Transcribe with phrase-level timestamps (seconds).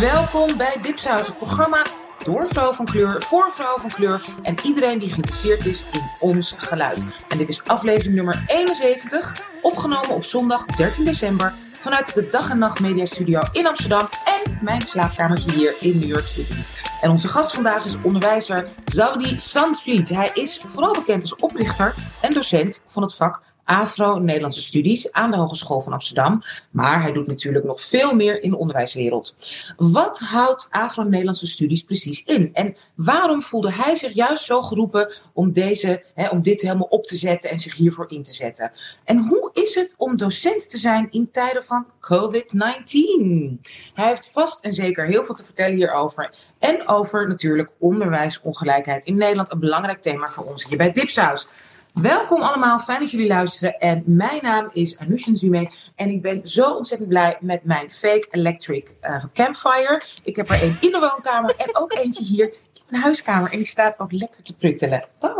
[0.00, 1.82] Welkom bij Dipsaus, het programma
[2.22, 6.54] door vrouw van kleur, voor vrouw van kleur en iedereen die geïnteresseerd is in ons
[6.58, 7.06] geluid.
[7.28, 12.58] En dit is aflevering nummer 71, opgenomen op zondag 13 december vanuit de Dag en
[12.58, 16.54] Nacht Media Studio in Amsterdam en mijn slaapkamertje hier in New York City.
[17.00, 20.08] En onze gast vandaag is onderwijzer Zaudi Sandvliet.
[20.08, 25.36] Hij is vooral bekend als oprichter en docent van het vak Afro-Nederlandse studies aan de
[25.36, 26.42] Hogeschool van Amsterdam.
[26.70, 29.36] Maar hij doet natuurlijk nog veel meer in de onderwijswereld.
[29.76, 32.50] Wat houdt Afro-Nederlandse studies precies in?
[32.52, 37.06] En waarom voelde hij zich juist zo geroepen om, deze, hè, om dit helemaal op
[37.06, 38.72] te zetten en zich hiervoor in te zetten?
[39.04, 43.60] En hoe is het om docent te zijn in tijden van COVID-19?
[43.94, 46.34] Hij heeft vast en zeker heel veel te vertellen hierover.
[46.58, 49.52] En over natuurlijk onderwijsongelijkheid in Nederland.
[49.52, 51.48] Een belangrijk thema voor ons hier bij Dipsaus.
[51.94, 53.78] Welkom allemaal, fijn dat jullie luisteren.
[53.78, 58.26] En mijn naam is Anusha Zume en ik ben zo ontzettend blij met mijn fake
[58.30, 60.02] electric uh, campfire.
[60.24, 63.50] Ik heb er een in de woonkamer en ook eentje hier in mijn huiskamer.
[63.50, 65.04] En die staat ook lekker te pruttelen.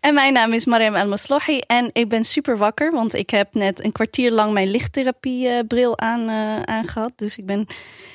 [0.00, 3.54] En mijn naam is Mariam El Maslohi en ik ben super wakker, want ik heb
[3.54, 7.12] net een kwartier lang mijn lichttherapiebril aan, uh, aangehad.
[7.16, 7.66] Dus ik ben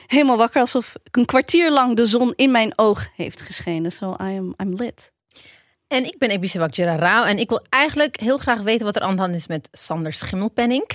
[0.08, 3.92] helemaal wakker alsof een kwartier lang de zon in mijn oog heeft geschenen.
[3.92, 5.11] So I am I'm lit.
[5.90, 9.16] En ik ben Ebisewak Rao en ik wil eigenlijk heel graag weten wat er aan
[9.16, 10.86] de hand is met Sander Schimmelpenning.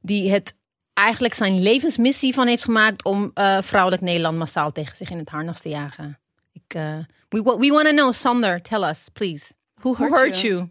[0.00, 0.54] Die het
[0.94, 5.28] eigenlijk zijn levensmissie van heeft gemaakt om uh, vrouwelijk Nederland massaal tegen zich in het
[5.28, 6.18] harnas te jagen.
[6.52, 9.44] Ik, uh, we we want to know, Sander, tell us, please.
[9.74, 10.54] Who hurt, Who hurt you?
[10.54, 10.68] you?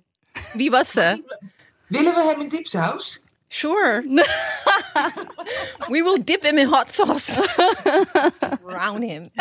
[0.53, 1.23] Wie was ze?
[1.87, 3.21] Willen we hem in dipsaus?
[3.47, 4.01] Sure.
[5.93, 7.35] we will dip him in hot sauce.
[8.67, 9.31] Drown him.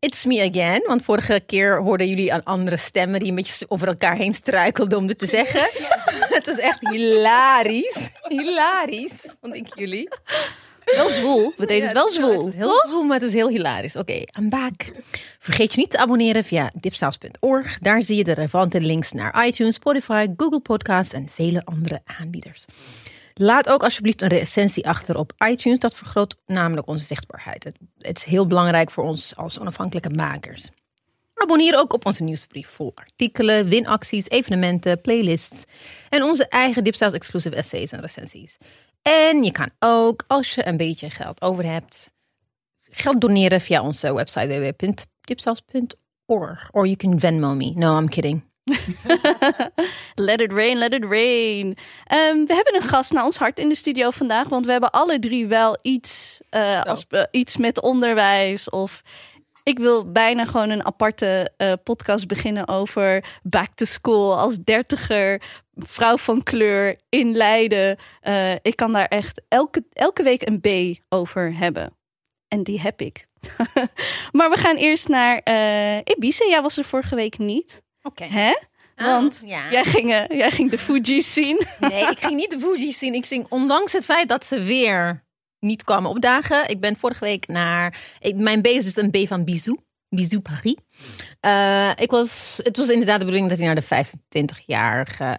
[0.00, 0.82] It's me again.
[0.86, 4.98] Want vorige keer hoorden jullie aan andere stemmen die een beetje over elkaar heen struikelden
[4.98, 5.60] om dit te zeggen.
[6.36, 8.10] het was echt hilarisch.
[8.28, 10.08] Hilarisch, vond ik jullie.
[10.84, 11.52] Wel zwoel.
[11.56, 12.46] We deden het wel zwoel.
[12.46, 13.96] Het heel zwoel, maar het is heel hilarisch.
[13.96, 14.92] Oké, okay, I'm back.
[15.38, 17.78] Vergeet je niet te abonneren via dipsaus.org.
[17.78, 22.64] Daar zie je de relevante links naar iTunes, Spotify, Google Podcasts en vele andere aanbieders.
[23.40, 25.78] Laat ook alsjeblieft een recensie achter op iTunes.
[25.78, 27.64] Dat vergroot namelijk onze zichtbaarheid.
[27.64, 27.76] Het,
[28.16, 30.68] is heel belangrijk voor ons als onafhankelijke makers.
[31.34, 35.64] Abonneer ook op onze nieuwsbrief voor artikelen, winacties, evenementen, playlists
[36.08, 38.56] en onze eigen Dipsaus exclusive essays en recensies.
[39.02, 42.12] En je kan ook, als je een beetje geld over hebt,
[42.90, 46.68] geld doneren via onze website www.dipsaus.org.
[46.72, 47.72] Or you can Venmo me.
[47.74, 48.47] No, I'm kidding.
[50.14, 51.66] let it rain, let it rain.
[51.66, 54.90] Um, we hebben een gast naar ons hart in de studio vandaag, want we hebben
[54.90, 59.02] alle drie wel iets, uh, als, uh, iets met onderwijs of
[59.68, 65.42] ik wil bijna gewoon een aparte uh, podcast beginnen over back to school als dertiger,
[65.74, 67.96] vrouw van kleur in Leiden.
[68.22, 71.96] Uh, ik kan daar echt elke, elke week een B over hebben.
[72.48, 73.26] En die heb ik.
[74.38, 76.44] maar we gaan eerst naar uh, Ibiza.
[76.44, 77.82] Jij was er vorige week niet.
[78.02, 78.24] Oké.
[78.24, 78.52] Hè?
[78.96, 81.66] Oh, Want jij, ging, uh, jij ging de Fuji's zien.
[81.80, 83.14] nee, ik ging niet de Fuji's zien.
[83.14, 85.24] Ik ging, ondanks het feit dat ze weer
[85.60, 86.68] niet kwamen opdagen.
[86.68, 88.00] Ik ben vorige week naar.
[88.20, 89.78] Ik, mijn B is dus een B van Bisou.
[90.08, 90.76] Bisou Paris.
[91.40, 95.38] Uh, ik was, het was inderdaad de bedoeling dat hij naar de 25-jarige.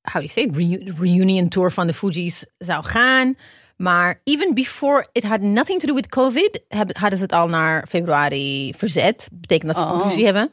[0.00, 0.48] How do you say?
[0.52, 3.36] Reu reunion tour van de Fuji's zou gaan.
[3.76, 6.60] Maar even before it had nothing to do with COVID,
[6.92, 9.28] hadden ze het al naar februari verzet.
[9.32, 10.04] Betekent dat ze oh.
[10.04, 10.52] ruzie hebben.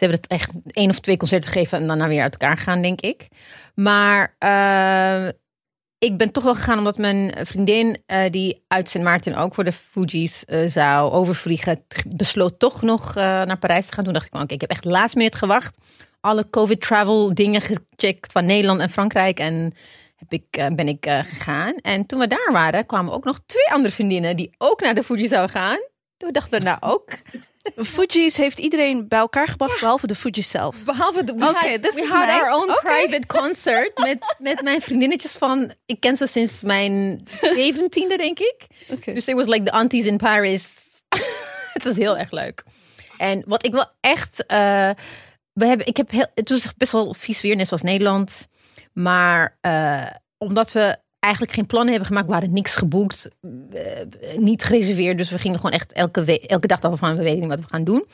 [0.00, 2.82] Ze hebben het echt één of twee concerten gegeven en daarna weer uit elkaar gaan,
[2.82, 3.28] denk ik.
[3.74, 5.28] Maar uh,
[5.98, 9.64] ik ben toch wel gegaan omdat mijn vriendin, uh, die uit Sint Maarten ook voor
[9.64, 14.04] de Fuji's uh, zou overvliegen, besloot toch nog naar Parijs te gaan.
[14.04, 15.76] Toen dacht ik, oké, ik heb echt last minute gewacht.
[16.20, 19.38] Alle COVID-travel dingen gecheckt van Nederland en Frankrijk.
[19.38, 19.72] En
[20.16, 21.74] heb ik, ben ik gegaan.
[21.74, 25.04] En toen we daar waren, kwamen ook nog twee andere vriendinnen die ook naar de
[25.04, 25.89] Fuji zouden gaan.
[26.20, 27.10] Toen dachten we nou ook.
[27.76, 30.84] Fuji's heeft iedereen bij elkaar gebracht, behalve de Fuji's zelf.
[30.84, 31.34] Behalve de.
[31.34, 33.06] We okay, had, we had our own okay.
[33.06, 35.74] private concert met, met mijn vriendinnetjes van.
[35.86, 38.66] Ik ken ze sinds mijn zeventiende, denk ik.
[38.88, 39.14] Okay.
[39.14, 40.68] Dus it was like the aunties in Paris.
[41.74, 42.64] het was heel erg leuk.
[43.16, 44.44] En wat ik wel echt.
[44.48, 44.90] Uh,
[45.52, 48.48] we hebben, ik heb heel, het was best wel vies weer, net zoals Nederland.
[48.92, 50.06] Maar uh,
[50.38, 52.26] omdat we eigenlijk geen plannen hebben gemaakt.
[52.26, 53.80] We hadden niks geboekt, uh,
[54.36, 55.18] niet gereserveerd.
[55.18, 57.66] Dus we gingen gewoon echt elke, elke dag dachten van we weten niet wat we
[57.68, 58.06] gaan doen.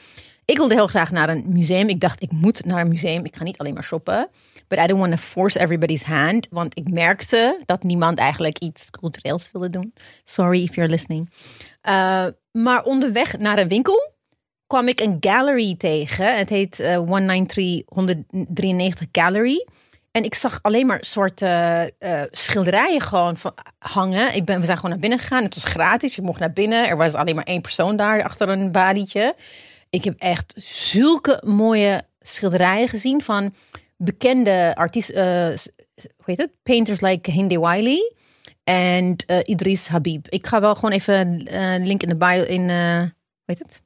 [0.45, 1.89] Ik wilde heel graag naar een museum.
[1.89, 3.25] Ik dacht, ik moet naar een museum.
[3.25, 4.29] Ik ga niet alleen maar shoppen.
[4.69, 6.47] But I don't want to force everybody's hand.
[6.51, 9.93] Want ik merkte dat niemand eigenlijk iets cultureels wilde doen.
[10.25, 11.31] Sorry if you're listening.
[11.89, 14.15] Uh, maar onderweg naar een winkel
[14.67, 16.37] kwam ik een gallery tegen.
[16.37, 19.67] Het heet eh 193 193 Gallery.
[20.17, 24.35] En ik zag alleen maar soorten eh, schilderijen gewoon van, hangen.
[24.35, 25.43] Ik ben, we zijn gewoon naar binnen gegaan.
[25.43, 26.15] Het was gratis.
[26.15, 26.89] Je mocht naar binnen.
[26.89, 29.35] Er was alleen maar één persoon daar achter een balietje.
[29.91, 33.55] Ik heb echt zulke mooie schilderijen gezien van
[33.97, 35.15] bekende artiesten.
[35.15, 35.59] eh,
[35.95, 36.51] hoe heet het?
[36.63, 38.13] Painters like Hindi Wiley
[38.65, 40.27] en eh, Idris Habib.
[40.29, 42.71] Ik ga wel gewoon even een link in de bio in.
[42.71, 43.83] eh hoe heet het?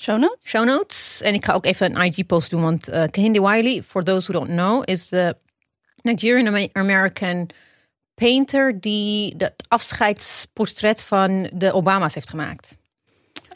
[0.00, 0.48] Show notes?
[0.48, 1.22] show notes.
[1.22, 4.56] En ik ga ook even een IG-post doen, want uh, Wiley, for those who don't
[4.56, 5.36] know, is de
[6.02, 7.50] Nigerian-American
[8.14, 12.78] painter die het afscheidsportret van de Obama's heeft gemaakt.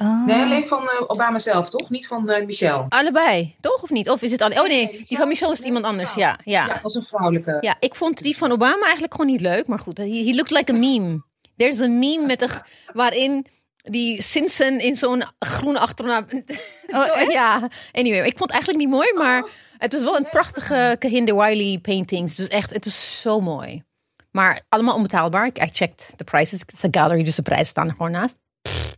[0.00, 0.26] Oh.
[0.26, 1.91] Nee, alleen van eh, Obama zelf, toch?
[1.91, 2.87] Niet van eh, Michelle.
[2.88, 4.11] Allebei, toch of niet?
[4.11, 4.61] Of is het alleen?
[4.61, 6.14] Oh nee, die van Michelle is iemand anders.
[6.14, 6.67] Ja, ja.
[6.67, 7.56] Ja, als een vrouwelijke.
[7.61, 10.50] Ja, ik vond die van Obama eigenlijk gewoon niet leuk, maar goed, he, he looked
[10.50, 11.23] like a meme.
[11.56, 12.50] There's a meme met een,
[12.93, 13.46] waarin
[13.82, 16.26] die Simpson in zo'n groene achternaam.
[16.87, 19.50] Oh, ja, anyway, ik vond het eigenlijk niet mooi, maar Oh.
[19.84, 22.34] Het was wel een prachtige Kehinde Wiley paintings.
[22.34, 23.82] Dus echt, het is zo mooi.
[24.31, 25.46] Maar allemaal onbetaalbaar.
[25.46, 26.60] Ik checked the prices.
[26.60, 28.36] Het is een gallery, dus de prijzen staan er gewoon naast.
[28.62, 28.94] Pff,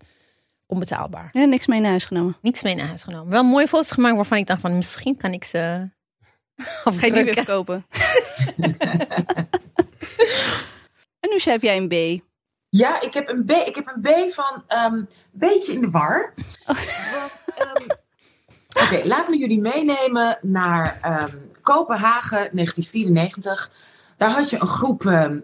[0.66, 1.28] onbetaalbaar.
[1.32, 2.36] Ja, niks mee naar huis genomen.
[2.40, 3.28] Niks mee naar huis genomen.
[3.28, 5.88] Wel mooie foto's gemaakt waarvan ik dacht van misschien kan ik ze
[6.84, 7.86] Ga je die weer verkopen?
[11.20, 12.24] en nu heb jij een B.
[12.68, 16.34] Ja, ik heb een B, ik heb een B van ehm beetje in de war.
[16.64, 17.86] Want, ehm,
[18.82, 23.70] Oké, laat me jullie meenemen naar ehm, Kopenhagen 1994.
[24.17, 25.40] Daar had je een groep ehm,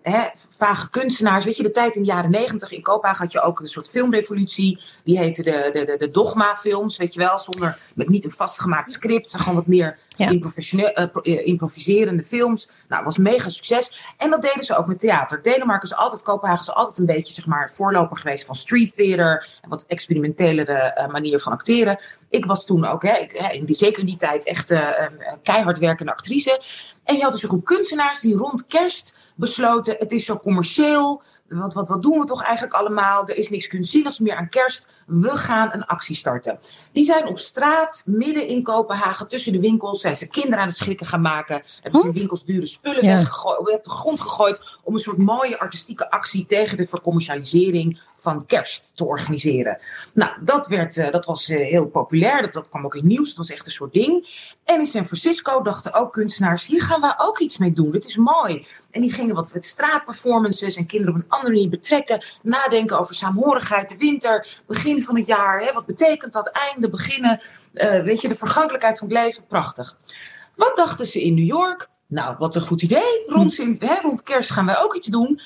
[0.57, 1.45] vage kunstenaars.
[1.45, 3.91] Weet je, de tijd in de jaren 90 in Kopenhagen had je ook een soort
[3.91, 4.81] filmrevolutie.
[5.05, 7.39] Die heette de, de, de, de Dogma-films, weet je wel.
[7.39, 9.35] Zonder, met niet een vastgemaakt script.
[9.37, 10.29] Gewoon wat meer Ja.
[10.29, 12.69] eh, eh, improviserende films.
[12.89, 14.15] Nou, was mega succes.
[14.17, 15.43] En dat deden ze ook met theater.
[15.43, 19.49] Denemarken is altijd, Kopenhagen is altijd een beetje, zeg maar, voorloper geweest van street theater.
[19.61, 22.01] En wat experimentelere eh, manier van acteren.
[22.31, 25.79] Ik was toen ook, hè, ik, in die, zeker in die tijd, echt een keihard
[25.79, 26.63] werkende actrice.
[27.05, 31.23] En je had dus een groep kunstenaars die rond kerst besloten: het is zo commercieel.
[31.53, 33.29] Wat, wat, wat doen we toch eigenlijk allemaal?
[33.29, 34.89] Er is niks kunstzinnigs meer aan kerst.
[35.07, 36.59] We gaan een actie starten.
[36.93, 40.77] Die zijn op straat, midden in Kopenhagen, tussen de winkels, zijn ze kinderen aan het
[40.77, 41.63] schrikken gaan maken.
[41.81, 43.15] Hebben ze in winkels dure spullen Ja.
[43.15, 44.79] weggegooid, op de grond gegooid.
[44.83, 49.79] Om een soort mooie artistieke actie tegen de vercommercialisering van kerst te organiseren.
[50.15, 52.43] Nou, dat, werd, eh, dat was eh, heel populair.
[52.43, 53.29] Dat, dat kwam ook in het nieuws.
[53.29, 54.29] Het was echt een soort ding.
[54.65, 57.91] En in San Francisco dachten ook kunstenaars: hier gaan we ook iets mee doen.
[57.91, 58.67] Dit is mooi.
[58.91, 62.25] En die gingen wat met straatperformances en kinderen op een andere manier betrekken.
[62.43, 65.61] Nadenken over saamhorigheid, de winter, begin van het jaar.
[65.61, 66.47] Hè, wat betekent dat?
[66.47, 67.41] Einde, beginnen.
[67.73, 69.47] eh, weet je, de vergankelijkheid van het leven.
[69.47, 69.97] Prachtig.
[70.57, 71.89] Wat dachten ze in New York?
[72.07, 73.23] Nou, wat een goed idee.
[73.27, 75.41] Rond, hè, rond kerst gaan wij ook iets doen.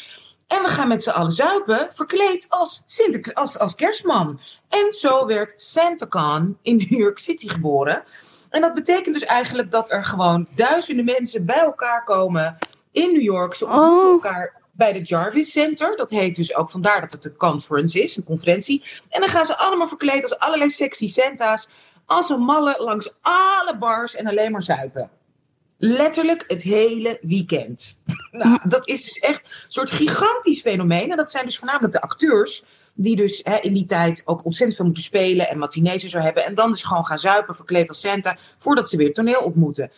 [0.46, 4.40] En we gaan met z'n allen zuipen, verkleed als, Sinter, als, als kerstman.
[4.69, 8.04] En zo werd SantaCon in New York City geboren.
[8.50, 12.58] En dat betekent dus eigenlijk dat er gewoon duizenden mensen bij elkaar komen
[12.93, 13.54] in New York.
[13.54, 14.12] Ze ontmoeten Oh.
[14.12, 15.96] elkaar bij de Jarvis Center.
[15.96, 18.84] Dat heet dus ook vandaar dat het een conference is, een conferentie.
[19.08, 21.69] En dan gaan ze allemaal verkleed als allerlei sexy Santa's.
[22.06, 25.10] Als een malle langs alle bars en alleen maar zuipen.
[25.78, 28.00] Letterlijk het hele weekend.
[28.31, 31.11] nou, dat is dus echt een soort gigantisch fenomeen.
[31.11, 32.62] En dat zijn dus voornamelijk de acteurs.
[32.94, 35.49] Die dus hè, in die tijd ook ontzettend veel moeten spelen.
[35.49, 36.44] En matinees en zo hebben.
[36.44, 38.37] En dan dus gewoon gaan zuipen, verkleed als Santa.
[38.58, 39.90] Voordat ze weer het toneel ontmoeten.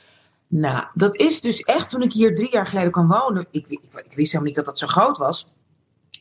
[0.48, 3.46] Nou, dat is dus echt toen ik hier drie jaar geleden kwam wonen.
[3.50, 5.46] Ik, ik, ik wist helemaal niet dat dat zo groot was.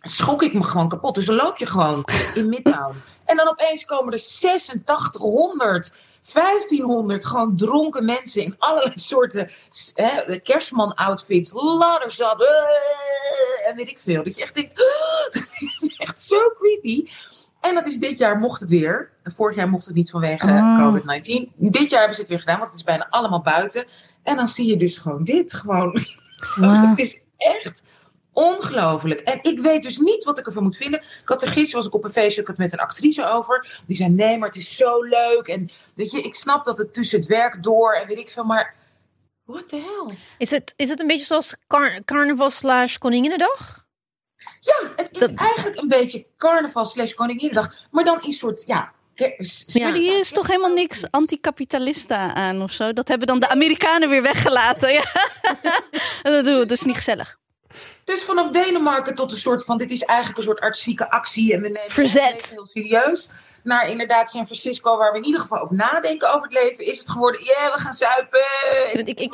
[0.01, 1.15] Schrok ik me gewoon kapot.
[1.15, 2.96] Dus dan loop je gewoon in Midtown.
[3.25, 5.93] En dan opeens komen er 8600
[6.34, 9.50] 1500 gewoon dronken mensen in allerlei soorten
[9.93, 14.24] hè, kerstman-outfits, ladderzat eh, en weet ik veel.
[14.24, 14.75] Dat je echt denkt,
[15.31, 17.05] dat is echt zo creepy.
[17.62, 19.12] En dat is dit jaar mocht het weer.
[19.24, 20.79] Vorig jaar mocht het niet vanwege Oh.
[20.79, 21.55] COVID-19.
[21.55, 23.86] Dit jaar hebben ze het weer gedaan, want het is bijna allemaal buiten.
[24.24, 25.53] En dan zie je dus gewoon dit.
[25.53, 26.00] Gewoon.
[26.88, 27.84] Het is echt
[28.38, 29.20] ongelooflijk.
[29.20, 31.00] En ik weet dus niet wat ik ervan moet vinden.
[31.00, 33.25] Ik had er gisteren was ik op een feestje ik had het met een actrice
[33.27, 33.82] over.
[33.86, 35.48] Die zei: nee, maar het is zo leuk.
[35.48, 38.44] En weet je, ik snap dat het tussen het werk door en weet ik veel,
[38.44, 38.75] maar.
[39.44, 40.15] What the hell?
[40.38, 43.86] Is het, is het een beetje zoals car carnaval slash Koninginnedag?
[44.60, 47.74] Ja, het is Dat- eigenlijk een beetje carnaval slash Koninginnedag.
[47.91, 48.96] Maar dan in soort, ja...
[49.15, 49.84] Ja.
[49.84, 52.94] Maar die is toch helemaal niks anticapitalista aan of zo?
[52.94, 54.94] Dat hebben dan de Amerikanen weer weggelaten.
[54.94, 55.06] Ja.
[56.24, 57.38] dat doen we, dat is niet gezellig.
[58.08, 61.62] Dus vanaf Denemarken tot een soort van, dit is eigenlijk een soort artistieke actie en
[61.62, 62.32] we nemen Verzet.
[62.32, 63.30] het heel serieus.
[63.64, 67.00] Naar inderdaad San Francisco, waar we in ieder geval ook nadenken over het leven, is
[67.00, 68.40] het geworden, ja, we gaan zuipen.
[68.94, 69.34] Ik, ik,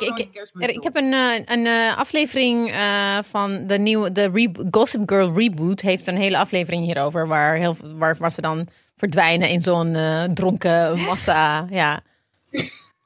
[0.58, 0.82] er- ik op.
[0.82, 5.80] heb een, eh, een eh, aflevering eh, van de nieuwe de Gossip Girl reboot.
[5.80, 7.28] Heeft een hele aflevering hierover.
[7.28, 9.96] Waar, heel, waar, waar ze dan verdwijnen in zo'n
[10.34, 11.66] dronken massa.
[11.70, 12.00] Ja.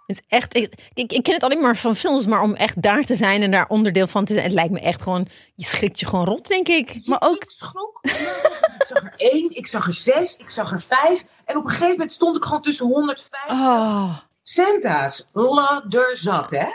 [0.08, 2.82] Het is echt, ik, ik, ik ken het alleen maar van films, maar om echt
[2.82, 5.64] daar te zijn en daar onderdeel van te zijn, het lijkt me echt gewoon, je
[5.64, 7.00] schrikt je gewoon rot, denk ik.
[7.06, 7.98] Maar ook- Ik schrok.
[8.02, 11.24] Ik zag er één, ik zag er zes, ik zag er vijf.
[11.44, 15.24] En op een gegeven moment stond ik gewoon tussen 150 Oh, centa's.
[15.32, 16.66] Ladderzat, hè?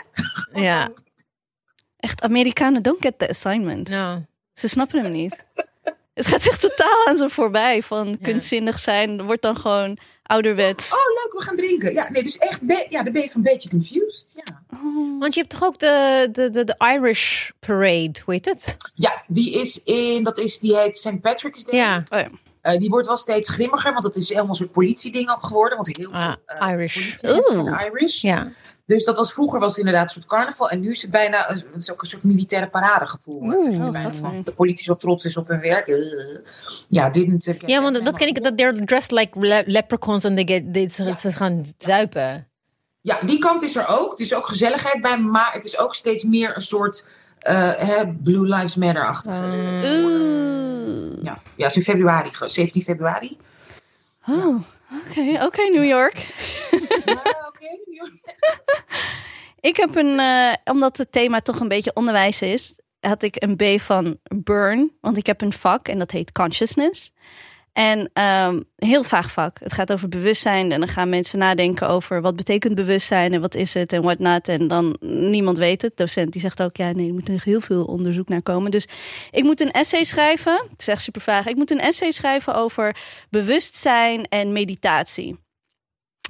[0.60, 0.88] ja.
[1.96, 3.88] Echt, Amerikanen don't get the assignment.
[3.88, 4.20] Nou,
[4.52, 5.46] Ze snappen hem niet.
[6.14, 7.82] Het gaat echt totaal aan ze voorbij.
[7.82, 10.92] Van kunstzinnig zijn wordt dan gewoon ouderwets.
[10.92, 11.92] Oh, leuk, we gaan drinken.
[11.92, 14.34] Ja, nee, dus echt, ja, dan ben je een beetje confused.
[14.44, 14.62] Ja.
[15.18, 18.76] want je hebt toch ook de, de, de, de Irish Parade, hoe heet het?
[18.94, 21.20] ja, die is in, dat is, die heet St.
[21.20, 21.76] Patrick's Day.
[21.80, 22.28] Ja, Oh ja.
[22.60, 25.76] Eh, die wordt wel steeds grimmiger, want het is helemaal een soort politieding ook geworden.
[25.76, 27.22] Want heel Ah, veel eh, Irish.
[27.86, 28.22] Irish.
[28.22, 28.52] ja.
[28.86, 30.70] Dus dat was vroeger was het inderdaad een soort carnaval.
[30.70, 33.42] En nu is het bijna een, het is ook een soort militaire paradegevoel.
[33.42, 33.64] Oeh.
[33.70, 34.10] Dus Oh, bijna
[34.44, 35.86] de politie zo trots is op hun werk.
[35.86, 35.96] Eh,
[36.88, 40.36] Ja, uh, Ja, want dat ken ik, dat they're dressed like le- leprechauns en
[40.90, 42.48] ze, ze gaan zuipen.
[43.00, 44.10] Ja, die kant is er ook.
[44.10, 47.06] Het is ook gezelligheid bij, maar het is ook steeds meer een soort
[47.38, 49.36] eh, hè, Blue Lives Matter-achtige.
[49.36, 50.04] Ah.
[50.04, 51.22] Oeh.
[51.22, 51.38] Ja.
[51.56, 52.54] ja, is in februari, geloof ik.
[52.54, 53.38] 17 februari.
[54.26, 54.62] Oh,
[55.00, 56.26] oké, oké, New York.
[57.04, 57.66] Ja, oké.
[59.68, 63.56] Ik heb een, eh, omdat het thema toch een beetje onderwijs is, had ik een
[63.56, 64.92] B van Burn.
[65.00, 67.12] Want ik heb een vak en dat heet Consciousness.
[67.74, 69.58] En ehm heel vaag vak.
[69.60, 70.72] Het gaat over bewustzijn.
[70.72, 74.18] En dan gaan mensen nadenken over wat betekent bewustzijn en wat is het en wat
[74.18, 74.48] not.
[74.48, 75.96] En dan niemand weet het.
[75.96, 78.70] docent die zegt ook, ja, nee, er moet er heel veel onderzoek naar komen.
[78.70, 78.86] Dus
[79.30, 80.66] ik moet een essay schrijven.
[80.70, 81.46] Het is echt super vaag.
[81.46, 82.96] Ik moet een essay schrijven over
[83.30, 85.38] bewustzijn en meditatie.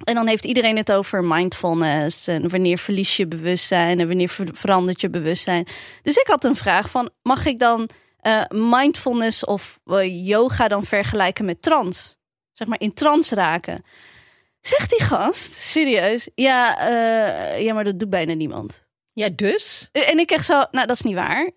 [0.05, 4.49] En dan heeft iedereen het over mindfulness en wanneer verlies je bewustzijn en wanneer ver-
[4.53, 5.67] verandert je bewustzijn.
[6.03, 7.89] Dus ik had een vraag van, mag ik dan
[8.25, 12.15] eh, mindfulness of eh, yoga dan vergelijken met trance?
[12.53, 13.85] Zeg maar in trance raken.
[14.61, 18.87] Zegt die gast, serieus, ja, eh, ja maar dat doet bijna niemand.
[19.13, 19.89] Ja, dus?
[19.93, 21.51] En ik echt zo, nou dat is niet waar.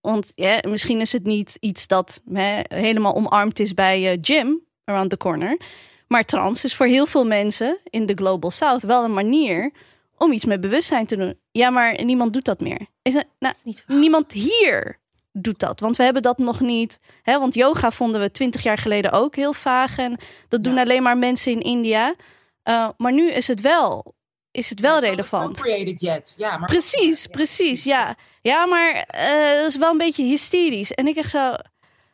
[0.00, 5.10] Want ja, misschien is het niet iets dat hè, helemaal omarmd is bij Jim around
[5.10, 5.60] the corner.
[6.08, 9.72] Maar trans is voor heel veel mensen in de Global South wel een manier
[10.18, 11.38] om iets met bewustzijn te doen.
[11.50, 12.86] Ja, maar niemand doet dat meer.
[13.02, 15.02] Is het, nou, niet niemand hier
[15.36, 15.80] doet dat.
[15.80, 16.98] Want we hebben dat nog niet.
[17.22, 19.98] Hè, want yoga vonden we twintig jaar geleden ook heel vaag.
[19.98, 20.80] En dat doen Ja.
[20.80, 22.14] alleen maar mensen in India.
[22.62, 24.14] Eh, maar nu is het wel,
[24.50, 25.60] is het wel relevant.
[25.60, 26.34] Created yet.
[26.38, 28.16] Ja, maar Precies, Ja, precies, ja.
[28.42, 30.92] Ja, maar eh, dat is wel een beetje hysterisch.
[30.92, 31.50] En ik echt zo...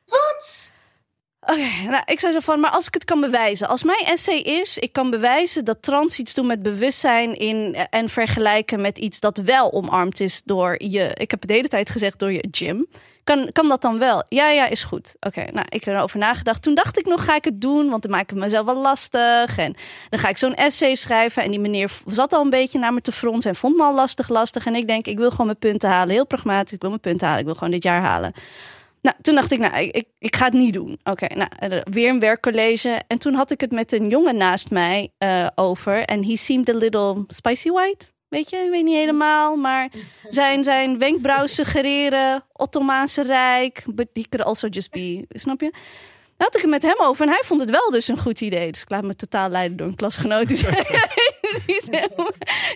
[0.04, 0.69] Wat?
[1.50, 3.68] Oké, nou, ik zei zo van, maar als ik het kan bewijzen.
[3.68, 8.08] Als mijn essay is, ik kan bewijzen dat trans iets doen met bewustzijn in, en
[8.08, 12.18] vergelijken met iets dat wel omarmd is door je, ik heb de hele tijd gezegd,
[12.18, 12.86] door je gym.
[13.24, 14.24] Kan, kan dat dan wel?
[14.28, 15.14] Ja, ja, is goed.
[15.20, 16.62] Oké, nou, ik heb erover nagedacht.
[16.62, 17.90] Toen dacht ik nog, ga ik het doen?
[17.90, 19.58] Want dan maak ik mezelf wel lastig.
[19.58, 19.74] En
[20.08, 21.42] dan ga ik zo'n essay schrijven.
[21.42, 23.94] En die meneer zat al een beetje naar me te fronsen en vond me al
[23.94, 24.66] lastig, lastig.
[24.66, 26.14] En ik denk, ik wil gewoon mijn punten halen.
[26.14, 27.40] Heel pragmatisch, ik wil mijn punten halen.
[27.40, 28.32] Ik wil gewoon dit jaar halen.
[29.02, 30.98] Nou, toen dacht ik, nou, ik, ik, ga het niet doen.
[31.04, 33.00] Oké, nou, eh, weer een werkcollege.
[33.06, 36.04] En toen had ik het met een jongen naast mij eh, over.
[36.04, 38.06] En he seemed a little spicy white.
[38.28, 39.56] Weet je, ik weet niet helemaal.
[39.56, 39.90] Maar
[40.28, 43.84] zijn, zijn wenkbrauw suggereren, Ottomaanse Rijk.
[43.94, 45.72] But he could also just be, snap je?
[46.42, 47.26] Had ik het met hem over.
[47.26, 48.72] En hij vond het wel dus een goed idee.
[48.72, 50.48] Dus ik laat me totaal leiden door een klasgenoot.
[50.48, 50.74] Die, zei,
[51.66, 52.06] die, zei-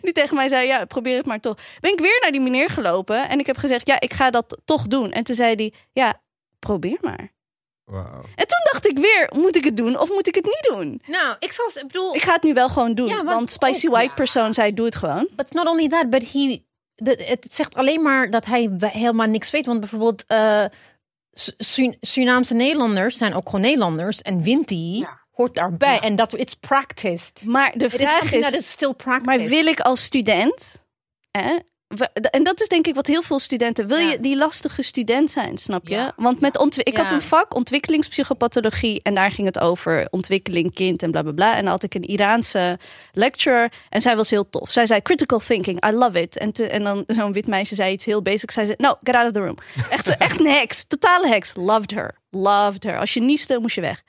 [0.00, 1.56] die tegen mij zei, ja, probeer het maar toch.
[1.80, 3.28] Ben ik weer naar die meneer gelopen.
[3.28, 5.12] En ik heb gezegd, ja, ik ga dat toch doen.
[5.12, 6.20] En toen zei hij, ja,
[6.58, 7.32] probeer maar.
[7.84, 8.20] Wauw.
[8.34, 11.02] En toen dacht ik weer, moet ik het doen of moet ik het niet doen?
[11.06, 13.08] Nou, ik zal, ik bedoel, Ik ga het nu wel gewoon doen.
[13.08, 14.14] Ja, want want Spicy ook, White ja.
[14.14, 15.28] persoon zei, doe het gewoon.
[15.36, 16.62] but not only that, but he,
[16.94, 19.66] de, het zegt alleen maar dat hij helemaal niks weet.
[19.66, 20.64] Want bijvoorbeeld, eh,
[21.34, 24.22] Su- Su- Surinaamse Nederlanders zijn ook gewoon Nederlanders.
[24.22, 25.20] En Winti Ja.
[25.30, 25.98] hoort daarbij.
[26.00, 27.44] En dat it's practiced.
[27.44, 29.38] Maar de is vraag is, that is still practiced.
[29.38, 30.82] maar wil ik als student...
[31.30, 31.56] Hè,
[32.30, 33.86] en dat is denk ik wat heel veel studenten...
[33.86, 34.10] Wil Ja.
[34.10, 35.94] je die lastige student zijn, snap je?
[35.94, 36.12] Ja.
[36.16, 39.00] Want met ik had een vak, ontwikkelingspsychopathologie...
[39.02, 41.54] en daar ging het over ontwikkeling, kind en bla bla bla.
[41.56, 42.78] En dan had ik een Iraanse
[43.12, 44.70] lecturer en zij was heel tof.
[44.70, 46.38] Zij zei, critical thinking, I love it.
[46.38, 48.50] En, te- en dan zo'n wit meisje zei iets heel basic.
[48.50, 49.56] Zij zei, no, get out of the room.
[49.90, 51.52] Echt, echt een heks, totale heks.
[51.56, 52.98] Loved her, loved her.
[52.98, 54.02] Als je nieste, moest je weg.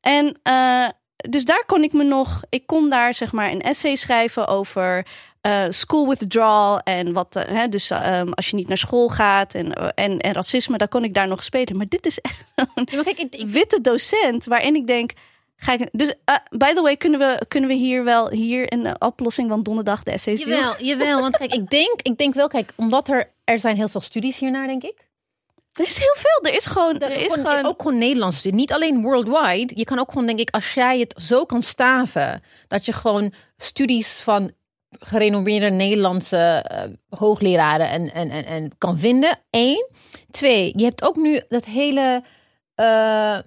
[0.00, 0.88] En eh,
[1.28, 5.06] dus daar kon ik me nog, ik kon daar zeg maar een essay schrijven over
[5.40, 9.54] eh, school withdrawal en wat, eh, hè, dus ehm, als je niet naar school gaat
[9.54, 11.76] en, eh, en, en racisme, dan kon ik daar nog spelen.
[11.76, 15.12] Maar dit is echt een Ja, maar kijk, ik, witte docent waarin ik denk.
[15.56, 16.14] Ga ik, dus,
[16.48, 20.10] by the way, kunnen we, kunnen we hier wel hier een oplossing van donderdag de
[20.10, 23.76] essays jawel, jawel, want kijk, ik denk, ik denk wel, kijk, omdat er, er zijn
[23.76, 25.08] heel veel studies hiernaar, denk ik.
[25.78, 26.50] Er is heel veel.
[26.50, 26.98] Er is gewoon.
[26.98, 28.44] Er Er is gewoon, ook gewoon Nederlands.
[28.44, 29.72] Niet alleen worldwide.
[29.74, 33.32] Je kan ook gewoon, denk ik, als jij het zo kan staven, dat je gewoon
[33.56, 34.52] studies van
[34.98, 39.38] gerenommeerde Nederlandse eh, hoogleraren en, en, en, en kan vinden.
[39.50, 39.90] Eén.
[40.30, 42.22] Twee, je hebt ook nu dat hele.
[42.74, 43.38] eh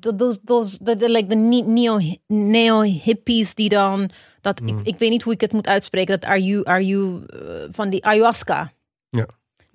[0.00, 1.98] those, those, the, the, like the neo,
[2.28, 4.10] neo hippies die dan
[4.40, 7.24] dat ik, ik weet niet hoe ik het moet uitspreken dat are you are you
[7.26, 8.72] eh, van die ayahuasca.
[9.10, 9.26] Ja.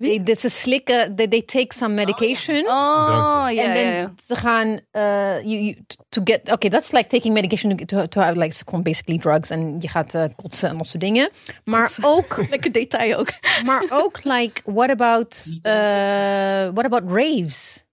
[0.02, 2.66] They, they, ze slikken, they, they take some medication.
[2.66, 4.14] Oh, ja, en ja, dan ja.
[4.26, 5.76] ze gaan, uh, you, you,
[6.08, 9.88] to get, okay, that's like taking medication to, to have like basically drugs en je
[9.88, 11.30] gaat uh, kotsen en dat soort dingen.
[11.64, 13.32] Maar ook, Lekker detail ook.
[13.64, 17.84] maar ook like, what about, uh, what about raves?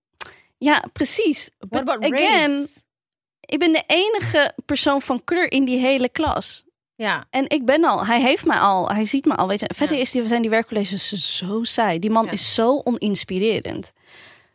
[0.57, 1.49] Ja, precies.
[1.57, 2.85] What But about again, raves?
[3.39, 6.63] ik ben de enige persoon van kleur in die hele klas.
[7.01, 9.47] Ja, En ik ben al, hij heeft mij al, hij ziet me al.
[9.47, 9.69] Weet je.
[9.75, 10.01] Verder Ja.
[10.01, 11.99] is die, zijn die werkcolleges zo saai.
[11.99, 12.31] Die man Ja.
[12.31, 13.91] is zo oninspirerend.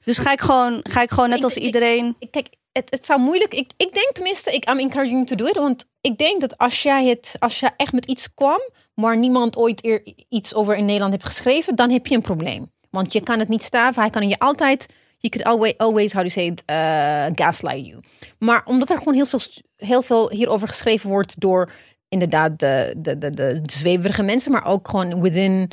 [0.04, 2.16] Dus ga ik gewoon, ga ik gewoon net Ik- als iedereen.
[2.18, 3.54] Ik- kijk, het, het zou moeilijk.
[3.54, 5.56] Ik, ik denk tenminste, ik I'm encouraging you to do it.
[5.56, 8.60] Want ik denk dat als jij het, als jij echt met iets kwam,
[8.94, 12.72] maar niemand ooit eer iets over in Nederland heeft geschreven, dan heb je een probleem.
[12.90, 14.02] Want je kan het niet staven.
[14.02, 14.86] Hij kan je altijd.
[15.18, 18.00] You could always, always how do you say it, uh, gaslight you.
[18.38, 19.40] Maar omdat er gewoon heel veel,
[19.76, 21.70] heel veel hierover geschreven wordt door
[22.14, 25.70] inderdaad de, de, de, de zweverige mensen, maar ook gewoon within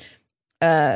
[0.63, 0.95] uh,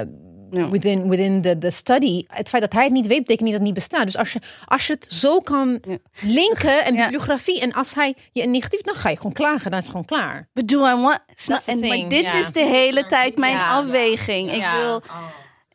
[0.52, 0.70] Ja.
[0.70, 2.24] within, within the, the study.
[2.28, 4.06] Het feit dat hij het niet weet, betekent niet dat het niet bestaat.
[4.06, 5.98] Dus als je, als je het zo kan Ja.
[6.22, 7.02] linken en Ja.
[7.02, 7.60] bibliografie...
[7.62, 8.82] en als hij je een negatief...
[8.82, 9.72] dan ga je gewoon klagen.
[9.72, 10.50] Dan is het gewoon klaar.
[10.54, 11.20] Do I want...
[11.66, 14.52] En, maar dit is de hele tijd mijn afweging.
[14.54, 15.02] Ik wil...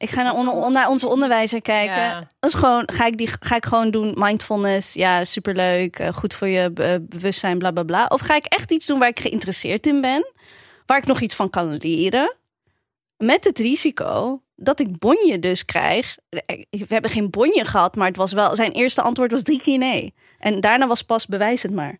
[0.00, 1.97] Ik ga naar, onder- naar onze onderwijzer kijken.
[2.02, 2.26] Ja.
[2.40, 4.92] Dat is gewoon, ga ik, die, ga ik gewoon doen mindfulness.
[4.95, 5.99] Ja, superleuk.
[5.99, 8.07] eh, goed voor je be- bewustzijn, bla bla bla.
[8.07, 10.33] Of ga ik echt iets doen waar ik geïnteresseerd in ben?
[10.87, 12.35] Waar ik nog iets van kan leren?
[13.16, 16.16] Met het risico dat ik bonje dus krijg.
[16.28, 18.54] Eh, We hebben geen bonje gehad, maar het was wel...
[18.57, 20.14] Zijn eerste antwoord was drie keer nee.
[20.38, 21.99] En daarna was pas bewijs het maar.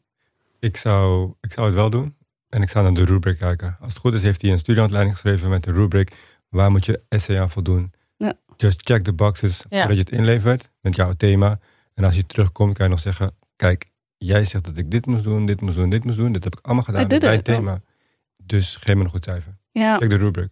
[0.61, 2.17] Ik zou, ik zou het wel doen.
[2.49, 3.77] En ik zou naar de rubric kijken.
[3.81, 6.13] Als het goed is, heeft hij een studiehandleiding geschreven met de rubric.
[6.51, 7.93] Waar moet je essay aan voldoen?
[8.17, 8.35] Ja.
[8.57, 9.79] Just check the boxes Ja.
[9.79, 11.59] voordat je het inlevert met jouw thema.
[11.95, 13.35] En als je terugkomt, kan je nog zeggen...
[13.57, 16.33] Kijk, jij zegt dat ik dit moest doen, dit moest doen, dit moest doen.
[16.33, 17.43] Dit heb ik allemaal gedaan it, ja.
[17.43, 17.81] thema.
[18.37, 19.57] Dus geef me een goed cijfer.
[19.73, 19.97] Ja.
[19.97, 20.49] Check de rubric.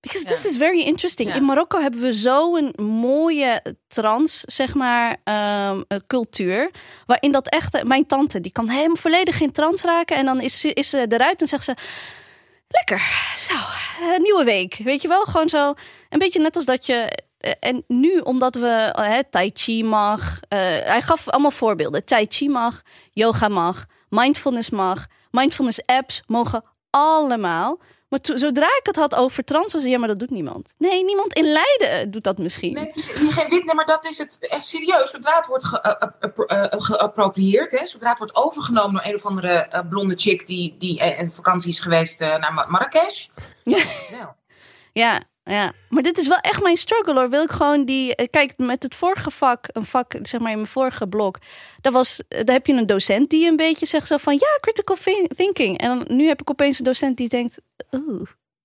[0.00, 1.34] Because this is very interesting.
[1.34, 6.70] In Marokko hebben we zo'n mooie trans, zeg maar, ehm, eh, cultuur.
[7.06, 7.84] Waarin dat echt...
[7.84, 10.16] Mijn tante, die kan helemaal volledig in trans raken.
[10.16, 11.74] En dan is, is ze eruit en zegt ze...
[12.70, 13.00] Lekker,
[13.36, 13.54] zo,
[14.00, 14.74] eh, nieuwe week.
[14.84, 15.74] Weet je wel, gewoon zo.
[16.08, 17.22] Een beetje net als dat je...
[17.38, 20.40] eh, En nu, omdat we eh, hè, Tai Chi mag.
[20.48, 22.04] eh, hij gaf allemaal voorbeelden.
[22.04, 25.06] Tai Chi mag, yoga mag, mindfulness mag.
[25.30, 27.78] Mindfulness apps mogen allemaal.
[28.10, 30.74] Maar zodra ik het had over trans, was ja, maar dat doet niemand.
[30.78, 32.72] Nee, niemand in Leiden doet dat misschien.
[32.74, 35.10] Nee, geen wit, nee, maar dat is het echt serieus.
[35.10, 36.08] Zodra het wordt ge- eh,
[36.46, 40.46] eh, eh, geappropriëerd, hè, zodra het wordt overgenomen door een of andere eh, blonde chick
[40.46, 43.26] die, die eh, in vakantie is geweest eh, naar Ma- Marrakesh.
[43.62, 44.36] Ja.
[44.92, 45.72] Ja, ja.
[45.88, 47.30] Maar dit is wel echt mijn struggle hoor.
[47.30, 48.14] Wil ik gewoon die.
[48.14, 51.38] eh, Kijk, met het vorige vak, een vak, zeg maar in mijn vorige blok.
[51.80, 54.58] Daar, was, eh, daar heb je een docent die een beetje zegt zo van ja,
[54.60, 55.78] critical thi- thinking.
[55.78, 57.58] En dan, nu heb ik opeens een docent die denkt.
[57.92, 58.22] Oeh.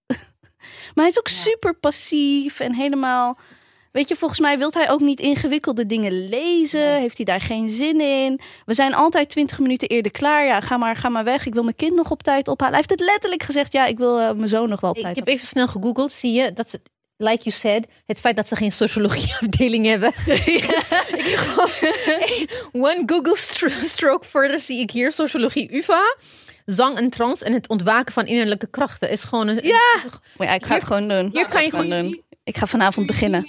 [0.94, 1.34] maar hij is ook Ja.
[1.34, 3.38] super passief en helemaal.
[3.96, 6.94] Weet je, volgens mij wil hij ook niet ingewikkelde dingen lezen.
[7.00, 8.40] Heeft hij daar geen zin in?
[8.66, 10.46] We zijn altijd twintig minuten eerder klaar.
[10.46, 11.46] Ja, ga maar, ga maar weg.
[11.46, 12.74] Ik wil mijn kind nog op tijd ophalen.
[12.74, 13.72] Hij heeft het letterlijk gezegd.
[13.72, 16.12] Ja, ik wil eh, mijn zoon nog wel op Ik tijd heb even snel gegoogeld.
[16.12, 16.82] Zie je, dat ze,
[17.18, 20.10] like you said, het feit dat ze geen sociologieafdeling hebben.
[20.26, 21.70] ik gewoon,
[22.72, 26.16] one Google stro- stroke further zie ik hier sociologie UvA.
[26.66, 29.60] Zang en trans en het ontwaken van innerlijke krachten is gewoon een.
[29.64, 29.98] Ja.
[30.38, 31.30] Maar ja, ik ga het gewoon doen.
[31.34, 32.24] Hier kan je gewoon- doen.
[32.46, 33.48] Ik ga vanavond beginnen.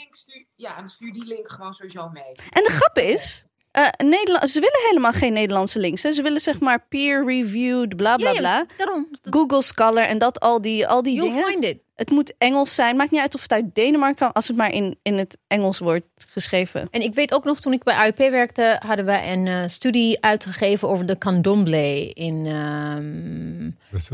[0.57, 2.33] ja, dan stuur die link gewoon sowieso mee.
[2.51, 6.03] En de grap is, eh, Nederland, ze willen helemaal geen Nederlandse links.
[6.03, 6.13] Hè.
[6.13, 8.67] Ze willen zeg maar peer-reviewed, bla bla Ja, ja, bla.
[8.77, 9.09] daarom.
[9.23, 11.45] Google Scholar en dat al die, al die You'll dingen.
[11.47, 11.79] find it.
[11.95, 12.97] Het moet Engels zijn.
[12.97, 15.79] Maakt niet uit of het uit Denemarken kan, als het maar in, in het Engels
[15.79, 16.89] wordt geschreven.
[16.91, 20.21] En ik weet ook nog, toen ik bij AUP werkte, hadden wij een eh, studie
[20.23, 23.65] uitgegeven over de candomblé in, ehm,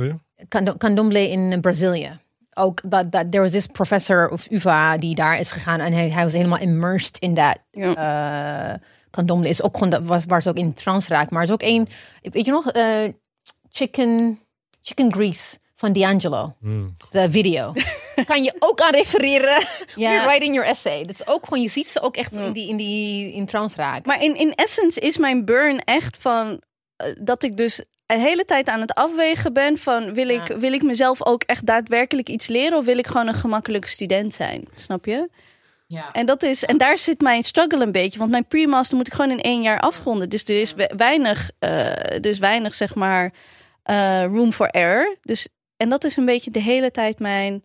[0.05, 0.15] je?
[0.49, 2.19] cando- candomblé in Brazilië.
[2.55, 6.11] Ook dat, dat there was this professor of UvA die daar is gegaan en hij,
[6.11, 7.59] hij was helemaal immersed in dat.
[7.71, 8.75] Ja.
[8.75, 8.81] eh
[9.13, 11.31] candomblé is ook gewoon dat was waar ze ook in trans raakt.
[11.31, 11.89] Maar er is ook één,
[12.23, 13.05] weet je nog, eh,
[13.71, 14.41] chicken,
[14.83, 16.55] chicken grease van D'Angelo.
[16.61, 16.97] Hmm.
[17.11, 17.73] De video.
[18.27, 19.63] kan je ook aan refereren.
[19.95, 20.13] Ja.
[20.13, 21.05] You're writing your essay.
[21.05, 23.77] Dat is ook gewoon, je ziet ze ook echt in die, in die in trance
[23.77, 24.03] raken.
[24.07, 26.63] Maar in, in essence is mijn burn echt van
[26.97, 27.85] eh, dat ik dus
[28.17, 30.57] de hele tijd aan het afwegen ben van wil ik, Ja.
[30.59, 34.35] wil ik mezelf ook echt daadwerkelijk iets leren of wil ik gewoon een gemakkelijke student
[34.35, 34.69] zijn?
[34.75, 35.29] Snap je?
[35.87, 36.13] Ja.
[36.13, 38.19] En, dat is, en daar zit mijn struggle een beetje.
[38.19, 40.29] Want mijn pre-master moet ik gewoon in één jaar afronden.
[40.29, 43.33] Dus er is we- weinig, eh, dus weinig zeg maar,
[43.83, 45.17] eh, room for error.
[45.23, 47.65] Dus, en dat is een beetje de hele tijd mijn...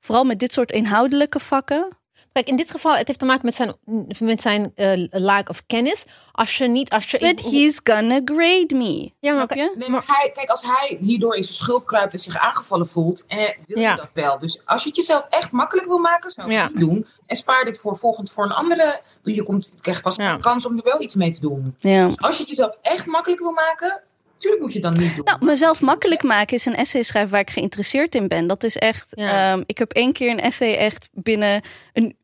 [0.00, 1.88] Vooral met dit soort inhoudelijke vakken.
[2.32, 3.74] Kijk, in dit geval, het heeft te maken met zijn,
[4.18, 6.04] met zijn eh, lack of kennis.
[6.32, 7.18] Als je niet, als je...
[7.18, 9.12] But he's gonna grade me.
[9.20, 9.72] Ja, maar je?
[9.76, 13.24] Nee, maar hij, kijk, als hij hierdoor in zijn schuld kruipt en zich aangevallen voelt,
[13.26, 13.90] eh, wil Ja.
[13.90, 14.38] je dat wel.
[14.38, 16.62] Dus als je het jezelf echt makkelijk wil maken, zou ik Ja.
[16.62, 17.06] het niet doen.
[17.26, 19.00] En spaar dit voor volgend voor een andere.
[19.24, 20.32] Je komt, je krijgt pas Ja.
[20.34, 21.74] een kans om er wel iets mee te doen.
[21.78, 22.06] Ja.
[22.06, 24.00] Dus als je het jezelf echt makkelijk wil maken,
[24.32, 25.24] natuurlijk moet je het dan niet doen.
[25.24, 28.46] Nou, mezelf makkelijk maken is een essay schrijven waar ik geïnteresseerd in ben.
[28.46, 29.06] Dat is echt.
[29.10, 29.52] Ja.
[29.52, 31.62] ehm, ik heb één keer een essay echt binnen
[31.92, 32.18] een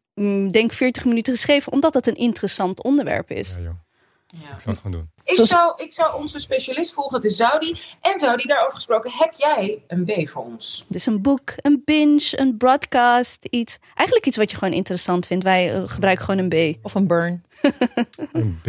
[0.51, 3.49] denk 40 minuten geschreven, omdat het een interessant onderwerp is.
[3.57, 3.75] Ja, joh.
[4.27, 4.39] Ja.
[4.41, 5.11] Ik zou het gewoon doen.
[5.25, 7.75] Ik, zou, ik zou onze specialist volgen, dat is Zoudi.
[8.01, 10.85] En Zoudi, daarover gesproken, heb jij een B voor ons?
[10.89, 13.79] Dus een boek, een binge, een broadcast, iets.
[13.95, 15.45] Eigenlijk iets wat je gewoon interessant vindt.
[15.45, 16.77] Wij eh, gebruiken gewoon een B.
[16.87, 17.45] Of een burn.
[18.33, 18.69] Een B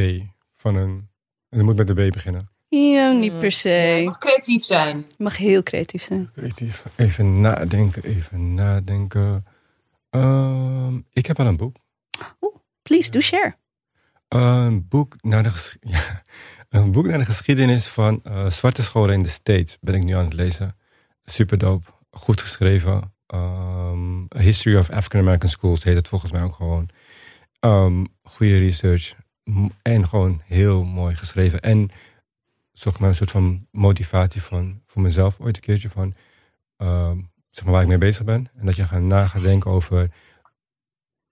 [0.56, 1.08] van een...
[1.50, 2.50] En het moet met de B beginnen.
[2.70, 3.38] Ja, niet Mm.
[3.40, 4.02] per Je se.
[4.06, 4.98] mag creatief zijn.
[5.18, 6.32] Je mag heel creatief zijn.
[6.36, 6.84] Creatief.
[6.96, 9.46] Even nadenken, even nadenken.
[10.10, 11.76] Ehm, ik heb wel een boek.
[12.82, 13.58] Please, do share.
[14.28, 16.24] Een boek naar de, ja,
[16.70, 20.14] een boek naar de geschiedenis van eh, zwarte scholen in de States ben ik nu
[20.14, 20.78] aan het lezen.
[21.24, 21.90] Super dope.
[22.12, 23.14] Goed geschreven.
[23.28, 26.90] Ehm, A History of African American Schools heet het volgens mij ook gewoon.
[27.60, 29.16] Ehm goede research.
[29.82, 31.60] En gewoon heel mooi geschreven.
[31.62, 31.90] En
[32.74, 36.16] zeg maar een soort van motivatie van, voor mezelf ooit een keertje van
[37.58, 38.50] zeg maar waar ik mee bezig ben.
[38.60, 40.10] En dat je gaat na gaat denken over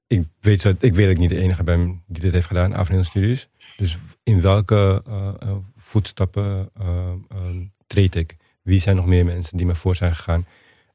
[0.08, 2.76] ik weet, zo, ik weet dat ik niet de enige ben die dit heeft gedaan,
[2.76, 3.48] Avenel Studies.
[3.78, 7.56] Dus in welke eh, eh, voetstappen eh, eh,
[7.88, 8.36] treed ik?
[8.62, 10.46] Wie zijn nog meer mensen die me voor zijn gegaan?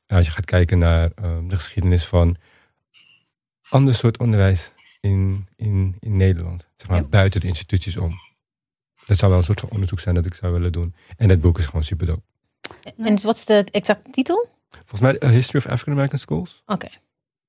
[0.07, 2.37] En als je gaat kijken naar eh, de geschiedenis van
[3.69, 6.69] ander soort onderwijs in, in, in Nederland.
[6.77, 7.09] Zeg maar Ja.
[7.09, 8.13] buiten de instituties om.
[9.05, 10.95] Dat zou wel een soort van onderzoek zijn dat ik zou willen doen.
[11.17, 12.23] En dat boek is gewoon super dope.
[12.97, 14.49] En wat is de exacte titel?
[14.71, 16.63] Volgens mij A History of African American Schools.
[16.67, 16.89] Oké.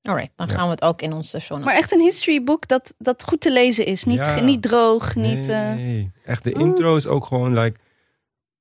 [0.02, 0.54] Alright, dan Ja.
[0.54, 1.66] gaan we het ook in onze show notes.
[1.66, 4.04] Maar echt een historyboek dat, dat goed te lezen is.
[4.04, 4.40] Niet, Ja.
[4.40, 5.48] niet droog, Nee, niet...
[5.48, 6.12] eh, nee.
[6.26, 6.60] Echt, de Oh.
[6.62, 7.80] intro is ook gewoon like...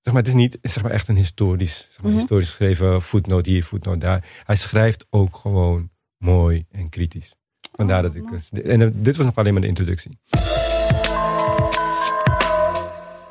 [0.00, 2.18] Zeg maar, het is niet zeg maar, echt een historisch, zeg maar, Mhm.
[2.20, 4.24] historisch geschreven voetnoot hier, voetnoot daar.
[4.44, 7.34] Hij schrijft ook gewoon mooi en kritisch.
[7.72, 8.30] Vandaar Oh, dat ik...
[8.30, 10.18] dus- En eh, dit was nog alleen maar de introductie.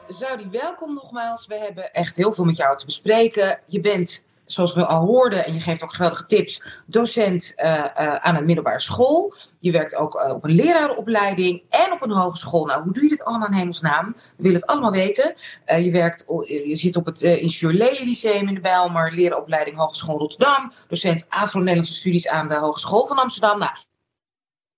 [0.08, 1.48] Zoudi, welkom nogmaals.
[1.48, 3.60] We hebben echt heel veel met jou te bespreken.
[3.68, 8.16] Je bent, zoals we al hoorden, en je geeft ook geweldige tips, docent eh, eh,
[8.16, 9.34] aan een middelbare school.
[9.60, 12.66] Je werkt ook eh, op een lerarenopleiding en op een hogeschool.
[12.66, 14.16] Nou, hoe doe je dit allemaal in hemelsnaam?
[14.16, 15.34] We willen het allemaal weten.
[15.66, 20.72] Je, werkt, je zit op het Ingenieur Lely Lyceum in de Bijlmer, lerenopleiding Hogeschool Rotterdam,
[20.88, 23.60] docent Afro-Nederlandse studies aan de Hogeschool van Amsterdam.
[23.60, 23.72] Nou,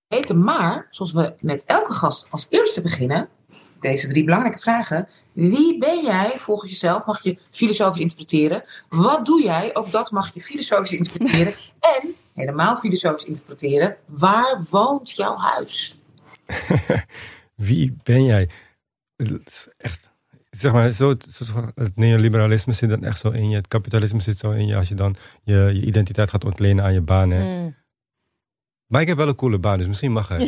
[0.08, 3.28] weten, maar zoals we met elke gast als eerste beginnen,
[3.80, 5.08] deze drie belangrijke vragen.
[5.32, 7.06] Wie ben jij volgens jezelf?
[7.06, 8.64] Mag je filosofisch interpreteren?
[8.88, 9.76] Wat doe jij?
[9.76, 11.54] Ook dat mag je filosofisch interpreteren.
[11.82, 13.96] En helemaal filosofisch interpreteren.
[14.06, 15.98] Waar woont jouw huis?
[17.54, 18.48] Wie ben jij?
[19.78, 20.10] Echt,
[20.50, 21.08] zeg maar, zo,
[21.74, 23.56] het, neoliberalisme zit dan echt zo in je.
[23.56, 24.76] Het kapitalisme zit zo in je.
[24.76, 27.30] Als je dan je, je identiteit gaat ontlenen aan je baan.
[27.30, 27.62] Hè.
[27.62, 27.76] Mm.
[28.92, 30.40] Maar ik heb wel een coole baan, dus misschien mag het.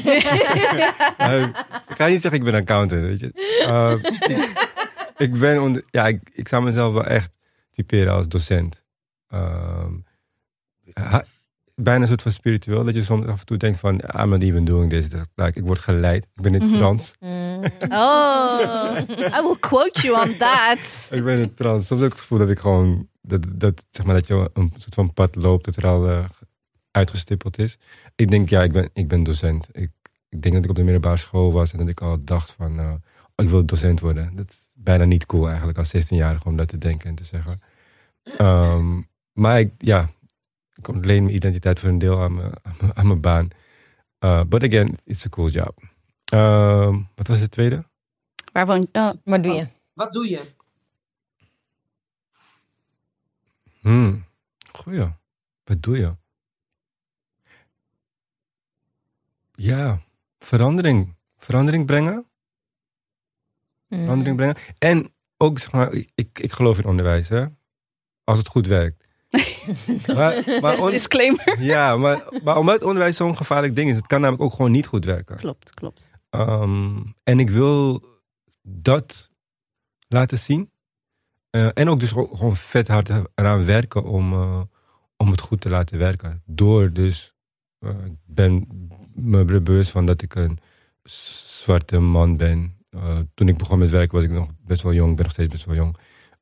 [1.17, 1.43] Eh,
[1.89, 3.33] ik ga niet zeggen ik ben accountant, weet je.
[3.67, 3.95] Eh,
[4.29, 4.53] ik,
[5.17, 7.31] ik ben onder, ja, ik, ik zou mezelf wel echt
[7.71, 8.83] typeren als docent.
[9.29, 9.93] Ehm,
[10.93, 11.25] ha-
[11.75, 14.43] bijna een soort van spiritueel, dat je soms af en toe denkt van, I'm not
[14.43, 15.09] even doing this.
[15.09, 16.77] Dat, like, ik word geleid, ik ben in Mhm.
[16.77, 17.13] trance.
[17.21, 17.63] Mm.
[17.91, 20.79] Oh, I will quote you on that.
[21.19, 21.87] Ik ben in trance.
[21.87, 24.73] Soms heb ik het gevoel dat ik gewoon, dat, dat, zeg maar, dat je een
[24.77, 26.25] soort van pad loopt dat er al eh,
[26.95, 27.79] uitgestippeld is.
[28.15, 29.69] Ik denk, ja, ik ben, ik ben docent.
[29.73, 29.91] Ik,
[30.29, 32.79] ik denk dat ik op de middelbare school was en dat ik al dacht van,
[32.79, 32.93] eh,
[33.35, 34.37] oh, ik wil docent worden.
[34.37, 37.61] Dat is bijna niet cool eigenlijk als 16-jarige om dat te denken en te zeggen.
[38.39, 39.01] Ehm,
[39.33, 40.11] maar ik, ja,
[40.75, 43.49] ik ontleen mijn identiteit voor een deel aan mijn, aan mijn, aan mijn baan.
[44.21, 45.83] Uh, but again, it's a cool job.
[46.25, 47.85] Ehm, wat was het tweede?
[48.53, 48.89] Waar woont...
[48.93, 49.69] Oh, Wat doe je?
[49.93, 50.41] Wat doe je?
[53.81, 54.25] Hmm,
[54.73, 55.07] goeie.
[55.65, 56.15] Wat doe je?
[59.55, 60.01] Ja,
[60.39, 61.15] verandering.
[61.39, 62.27] Verandering brengen.
[63.89, 64.01] Mm.
[64.01, 64.57] Verandering brengen.
[64.79, 67.45] En ook, zeg maar, ik, ik geloof in onderwijs, hè.
[68.25, 69.05] Als het goed werkt.
[70.15, 71.63] maar, maar on- disclaimer.
[71.63, 74.87] ja, maar, maar omdat onderwijs zo'n gevaarlijk ding is, het kan namelijk ook gewoon niet
[74.87, 75.37] goed werken.
[75.37, 76.11] Klopt, klopt.
[76.31, 78.05] Ehm, en ik wil
[78.63, 79.31] dat
[80.09, 80.71] laten zien.
[81.51, 84.61] Eh, en ook dus gewoon vet hard eraan werken om, eh,
[85.17, 86.43] om het goed te laten werken.
[86.47, 87.35] Door dus,
[87.79, 88.67] eh, ik ben
[89.15, 90.59] me bewust van dat ik een
[91.03, 92.77] zwarte man ben.
[92.91, 95.53] Eh, toen ik begon met werken was ik nog best wel jong, ben nog steeds
[95.53, 95.97] best wel jong.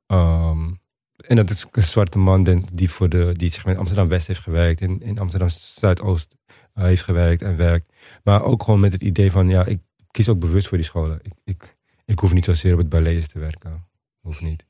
[0.06, 0.70] Ehm,
[1.16, 4.40] en dat ik een zwarte man ben die, voor de, die zeg in Amsterdam-West heeft
[4.40, 4.80] gewerkt.
[4.80, 6.36] In, in Amsterdam-Zuidoost
[6.74, 7.92] eh, heeft gewerkt en werkt.
[8.24, 9.80] Maar ook gewoon met het idee van, ja, ik
[10.10, 11.18] kies ook bewust voor die scholen.
[11.22, 13.86] Ik, ik, ik hoef niet zozeer op het ballet te werken.
[14.20, 14.66] Hoeft niet.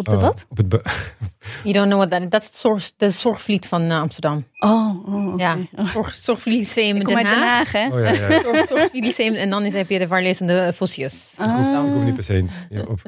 [0.00, 0.46] Op de Eh, wat?
[0.48, 0.68] Op het
[1.64, 2.28] You don't know what that is.
[2.28, 4.44] Dat is zorg, de zorgvliet van eh, Amsterdam.
[4.58, 5.42] Oh, oh oké.
[5.42, 5.58] Ja,
[5.94, 7.72] Zorg, Ik in kom Den uit Den Haag.
[7.72, 7.86] Haag, hè?
[7.86, 8.66] oh ja, ja.
[8.66, 11.34] Zorg- en dan is, heb je de waarlezende Fossius.
[11.36, 11.86] Ah.
[11.86, 13.02] Ik hoef niet per se ja, op,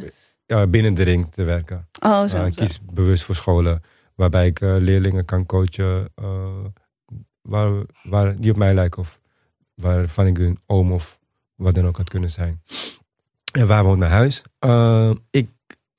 [0.47, 1.89] ja, binnen de ring te werken.
[2.01, 2.39] Oh, zo.
[2.39, 2.65] Uh, ik zo.
[2.65, 3.81] kies bewust voor scholen
[4.15, 6.65] waarbij ik eh, leerlingen kan coachen eh,
[7.43, 9.01] waar, waar, die op mij lijken.
[9.01, 9.21] Of
[9.75, 11.19] waarvan ik een oom of
[11.55, 12.63] wat dan ook had kunnen zijn.
[13.53, 14.43] En waar woont mijn huis?
[14.59, 15.49] Eh, ik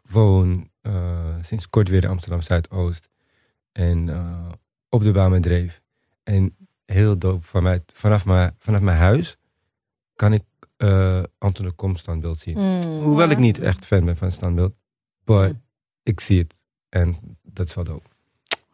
[0.09, 3.09] woon eh, sinds kort weer in Amsterdam Zuidoost.
[3.71, 4.51] En eh,
[4.89, 5.81] op de baan met Dreef.
[6.23, 9.37] En heel dope, van mij, vanaf, mijn, vanaf mijn huis
[10.15, 10.43] kan ik
[10.77, 12.57] eh Anton de Kom standbeeld zien.
[12.57, 13.01] Mm.
[13.03, 14.73] Hoewel ik niet echt fan ben van standbeeld.
[15.25, 15.61] Maar Mm.
[16.03, 16.57] ik zie het.
[16.89, 18.09] En dat is wel dope.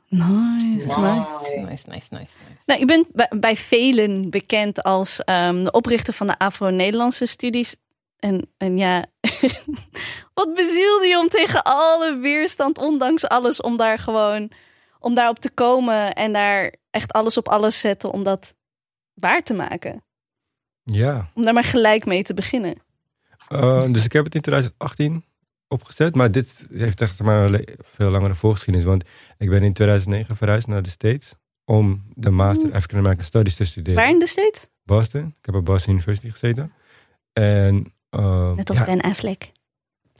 [0.07, 1.25] Nice, nice.
[1.55, 2.37] Nice, nice, nice, nice.
[2.65, 7.75] Nou, je bent bij, bij velen bekend als ehm, de oprichter van de Afro-Nederlandse studies.
[8.19, 9.05] En, en ja,
[10.45, 14.51] wat bezielde je om tegen alle weerstand, ondanks alles, om daar gewoon,
[14.99, 18.55] om daarop te komen en daar echt alles op alles zetten om dat
[19.13, 20.03] waar te maken.
[20.83, 21.29] Ja.
[21.33, 22.75] Om daar maar gelijk mee te beginnen.
[23.49, 25.25] Uh, dus ik heb het in 2018
[25.67, 26.15] opgezet.
[26.15, 28.87] Maar dit heeft echt maar een veel langere voorgeschiedenis.
[28.87, 29.03] Want
[29.37, 31.33] ik ben in 2009 verhuisd naar de States.
[31.65, 33.99] Om de Master African American Studies te studeren.
[33.99, 34.67] Waar in de States?
[34.83, 35.35] Boston.
[35.39, 36.73] Ik heb op Boston University gezeten.
[37.33, 39.51] En uh, Net als ja, Ben Affleck.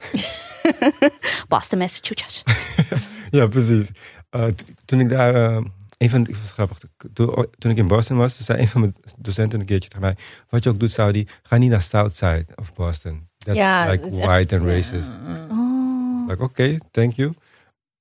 [1.48, 2.42] Boston, Massachusetts.
[3.30, 3.88] Ja, precies.
[4.30, 5.60] Uh, t- toen ik daar, uh,
[5.98, 6.78] een van de, grappig,
[7.12, 10.04] toen, toen ik in Boston was, toen zei een van mijn docenten een keertje tegen
[10.04, 10.16] mij,
[10.48, 13.28] wat je ook doet, Saudi, ga niet naar Southside of Boston.
[13.38, 15.08] That's Ja, like dat is white and racist.
[15.28, 15.46] Ja.
[15.50, 16.28] Oh.
[16.28, 17.32] Like, oké, thank you.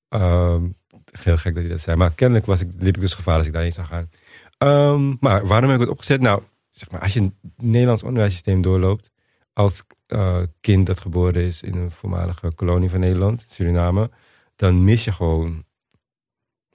[0.10, 0.74] Um,
[1.22, 3.46] heel gek dat hij dat zei, maar kennelijk was ik, liep ik dus gevaar als
[3.46, 4.10] ik daarheen zou gaan.
[4.58, 6.22] Um, maar waarom heb ik het opgezet?
[6.22, 9.12] Nou, zeg maar, als je het Nederlands onderwijssysteem doorloopt,
[9.54, 14.10] als uh, kind dat geboren is in een voormalige kolonie van Nederland, Suriname,
[14.56, 15.66] dan mis je gewoon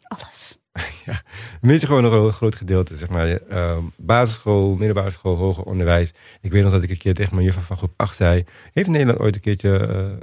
[0.08, 0.58] Alles.
[1.60, 3.40] mis je gewoon een groot gedeelte, zeg maar.
[3.50, 6.12] Uh, basisschool, middelbare school, hoger onderwijs.
[6.40, 8.44] Ik weet nog dat ik een keer tegen mijn juffrouw van groep 8 zei...
[8.72, 9.68] heeft Nederland ooit een keertje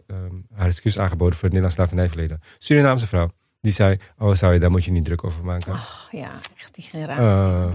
[0.10, 1.34] uh, um, haar excuus aangeboden...
[1.38, 2.42] voor het Nederlands slavernijverleden?
[2.60, 3.30] Surinaamse vrouw.
[3.62, 5.74] Die zei, oh zou je, daar moet je niet druk over maken.
[5.74, 7.24] Oh, ja, echt die generatie.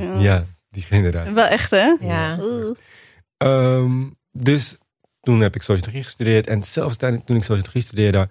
[0.06, 0.20] Uh, Ja.
[0.20, 0.44] ja.
[0.68, 1.34] die generatie.
[1.34, 1.96] Wel echt, hè?
[2.00, 2.38] ja.
[3.38, 4.78] Um, dus
[5.20, 6.46] toen heb ik sociologie gestudeerd.
[6.46, 8.28] En zelfs toen ik sociologie studeerde...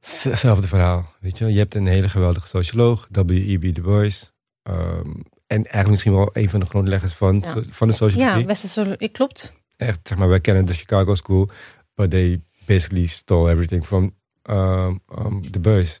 [0.00, 1.52] Hetzelfde verhaal, weet je.
[1.52, 3.74] Je hebt een hele geweldige socioloog, W.E.B.
[3.74, 4.32] Du Bois.
[4.62, 7.62] Um, en eigenlijk misschien wel een van de grondleggers van, Ja.
[7.70, 8.40] van de sociologie.
[8.40, 9.54] Ja, westerse, klopt.
[9.76, 11.50] Echt, zeg maar, wij kennen de Chicago School,
[11.94, 15.98] but they basically stole everything from um, um, de Bois.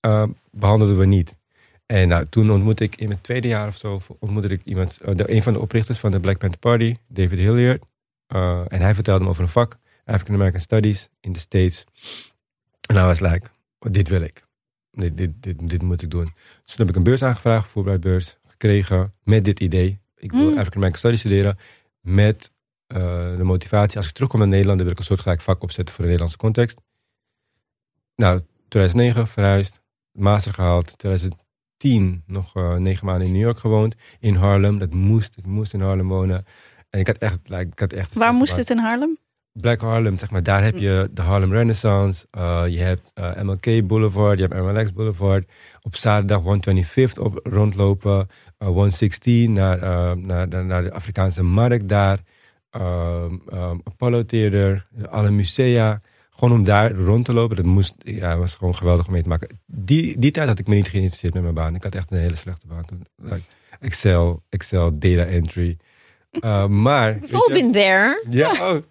[0.00, 1.34] Um, behandelden we niet.
[1.86, 5.30] En nou, toen ontmoette ik in mijn tweede jaar of zo, ontmoette ik iemand, de,
[5.30, 7.84] een van de oprichters van de Black Panther Party, David Hilliard.
[8.34, 11.84] Uh, en hij vertelde me over een vak, African American Studies in de States.
[12.88, 14.46] En hij was like, dit wil ik.
[14.90, 16.24] Dit, dit, dit, dit moet ik doen.
[16.64, 20.00] Dus toen heb ik een beurs aangevraagd, voorbereidbeurs, gekregen met dit idee.
[20.16, 20.58] Ik wil Mm.
[20.58, 21.58] African American Studies studeren
[22.00, 22.52] met
[22.88, 23.96] uh, de motivatie.
[23.96, 26.38] Als ik terugkom naar Nederland, dan wil ik een soortgelijk vak opzetten voor de Nederlandse
[26.38, 26.80] context.
[28.16, 29.80] Nou, 2009 verhuisd,
[30.12, 30.98] master gehaald.
[30.98, 33.94] 2010 nog uh, negen maanden in New York gewoond.
[34.20, 35.36] In Harlem, dat moest.
[35.36, 36.44] Ik moest in Harlem wonen.
[36.94, 37.38] En ik had echt...
[37.44, 39.18] Like, ik had echt Waar moest het in Harlem?
[39.52, 40.42] Black Harlem, zeg maar.
[40.42, 42.26] Daar heb je de Harlem Renaissance.
[42.38, 44.38] Uh, je hebt uh, MLK Boulevard.
[44.38, 45.50] Je hebt MLX Boulevard.
[45.82, 48.28] Op zaterdag 125th op rondlopen.
[48.58, 49.78] Uh, 116 naar,
[50.18, 52.18] naar, naar, naar de Afrikaanse markt daar.
[52.70, 54.86] Um, um, Apollo Theater.
[55.10, 56.00] Alle musea.
[56.30, 57.56] Gewoon om daar rond te lopen.
[57.56, 59.60] Dat moest, ja, was gewoon geweldig om mee te maken.
[59.66, 61.74] Die, die tijd had ik me niet geïnteresseerd met mijn baan.
[61.74, 62.84] Ik had echt een hele slechte baan.
[63.16, 63.42] Like
[63.80, 65.76] Excel, Excel, data entry.
[66.40, 67.20] Uh, maar.
[67.20, 68.24] We've all been there.
[68.28, 68.82] Ja, oh,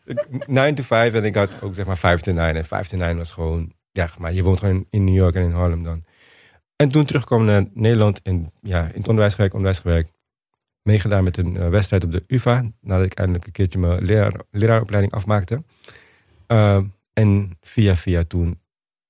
[0.48, 2.56] 9 to 5 en ik had ook zeg maar 5 to 9.
[2.56, 5.44] En 5 to 9 was gewoon, ja, maar je woont gewoon in New York en
[5.44, 6.04] in Harlem dan.
[6.76, 10.12] En toen terugkwam naar Nederland en ja, in het onderwijs gewerkt, onderwijs gewerkt.
[10.82, 14.34] Meegedaan met een uh, wedstrijd op de UvA, nadat ik eindelijk een keertje mijn leraar,
[14.52, 15.64] leraaropleiding afmaakte.
[16.48, 16.80] Uh,
[17.14, 18.60] en via via toen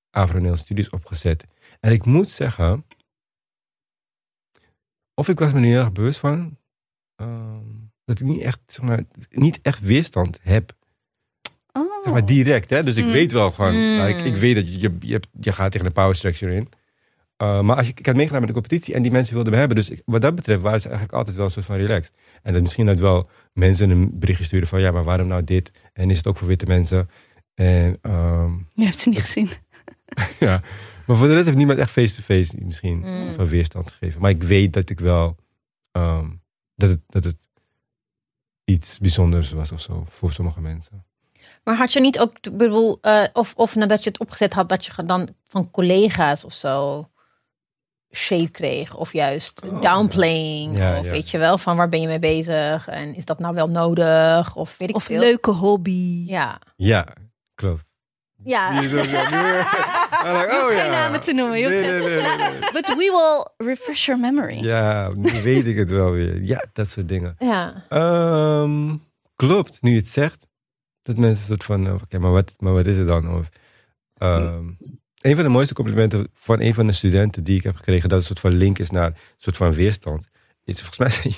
[0.10, 1.46] Avroneel Studies opgezet.
[1.80, 2.86] En ik moet zeggen,
[5.14, 6.58] of ik was me niet heel erg bewust van,
[7.16, 7.53] ehm,
[8.06, 10.76] dat ik niet echt, zeg maar, niet echt weerstand heb.
[11.72, 12.04] Oh.
[12.04, 12.84] Zeg maar direct, hè?
[12.84, 13.12] Dus ik Mm.
[13.12, 13.96] weet wel van, Mm.
[13.96, 16.70] nou, ik, ik weet dat je, je, je, je gaat tegen de power structure in.
[17.38, 19.60] Uh, maar als je, ik had meegedaan met de competitie en die mensen wilden me
[19.60, 19.78] hebben.
[19.78, 22.14] Dus ik- wat dat betreft waren ze eigenlijk altijd wel een soort van relaxed.
[22.42, 25.72] En dat misschien dat wel mensen een berichtje sturen van ja, maar waarom nou dit?
[25.94, 27.10] En is het ook voor witte mensen?
[27.54, 29.50] En ehm, Je hebt ze niet gezien.
[30.40, 30.62] ja,
[31.06, 33.34] maar voor de rest heeft niemand echt face-to-face misschien Mm.
[33.34, 34.22] van weerstand gegeven.
[34.22, 35.36] Maar ik weet dat ik wel
[35.92, 36.30] ehm,
[36.76, 37.38] dat, het, dat het
[38.66, 41.06] iets bijzonders was of zo voor sommige mensen.
[41.64, 44.70] Maar had je niet ook, ik bedoel, eh, of, of nadat je het opgezet had,
[44.70, 47.08] dat je dan van collega's of zo
[48.16, 48.96] shade kreeg?
[48.96, 50.78] Of juist Oh, downplaying?
[50.78, 50.92] ja.
[50.94, 51.12] Ja, of ja.
[51.12, 52.88] weet je wel, van waar ben je mee bezig?
[52.88, 54.56] En is dat nou wel nodig?
[54.56, 55.20] Of weet ik Of veel.
[55.20, 56.24] leuke hobby.
[56.28, 56.62] Ja.
[56.76, 57.08] Ja,
[57.56, 57.93] klopt.
[58.44, 58.80] Ja.
[58.80, 60.92] Die like, Je hoeft oh, geen ja.
[60.92, 61.60] namen te noemen.
[61.60, 62.60] Nee, nee, nee.
[62.74, 64.64] But we will refresh your memory.
[64.64, 66.42] Ja, nu weet ik het wel weer.
[66.42, 67.36] Ja, dat soort dingen.
[67.40, 67.86] Ja.
[67.90, 68.96] Ehm,
[69.36, 70.48] klopt, nu je het zegt.
[71.02, 73.36] Dat mensen een soort van, eh, oké, maar, wat, maar wat is het dan?
[73.36, 73.50] Of,
[74.18, 74.68] ehm,
[75.22, 78.20] een van de mooiste complimenten van een van de studenten die ik heb gekregen, dat
[78.20, 80.28] het een soort van link is naar een soort van weerstand.
[80.64, 81.32] Is volgens mij,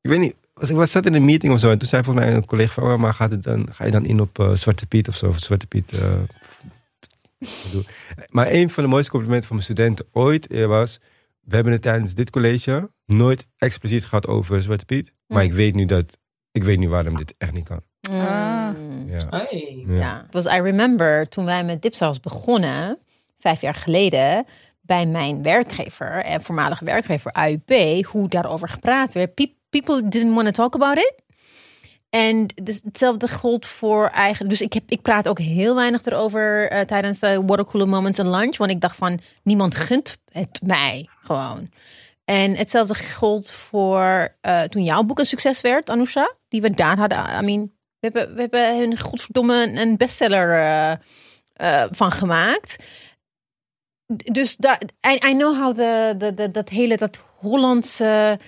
[0.00, 2.02] ik weet niet, was, ik was zat in een meeting of zo en toen zei
[2.04, 4.38] volgens mij een collega van, oh, maar gaat het dan, ga je dan in op
[4.38, 5.92] eh, Zwarte Piet of zo, of Zwarte Piet.
[5.92, 6.12] eh,
[8.28, 11.00] maar een van de mooiste complimenten van mijn studenten ooit eh, was,
[11.40, 15.48] we hebben het tijdens dit college nooit expliciet gehad over Zwarte Piet, maar Mm.
[15.50, 16.18] ik weet nu dat,
[16.52, 17.80] ik weet nu waarom dit echt niet kan.
[18.10, 18.70] Ah.
[18.74, 19.10] Mm.
[19.10, 19.26] Ja.
[19.30, 19.84] Hey.
[19.86, 19.94] Ja.
[19.94, 20.26] Ja.
[20.30, 22.98] Was I remember toen wij met Dipsaus begonnen,
[23.38, 24.44] vijf jaar geleden,
[24.80, 29.34] bij mijn werkgever en voormalige werkgever AUP, hoe daarover gepraat werd.
[29.34, 31.14] Pe- People didn't want to talk about it.
[32.10, 34.48] En hetzelfde gold voor eigen.
[34.48, 38.30] Dus ik, heb, ik praat ook heel weinig erover eh, tijdens de watercooler moments en
[38.30, 38.56] lunch.
[38.56, 41.70] Want ik dacht van niemand gunt het mij gewoon.
[42.24, 46.32] En hetzelfde gold voor eh, toen jouw boek een succes werd, Anousha.
[46.48, 47.18] Die we daar hadden.
[47.18, 50.58] I mean, we hebben, we hebben een godverdomme een bestseller
[51.52, 52.84] eh, van gemaakt.
[54.06, 58.38] Dus daar, I, I know how de, de, de, dat hele, dat Hollandse,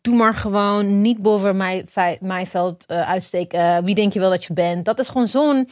[0.00, 1.88] doe maar gewoon niet boven mijn,
[2.20, 3.84] mijn veld eh, uitsteken.
[3.84, 4.84] wie denk je wel dat je bent?
[4.84, 5.68] Dat is gewoon zo'n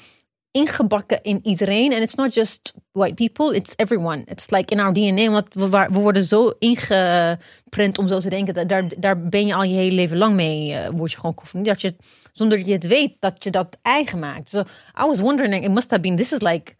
[0.50, 1.92] ingebakken in iedereen.
[1.92, 4.22] En it's not just white people, it's everyone.
[4.24, 8.54] It's like in our DNA, we, worden zo ingeprint om zo te denken.
[8.54, 11.32] Dat daar, daar ben je al je hele leven lang mee, eh, word je gewoon
[11.32, 11.82] geconfronteerd.
[11.82, 14.48] Dat je, zonder dat je het weet, dat je dat eigen maakt.
[14.48, 14.60] So
[15.02, 16.78] I was wondering, it must have been, this is like...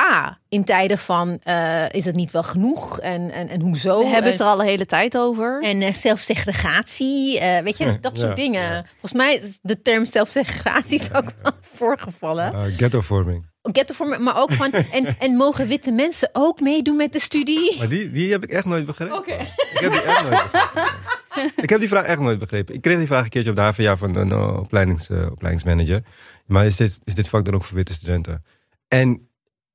[0.00, 3.00] A, in tijden van, eh, is het niet wel genoeg?
[3.00, 3.98] En, en, en hoezo?
[3.98, 5.62] We hebben het er al een hele tijd over.
[5.62, 8.62] en eh, zelfsegregatie, eh, weet je, dat Ja, soort dingen.
[8.62, 8.84] ja.
[8.90, 12.52] Volgens mij is de term zelfsegregatie is ook wel voorgevallen.
[12.54, 13.48] Uh, ghettovorming.
[13.94, 17.78] For, maar ook van, en, en mogen witte mensen ook meedoen met de studie?
[17.78, 19.16] Maar die, die heb ik echt nooit begrepen.
[19.16, 19.32] Oké.
[19.32, 20.92] Ik heb die echt nooit begrepen.
[21.62, 22.74] ik heb die vraag echt nooit begrepen.
[22.74, 26.02] Ik kreeg die vraag een keertje op de HVA van een opleidings, opleidingsmanager.
[26.46, 28.44] Maar is dit, is dit vak dan ook voor witte studenten?
[28.88, 29.29] En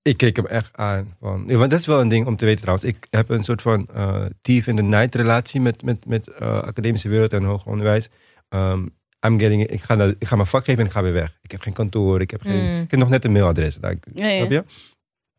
[0.08, 1.16] ik keek hem echt aan.
[1.20, 2.88] Van, ja, want dat is wel een ding om te weten trouwens.
[2.90, 6.62] Ik heb een soort van eh thief in the night relatie met, met, met eh,
[6.62, 8.10] academische wereld en hoger onderwijs.
[8.50, 8.90] Um,
[9.26, 11.38] I'm getting, ik, ga naar, ik ga mijn vak geven en ik ga weer weg.
[11.42, 12.82] Ik heb geen kantoor, ik heb, geen, Mm.
[12.82, 13.80] ik heb nog net een mailadres.
[13.80, 14.38] Nou, ik- Ja, ja.
[14.38, 14.64] Snap je?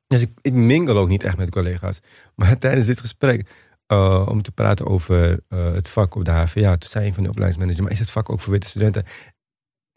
[0.06, 2.00] Dus ik, ik mingle ook niet echt met collega's.
[2.36, 3.50] Maar tijdens dit gesprek,
[3.86, 7.28] eh, om te praten over het vak op de HVA, toen zei een van de
[7.28, 9.04] opleidingsmanagers, maar is het vak ook voor witte studenten?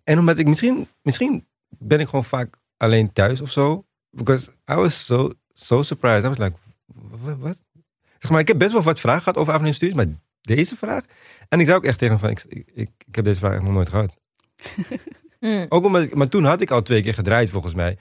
[0.03, 3.83] En omdat ik misschien, misschien ben ik gewoon vaak alleen thuis of zo.
[4.09, 6.25] Because I was so, so surprised.
[6.25, 6.55] I was like,
[7.21, 7.37] wat?
[7.37, 7.57] wat?
[8.19, 10.05] Zeg maar, ik heb best wel wat vragen gehad over Avenue Studies, maar
[10.41, 11.03] deze vraag?
[11.49, 13.63] En ik zei ook echt tegen hem van, ik, ik, ik, heb deze vraag echt
[13.63, 14.17] nog nooit gehad.
[15.39, 17.97] Mm, Ook omdat, ik- maar toen had ik al twee keer gedraaid volgens mij.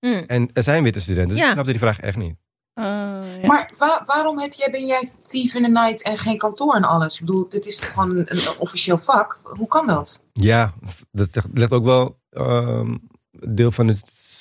[0.00, 0.24] mm.
[0.26, 1.46] En er zijn witte studenten, dus Ja.
[1.46, 2.36] ik snapte die vraag echt niet.
[2.74, 3.46] Uh, ja.
[3.46, 6.84] Maar wa- waarom heb jij, ben jij thief in the night en geen kantoor en
[6.84, 7.14] alles?
[7.14, 9.40] Ik bedoel, dit is toch gewoon een, een officieel vak?
[9.42, 10.22] Hoe kan dat?
[10.32, 10.74] Ja,
[11.10, 12.96] dat legt ook wel ehm,
[13.30, 13.96] deel van de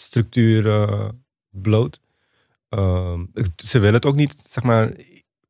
[0.08, 1.10] structuur eh,
[1.50, 2.00] bloot.
[2.70, 4.92] Ehm, ze willen het ook niet, zeg maar,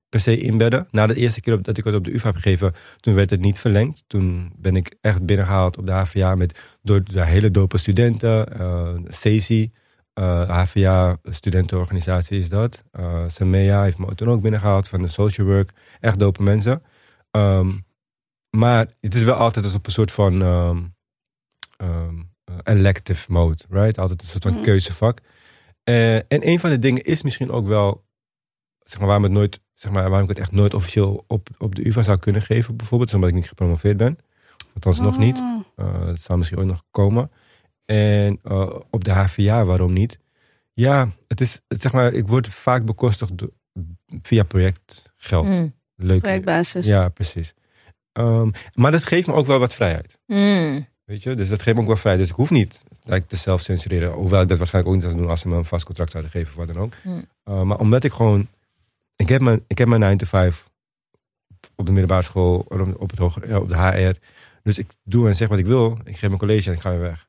[0.09, 0.87] per se inbedden.
[0.91, 3.39] Na de eerste keer dat ik het op de UvA heb gegeven, toen werd het
[3.39, 4.03] niet verlengd.
[4.07, 8.59] Toen ben ik echt binnengehaald op de HVA met door de hele dope studenten.
[8.59, 9.71] eh CESI,
[10.13, 12.83] eh HVA studentenorganisatie is dat.
[12.91, 15.71] Eh Samea heeft me toen ook binnengehaald van de social work.
[15.99, 16.81] Echt dope mensen.
[17.31, 17.71] Ehm,
[18.49, 20.83] maar het is wel altijd op een soort van ehm,
[21.77, 22.09] eh,
[22.63, 23.97] elective mode, right?
[23.97, 24.61] Altijd een soort van Mhm.
[24.63, 25.19] keuzevak.
[25.83, 28.05] Eh, en een van de dingen is misschien ook wel,
[28.83, 31.75] zeg maar, waarom, het nooit, zeg maar, waarom ik het echt nooit officieel op, op
[31.75, 34.17] de UvA zou kunnen geven, bijvoorbeeld, omdat ik niet gepromoveerd ben.
[34.73, 35.37] Althans, nog niet.
[35.39, 35.59] Oh.
[35.75, 37.31] Uh, dat zou misschien ooit nog komen.
[37.85, 40.19] En uh, op de HVA, waarom niet?
[40.73, 43.51] Ja, het is, het, zeg maar, ik word vaak bekostigd door-
[44.21, 45.45] via projectgeld.
[45.45, 45.75] Mm.
[45.95, 46.25] Leuk.
[46.25, 46.85] Werkbasis.
[46.87, 47.53] Ja, precies.
[48.11, 50.19] Ehm, maar dat geeft me ook wel wat vrijheid.
[50.25, 50.87] Mm.
[51.07, 51.35] Weet je?
[51.35, 52.23] Dus dat geeft me ook wel vrijheid.
[52.23, 52.83] Dus ik hoef niet
[53.27, 54.11] te zelf censureren.
[54.11, 56.31] Hoewel ik dat waarschijnlijk ook niet zou doen als ze me een vast contract zouden
[56.31, 56.93] geven of wat dan ook.
[57.01, 57.25] Hmm.
[57.45, 58.47] Uh, maar omdat ik gewoon...
[59.15, 60.63] Ik heb mijn, ik heb mijn 9 to 5
[61.75, 62.65] op de middelbare school,
[62.97, 64.15] op, het hoger, ja, op de HR.
[64.63, 65.97] Dus ik doe en zeg wat ik wil.
[66.03, 67.27] Ik geef mijn college en ik ga weer weg.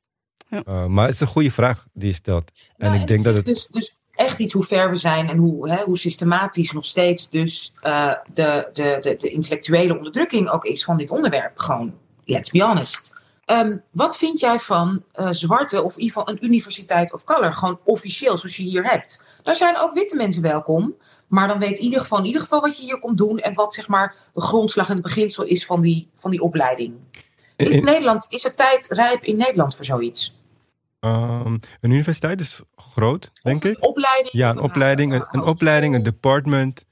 [0.48, 0.62] Ja.
[0.68, 2.50] Uh, maar het is een goede vraag die je stelt.
[2.76, 3.44] En Nou, ik denk dat het...
[3.44, 7.28] Dus, dus echt iets hoe ver we zijn en hoe, hè, hoe systematisch nog steeds
[7.30, 11.58] dus eh, de, de, de, de intellectuele onderdrukking ook is van dit onderwerp.
[11.58, 13.16] Gewoon, let's be honest.
[13.48, 17.52] Ehm, wat vind jij van eh, zwarte of in ieder geval een universiteit of color?
[17.52, 19.24] Gewoon officieel, zoals je hier hebt.
[19.42, 20.96] Daar zijn ook witte mensen welkom.
[21.28, 23.54] Maar dan weet in ieder geval, in ieder geval wat je hier komt doen en
[23.54, 26.94] wat zeg maar de grondslag en het beginsel is van die, van die opleiding.
[27.56, 30.36] Is, In- Nederland, is er tijd rijp in Nederland voor zoiets?
[31.00, 33.76] Ehm, een universiteit is groot, denk Of ik.
[33.76, 34.32] Een opleiding?
[34.32, 36.84] Ja, een opleiding, een, een opleiding, een department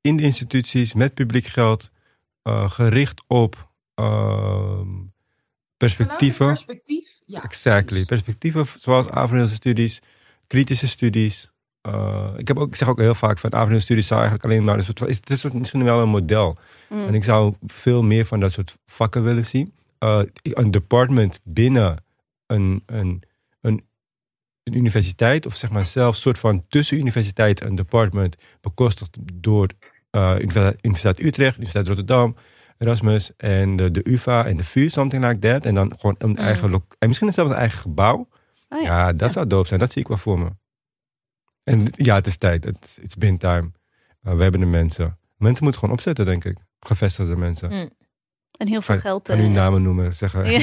[0.00, 1.90] in de instituties met publiek geld,
[2.42, 4.88] eh, gericht op ehm,
[5.86, 6.46] perspectieven.
[6.46, 7.18] Perspectief?
[7.26, 7.84] Ja, Exactly.
[7.86, 8.06] precies.
[8.06, 10.00] Perspectieven zoals Aveneelse studies,
[10.46, 11.50] kritische studies.
[11.80, 14.64] Eh, ik, heb ook, ik zeg ook heel vaak van Aveneelse studies zou eigenlijk alleen
[14.64, 16.56] maar een soort van, is- het is misschien wel een model.
[16.88, 17.06] Mm.
[17.06, 19.74] En ik zou veel meer van dat soort vakken willen zien.
[19.98, 22.04] Eh, een department binnen
[22.46, 23.22] een, een,
[23.60, 23.84] een,
[24.62, 29.68] een universiteit, of zeg maar zelfs een soort van tussen universiteit en department, bekostigd door
[30.14, 32.36] Universiteit Universiteit Utrecht, Universiteit Rotterdam,
[32.82, 35.64] Erasmus en de, de UVA en de VU, something like that.
[35.66, 38.28] En dan gewoon een eigen lo- en misschien zelfs een eigen gebouw.
[38.68, 38.86] Oh ja.
[39.06, 39.12] ja.
[39.12, 39.80] dat zou dope zijn.
[39.80, 40.48] Dat zie ik wel voor me.
[41.64, 42.64] En ja, het is tijd.
[42.64, 43.70] Het is been time.
[44.22, 45.18] Eh, we hebben de mensen.
[45.36, 46.58] Mensen moeten gewoon opzetten, denk ik.
[46.80, 47.70] Gevestigde mensen.
[47.70, 47.90] Mm.
[48.58, 49.22] En heel veel Ga- geld.
[49.22, 50.14] Kan u eh, namen noemen.
[50.14, 50.58] Zeggen, Ja.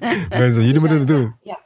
[0.28, 1.36] mensen, jullie moeten het doen.
[1.42, 1.60] Ja,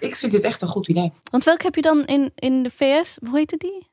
[0.00, 1.12] ik vind dit echt een goed idee.
[1.30, 3.18] Want welke heb je dan in, in de VS?
[3.26, 3.86] Hoe heette die?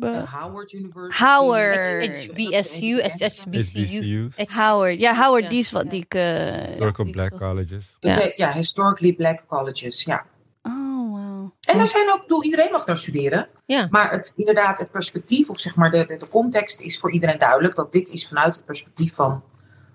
[0.00, 1.24] Be- Uh, Howard University.
[1.24, 1.76] Howard.
[1.76, 4.28] HBSU, HBCU.
[4.30, 4.54] HBCU's.
[4.54, 4.98] Howard.
[4.98, 5.48] Ja, Howard, Ja.
[5.48, 6.14] die is wat die ik...
[6.14, 7.96] eh, Historical Black Colleges.
[7.98, 8.18] Dat Ja.
[8.20, 10.24] heet, ja, Historically Black Colleges, ja.
[10.62, 11.50] Oh, wow.
[11.68, 13.48] En daar zijn ook, bedoel, iedereen mag daar studeren.
[13.66, 13.86] Ja.
[13.90, 17.38] Maar het, inderdaad, het perspectief, of zeg maar de, de, de context is voor iedereen
[17.38, 17.74] duidelijk.
[17.74, 19.42] Dat dit is vanuit het perspectief van,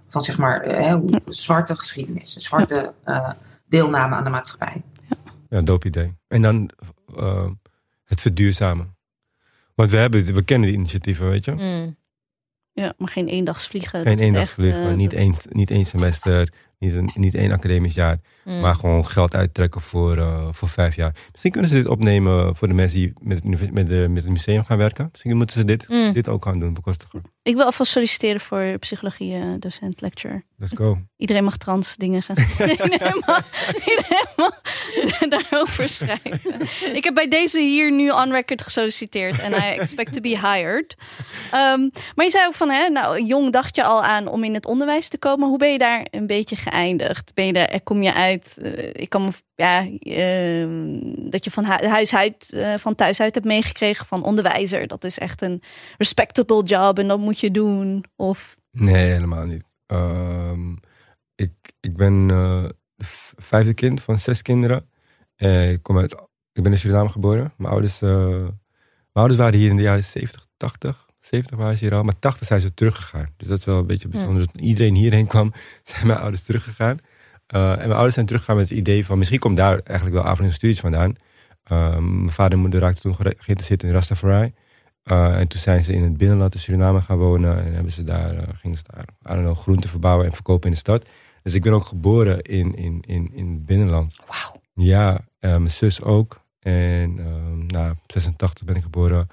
[0.08, 2.34] van zeg maar, eh, hoe- zwarte geschiedenis.
[2.34, 3.32] Zwarte eh,
[3.68, 4.82] deelname aan de maatschappij.
[5.50, 6.14] Ja, dope idee.
[6.28, 6.70] En dan
[7.18, 7.50] eh,
[8.04, 8.95] het verduurzamen.
[9.76, 11.52] Want we, hebben, we kennen die initiatieven, weet je.
[11.52, 11.96] Mm.
[12.72, 14.02] Ja, maar geen eendagsvliegen.
[14.02, 18.20] Geen eendagsvliegen, echt, eh, niet, één, niet één semester, niet, een, niet één academisch jaar.
[18.44, 18.60] Mm.
[18.60, 21.16] Maar gewoon geld uittrekken voor, eh, voor vijf jaar.
[21.32, 24.32] Misschien kunnen ze dit opnemen voor de mensen die met het, met de, met het
[24.32, 25.08] museum gaan werken.
[25.12, 26.14] Misschien moeten ze dit, Mm.
[26.14, 27.22] dit ook gaan doen, bekostigen.
[27.46, 30.44] Ik wil alvast solliciteren voor psychologie eh, docent lecturer.
[30.58, 30.98] Let's go.
[31.18, 32.36] Iedereen mag trans dingen gaan
[32.82, 33.44] iedereen, mag,
[33.76, 34.62] iedereen mag
[35.40, 36.62] daarover schrijven.
[36.96, 39.40] Ik heb bij deze hier nu on record gesolliciteerd.
[39.40, 40.96] En I expect to be hired.
[41.52, 44.54] Ehm, maar je zei ook van, hè, nou, jong dacht je al aan om in
[44.54, 45.48] het onderwijs te komen.
[45.48, 47.34] Hoe ben je daar een beetje geëindigd?
[47.34, 51.00] Ben je daar, kom je uit, eh, ik kan me, ja, ehm,
[51.30, 54.88] dat je van hu- huis uit, eh, van thuis uit hebt meegekregen van onderwijzer.
[54.88, 55.62] Dat is echt een
[55.98, 58.06] respectable job en dat moet je doen.
[58.16, 59.64] Of, Nee, helemaal niet.
[59.86, 60.72] Ehm,
[61.36, 64.90] ik, ik ben de v- vijfde kind van zes kinderen.
[65.36, 66.12] Eh, ik, kom uit,
[66.54, 67.54] ik ben in Suriname geboren.
[67.58, 68.58] Mijn ouders, mijn
[69.14, 71.06] ouders waren hier in de jaren 70, 80.
[71.20, 73.28] 70 waren ze hier al, maar 80 zijn ze teruggegaan.
[73.38, 74.48] Dus dat is wel een beetje bijzonder.
[74.52, 75.54] Toen iedereen hierheen kwam,
[75.84, 76.98] zijn mijn ouders teruggegaan.
[77.48, 79.18] Eh, en mijn ouders zijn teruggegaan met het idee van...
[79.18, 81.16] misschien komt daar eigenlijk wel avond studies vandaan.
[81.64, 84.54] Ehm, mijn vader en moeder raakten toen geïnteresseerd in Rastafari.
[85.04, 87.66] Eh, en toen zijn ze in het binnenland in Suriname gaan wonen.
[87.66, 88.84] En hebben ze daar, eh, gingen ze
[89.22, 91.06] daar know, groenten verbouwen en verkopen in de stad.
[91.44, 94.16] Dus ik ben ook geboren in, in, in, in het binnenland.
[94.28, 94.62] Wauw.
[94.74, 96.44] Ja, mijn zus ook.
[96.60, 99.28] En ehm nou, 86 ben ik geboren.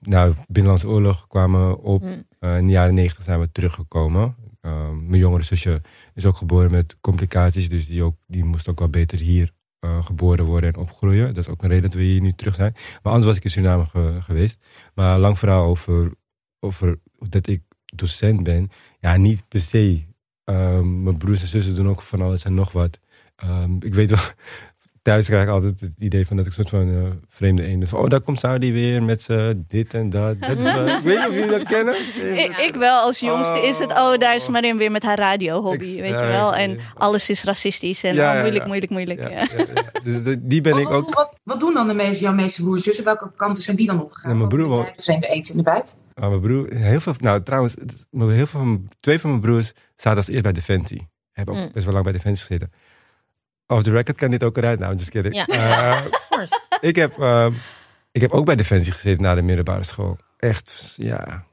[0.00, 2.02] Nou, Binnenlandse Oorlog kwamen op.
[2.02, 2.26] Mm.
[2.40, 4.36] In de jaren 90 zijn we teruggekomen.
[4.60, 5.80] Ehm, mijn jongere zusje
[6.14, 7.68] is ook geboren met complicaties.
[7.68, 11.26] Dus die, ook, die moest ook wel beter hier eh, geboren worden en opgroeien.
[11.34, 12.72] Dat is ook een reden dat we hier nu terug zijn.
[12.74, 14.58] Maar anders was ik in Suriname ge- geweest.
[14.94, 16.12] Maar lang verhaal over,
[16.60, 17.62] over dat ik
[17.94, 18.68] docent ben.
[19.00, 20.02] Ja, niet per se.
[20.44, 23.00] Ehm, mijn broers en zussen doen ook van alles en nog wat.
[23.36, 24.18] Ehm, ik weet wel,
[25.02, 27.80] thuis krijg ik altijd het idee van dat ik een soort van eh, vreemde eend.
[27.80, 30.40] Dus, oh, daar komt Saudi weer met z'n dit en dat.
[30.40, 31.94] dat is ik weet niet of jullie dat kennen.
[32.44, 36.00] Ik, ik wel, als jongste is het, oh, daar is Marin weer met haar radio-hobby,
[36.00, 36.54] weet je wel.
[36.54, 38.66] En alles is racistisch en Ja, oh, ja, moeilijk, ja.
[38.68, 39.20] moeilijk, moeilijk.
[39.20, 39.38] Ja, Ja.
[39.56, 40.00] ja, ja.
[40.02, 41.14] Dus de- die ben ik ook.
[41.14, 43.04] wat, wat doen dan de meeste, jouw meeste broers en zussen?
[43.04, 44.30] Welke kanten zijn die dan opgegaan?
[44.30, 45.96] Ja, mijn broer wel- vreemde eend in de bijt?
[46.14, 47.74] Ah, mijn broer, heel veel, nou trouwens,
[48.10, 51.08] heel veel van, twee van mijn broers zaten als eerst bij Defensie.
[51.32, 51.70] Hebben ook Mm.
[51.72, 52.72] best wel lang bij Defensie gezeten.
[53.70, 54.78] Off the record kan dit ook eruit.
[54.78, 55.34] Nou, just kidding.
[55.34, 55.46] Ja.
[55.46, 56.60] Eh, Of course.
[56.80, 57.52] ik, heb, ehm,
[58.12, 60.16] ik heb ook bij Defensie gezeten na de middelbare school.
[60.36, 61.44] Echt, ja.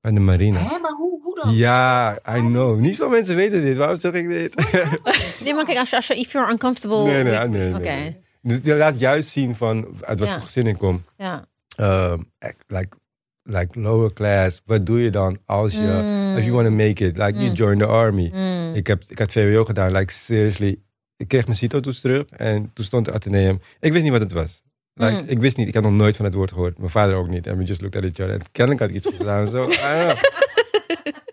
[0.00, 0.58] Bij de marine.
[0.58, 1.54] Hè, maar hoe, hoe dan?
[1.54, 2.78] Ja, I know.
[2.78, 3.76] Niet veel mensen weten dit.
[3.76, 4.54] Waarom zeg ik dit?
[5.44, 7.02] Nee, maar kijk, als je, als je if you're uncomfortable...
[7.04, 8.16] Nee, nee, nee, nee.
[8.42, 10.34] Dus je laat juist zien van uit wat Ja.
[10.34, 11.04] voor gezin ik kom.
[11.16, 11.46] ja.
[11.80, 12.30] Um,
[12.68, 12.96] like,
[13.42, 14.62] like lower class.
[14.66, 16.36] Wat doe je dan als je, Mm.
[16.36, 17.52] if you want to make it, like you Mm.
[17.54, 18.30] join the army.
[18.34, 18.74] Mm.
[18.74, 20.76] Ik, heb, ik had VWO gedaan, like seriously.
[21.18, 23.60] Ik kreeg mijn CITO-toets terug en toen stond het Atheneum.
[23.80, 24.62] Ik wist niet wat het was.
[24.94, 25.28] Like, Mm.
[25.28, 26.78] Ik wist niet, ik had nog nooit van het woord gehoord.
[26.78, 27.46] Mijn vader ook niet.
[27.46, 28.30] En we just looked at each other.
[28.40, 29.46] En kennelijk had ik iets gedaan.
[29.46, 30.16] Zo, I don't know.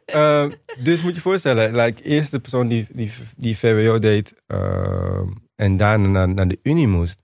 [0.06, 0.52] Ehm,
[0.84, 5.28] dus moet je je voorstellen, like, eerst de persoon die, die, die VWO deed ehm,
[5.56, 7.22] en daarna naar, naar de Unie moest.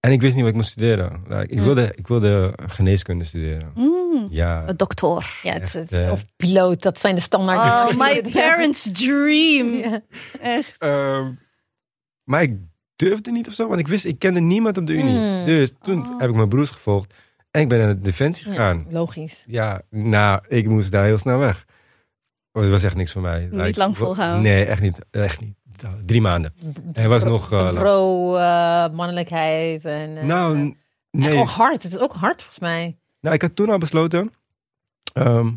[0.00, 1.22] En ik wist niet wat ik moest studeren.
[1.28, 1.64] Like, ik, Mm.
[1.64, 3.72] wilde, ik wilde geneeskunde studeren.
[3.74, 5.38] Mm, Ja, een dokter.
[5.42, 7.90] Ja, het, het- Echt, of piloot, dat zijn de standaard.
[7.92, 9.74] Oh, my parents' dream.
[9.82, 10.00] Ja.
[10.40, 10.74] Echt.
[10.78, 11.30] Ehm,
[12.24, 12.56] maar ik
[12.96, 15.18] durfde niet of zo, want ik wist, ik kende niemand op de Unie.
[15.18, 15.44] Mm.
[15.46, 16.20] Dus toen Oh.
[16.20, 17.14] heb ik mijn broers gevolgd
[17.50, 18.86] en ik ben naar de Defensie Ja, gegaan.
[18.90, 19.44] logisch.
[19.46, 21.64] Ja, nou, ik moest daar heel snel weg.
[22.52, 23.48] Oh, het was echt niks voor mij.
[23.52, 24.42] Niet lang volgehouden.
[24.42, 24.98] Nee, echt niet.
[25.10, 25.54] Echt niet.
[26.06, 26.54] Drie maanden.
[26.92, 27.52] Hij was nog...
[27.52, 27.78] eh, lang.
[27.78, 29.84] Pro-mannelijkheid.
[29.84, 30.76] en, eh, nou, en
[31.10, 31.38] nee.
[31.38, 31.82] ook hard.
[31.82, 32.96] Het is ook hard volgens mij.
[33.20, 34.32] Nou, ik had toen al besloten.
[35.12, 35.52] ehm,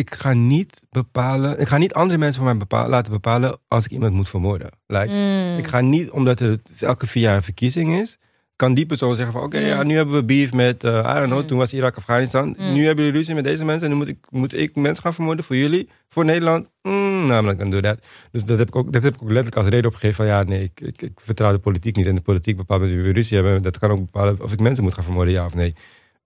[0.00, 1.60] ik ga niet bepalen.
[1.60, 4.70] Ik ga niet andere mensen voor mij bepa- laten bepalen als ik iemand moet vermoorden.
[4.86, 5.58] Like, Mm.
[5.58, 8.18] Ik ga niet, omdat er elke vier jaar een verkiezing is,
[8.56, 9.64] kan die persoon zeggen van oké, Mm.
[9.66, 11.46] ja, nu hebben we beef met, eh, I don't know, Mm.
[11.46, 12.54] toen was Irak, Afghanistan.
[12.58, 15.14] Nu hebben jullie ruzie met deze mensen en nu moet ik, moet ik mensen gaan
[15.14, 16.68] vermoorden voor jullie, voor Nederland.
[16.82, 18.06] Mm, namelijk, dan doe dat.
[18.32, 20.42] Dus dat heb, ik ook, dat heb ik ook letterlijk als reden opgegeven van ja,
[20.42, 22.06] nee, ik, ik, ik vertrouw de politiek niet.
[22.06, 23.62] En de politiek bepaalt met wie we ruzie hebben.
[23.62, 25.74] Dat kan ook bepalen of ik mensen moet gaan vermoorden, ja of nee.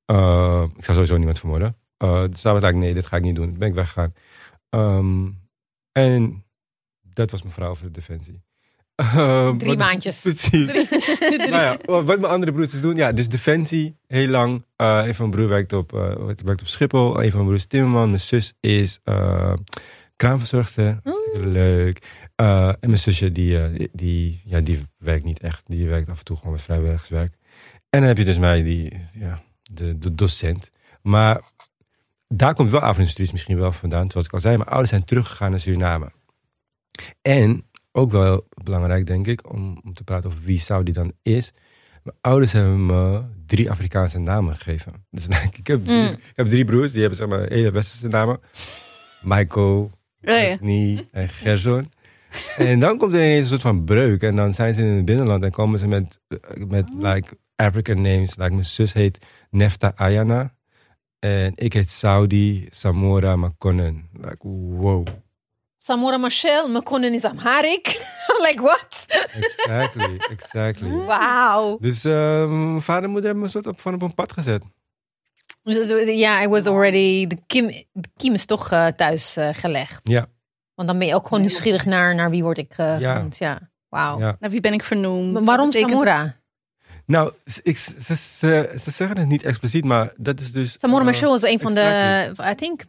[0.06, 1.76] Uh, ik zou sowieso niemand vermoorden.
[2.04, 3.48] Uh, dus daar was ik, nee, dit ga ik niet doen.
[3.48, 4.14] Toen ben ik weggegaan.
[4.70, 5.38] Um,
[5.92, 6.44] en
[7.02, 8.42] dat was mijn vrouw over de defensie.
[9.16, 10.20] Um, Drie wat- maandjes.
[10.22, 10.66] Precies.
[11.50, 14.64] nou ja, wat mijn andere broertjes doen, ja, dus defensie, heel lang.
[14.76, 17.08] Uh, een van mijn broer werkt op, uh, werkt op Schiphol.
[17.08, 18.08] Een van mijn broers is timmerman.
[18.08, 19.54] Mijn zus is uh,
[20.16, 21.00] kraamverzorgster.
[21.02, 21.50] Mm.
[21.52, 21.98] Leuk.
[22.34, 25.66] En mijn zusje, die, die, die, ja, die werkt niet echt.
[25.66, 27.34] Die werkt af en toe gewoon met vrijwilligerswerk.
[27.90, 30.70] En dan heb je dus mij, die, ja, de, de docent.
[31.02, 31.42] Maar
[32.36, 34.10] daar komt wel avondindustrie misschien wel vandaan.
[34.10, 36.12] Zoals ik al zei, mijn ouders zijn teruggegaan naar Suriname.
[37.22, 41.52] En ook wel belangrijk, denk ik, om, om te praten over wie Saudi dan is.
[42.02, 45.06] Mijn ouders hebben me drie Afrikaanse namen gegeven.
[45.10, 45.26] Dus
[45.58, 46.12] ik heb drie, Mm.
[46.12, 48.40] ik heb drie broers, die hebben zeg maar hele westerse namen.
[49.22, 49.90] Michael,
[50.26, 50.46] Oh, ja.
[50.46, 51.92] Whitney en Gerson.
[52.56, 54.22] En dan komt er ineens een soort van breuk.
[54.22, 56.20] En dan zijn ze in het binnenland en komen ze met,
[56.68, 58.36] met like, African names.
[58.36, 60.53] Like, mijn zus heet Nefta Ayana.
[61.24, 64.08] En ik heet Saudi Samora Makonnen.
[64.20, 64.48] Like,
[64.78, 65.06] wow.
[65.76, 67.86] Samora Machel, Mekonnen is Amharic.
[68.30, 69.06] I'm like, what?
[69.32, 70.90] Exactly, exactly.
[71.06, 71.78] Wauw.
[71.80, 72.12] Dus eh,
[72.48, 74.64] mijn vader en moeder hebben me een soort op, van op een pad gezet.
[76.06, 77.26] Ja, I was already...
[77.26, 80.08] De kiem, de kiem is toch eh, thuis eh, gelegd.
[80.08, 80.26] Ja,
[80.74, 83.14] Want dan ben je ook gewoon nieuwsgierig naar, naar wie word ik eh Ja.
[83.14, 83.36] genoemd.
[83.36, 84.18] Ja, wauw.
[84.18, 84.36] ja.
[84.40, 85.32] Naar wie ben ik vernoemd?
[85.32, 86.42] Maar Waarom Samora?
[87.06, 87.32] Nou,
[87.62, 90.76] ik, ze, ze, ze zeggen het niet expliciet, maar dat is dus...
[90.80, 92.32] Samora Machel was een van de...
[92.50, 92.82] I think...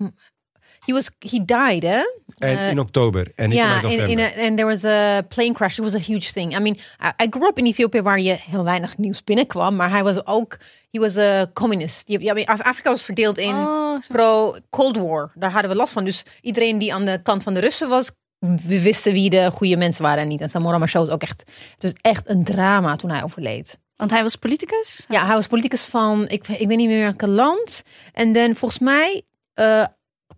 [0.85, 1.09] He was...
[1.19, 2.01] He died, hè?
[2.37, 3.31] En eh, in oktober.
[3.35, 5.77] En Ja, in in, a, and there was a plane crash.
[5.77, 6.57] It was a huge thing.
[6.57, 9.75] I mean, I, I grew up in Ethiopië waar je heel weinig nieuws binnenkwam.
[9.75, 10.57] Maar hij was ook,
[10.91, 12.03] he was a communist.
[12.07, 15.31] Ja, I mean, Af- Afrika was verdeeld in Oh, pro-Cold War.
[15.35, 16.05] Daar hadden we last van.
[16.05, 19.77] Dus iedereen die aan de kant van de Russen was, we wisten wie de goede
[19.77, 20.41] mensen waren en niet.
[20.41, 21.43] En Samora Machel was ook echt,
[21.73, 23.77] het was echt een drama toen hij overleed.
[23.95, 25.05] Want hij was politicus?
[25.07, 27.83] Ja, hij was politicus van, ik, ik weet niet meer welke land.
[28.13, 29.21] En dan volgens mij,
[29.53, 29.85] eh,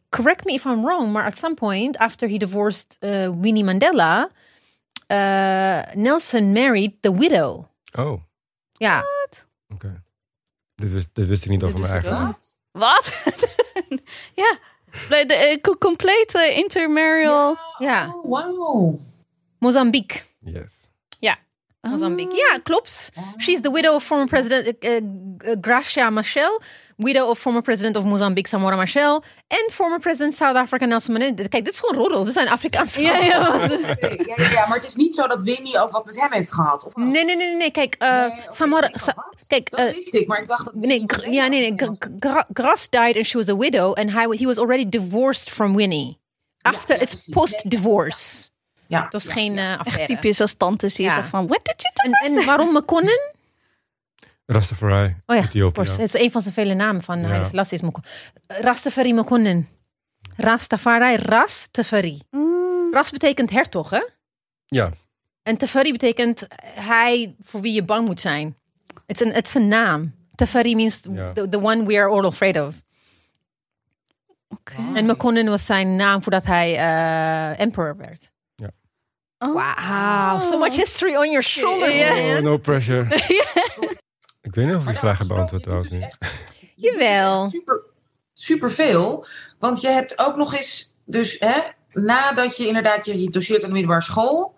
[0.10, 4.30] correct me if I'm wrong, maar at some point, after he divorced eh, Winnie Mandela,
[5.08, 7.66] eh, Nelson married the widow.
[8.00, 8.22] Oh, oké.
[8.74, 9.04] Ja,
[10.76, 12.60] Dit, wist, dit wist ik niet over wist mijn ik eigen land.
[12.72, 13.24] Wat?
[14.44, 14.58] ja.
[15.10, 17.58] De, de, eh, co- complete intermarial.
[17.78, 18.14] ja.
[18.16, 19.00] Oh, wauw.
[19.60, 20.22] Mozambique.
[20.40, 20.87] Yes.
[21.90, 22.36] Mozambique.
[22.36, 23.10] Ja, klopt.
[23.38, 25.02] She's the widow of former president eh, eh,
[25.62, 26.62] Gracia Machel,
[26.98, 31.48] widow of former president of Mozambique Samora Machel en former president South Africa Nelson Mandela.
[31.48, 32.26] Kijk, dit is gewoon roddels.
[32.26, 33.68] Dit zijn Afrikaanse Ja, ja.
[34.26, 36.86] Ja, ja, maar het is niet zo dat Winnie ook wat met hem heeft gehad.
[36.86, 36.96] Of?
[36.96, 37.72] Nee, nee, nee, nee.
[37.72, 38.90] Kijk, eh, Nee, Samora.
[38.94, 39.16] Sa-
[39.48, 40.76] kijk, dat eh, wist ik, maar ik dacht dat...
[40.76, 41.70] Nee, ja, nee, nee.
[41.70, 44.90] Mandela Gr- Gra- Gras died and she was a widow and he, he was already
[44.90, 46.18] divorced from Winnie.
[46.62, 48.50] After, it's post-divorce.
[48.88, 49.72] Ja, Het was ja, geen ja.
[49.74, 50.00] eh affaire.
[50.02, 51.12] Echt typisch als tantes die Ja.
[51.12, 51.48] zeggen van...
[51.48, 52.18] What did you do?
[52.26, 53.34] En, en waarom Mekonnen?
[54.46, 55.82] Rastafari, Oh ja, Ethiopië.
[55.82, 57.28] Het is een van zijn vele namen van Ja.
[57.28, 58.12] Haile Selassie is Mekonnen.
[58.48, 59.68] Rastafari Mekonnen.
[60.36, 62.22] Rastafari, Rastafari.
[62.32, 62.94] Mm.
[62.94, 64.02] Ras betekent hertog, hè?
[64.66, 64.90] Ja,
[65.44, 68.58] En Tafari betekent hij voor wie je bang moet zijn.
[69.06, 70.16] Het is een, het is een naam.
[70.36, 71.34] Tafari means Ja.
[71.34, 72.76] the, the one we are all afraid of.
[74.48, 74.76] Oké.
[74.96, 78.32] En Mekonnen was zijn naam voordat hij eh, emperor werd.
[79.40, 79.54] Oh.
[79.54, 82.14] Wow, so much history on your shoulders, Ja.
[82.14, 82.36] man.
[82.38, 83.06] Oh, no pressure.
[84.42, 86.16] Ik weet niet of je Maar die vraag hebt beantwoord je trouwens dus niet.
[86.20, 86.34] echt-
[86.76, 87.50] Jawel.
[87.50, 87.82] Super,
[88.34, 89.26] super veel.
[89.60, 91.54] Want je hebt ook nog eens, dus hè,
[91.92, 94.56] nadat je inderdaad je, je doseert aan de middelbare school.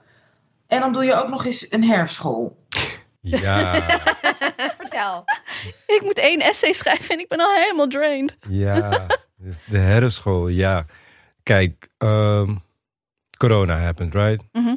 [0.68, 2.58] En dan doe je ook nog eens een herfstschool.
[3.22, 3.82] Ja,
[4.80, 5.24] Vertel.
[5.96, 8.38] Ik moet één essay schrijven en ik ben al helemaal drained.
[8.48, 9.06] ja.
[9.66, 10.86] De herfstschool, ja.
[11.44, 12.56] Kijk, ehm,
[13.40, 14.44] corona happened, right?
[14.52, 14.76] Mhm.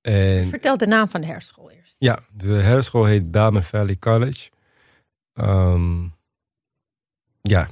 [0.00, 1.96] En Vertel de naam van de hersenschool eerst.
[1.98, 4.50] ja, de herfstschool heet Belmont Valley College.
[5.34, 6.02] Ehm,
[7.42, 7.68] ja,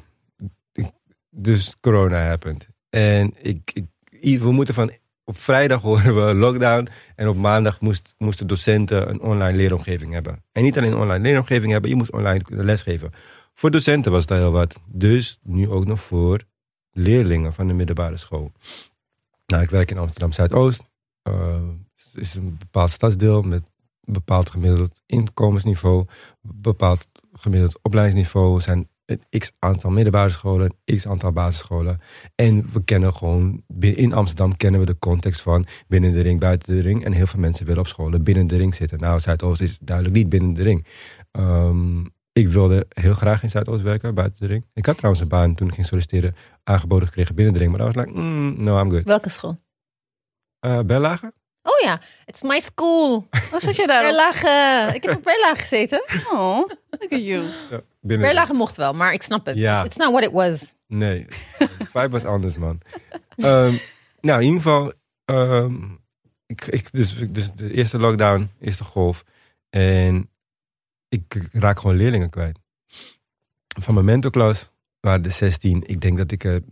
[1.30, 2.68] dus corona happened.
[2.90, 3.72] En ik,
[4.20, 4.92] ik, we moeten van,
[5.24, 6.88] op vrijdag horen we lockdown.
[7.16, 10.44] En op maandag moest, moesten docenten een online leeromgeving hebben.
[10.52, 13.10] En niet alleen een online leeromgeving hebben, je moest online lesgeven.
[13.54, 14.80] Voor docenten was dat heel wat.
[14.92, 16.40] Dus nu ook nog voor
[16.90, 18.52] leerlingen van de middelbare school.
[19.52, 20.88] Nou, ik werk in Amsterdam Zuidoost.
[21.22, 23.70] Eh, Het is een bepaald stadsdeel met
[24.04, 26.06] een bepaald gemiddeld inkomensniveau,
[26.40, 28.54] bepaald gemiddeld opleidingsniveau.
[28.56, 32.00] Er zijn een x aantal middelbare scholen, x aantal basisscholen.
[32.34, 36.74] En we kennen gewoon, in Amsterdam kennen we de context van binnen de ring, buiten
[36.74, 37.04] de ring.
[37.04, 38.98] En heel veel mensen willen op scholen binnen de ring zitten.
[38.98, 40.86] Nou, Zuidoost is duidelijk niet binnen de ring.
[41.30, 42.04] Ehm,
[42.38, 44.66] ik wilde heel graag in Zuidoost werken, buiten de ring.
[44.72, 46.34] Ik had trouwens een baan toen ik ging solliciteren,
[46.64, 47.70] aangeboden gekregen binnen de ring.
[47.70, 49.04] Maar dat was like, mm, no, I'm good.
[49.04, 49.60] Welke school?
[50.60, 51.32] Uh, Berlage?
[51.62, 53.28] Oh ja, it's my school.
[53.50, 54.02] Wat zat jij daar?
[54.02, 54.94] Berlage.
[54.94, 56.02] Ik heb op Berlage gezeten.
[56.32, 56.56] Oh,
[56.90, 57.44] look at you.
[57.70, 59.56] Ja, Berlage mocht wel, maar ik snap het.
[59.56, 59.84] Ja.
[59.84, 60.74] It's not what it was.
[60.86, 61.26] Nee,
[61.58, 62.80] de vibe was anders, man.
[63.36, 63.74] Ehm,
[64.20, 64.92] nou, in ieder geval,
[65.24, 65.74] ehm,
[66.46, 69.24] ik, ik, dus, dus de eerste lockdown, eerste golf.
[69.70, 70.30] En
[71.08, 72.58] ik, raak gewoon leerlingen kwijt.
[73.80, 75.82] Van mijn mentorklas waren er 16.
[75.86, 76.62] Ik denk dat ik er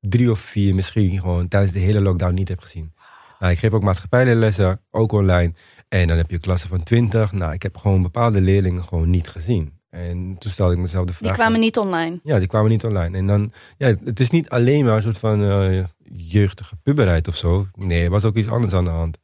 [0.00, 2.92] drie of vier misschien gewoon tijdens de hele lockdown niet heb gezien.
[3.38, 5.52] Nou, ik geef ook maatschappijleerlessen, ook online.
[5.88, 7.32] En dan heb je klassen van 20.
[7.32, 9.78] Nou, ik heb gewoon bepaalde leerlingen gewoon niet gezien.
[9.90, 11.28] En toen stelde ik mezelf de vraag...
[11.28, 12.20] Die kwamen niet online.
[12.22, 13.16] Ja, die kwamen niet online.
[13.18, 17.36] En dan, ja, het is niet alleen maar een soort van eh, jeugdige puberheid of
[17.36, 17.66] zo.
[17.74, 19.18] Nee, er was ook iets anders aan de hand.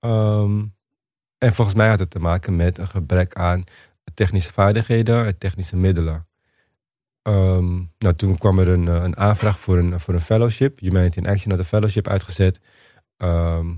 [0.00, 0.64] Ehm,
[1.38, 3.64] en volgens mij had het te maken met een gebrek aan
[4.14, 6.26] technische vaardigheden en technische middelen.
[7.22, 10.78] Ehm, nou, toen kwam er een, eh, een aanvraag voor een, voor een fellowship.
[10.78, 12.60] Humanity in Action had een fellowship uitgezet.
[13.16, 13.74] Ehm,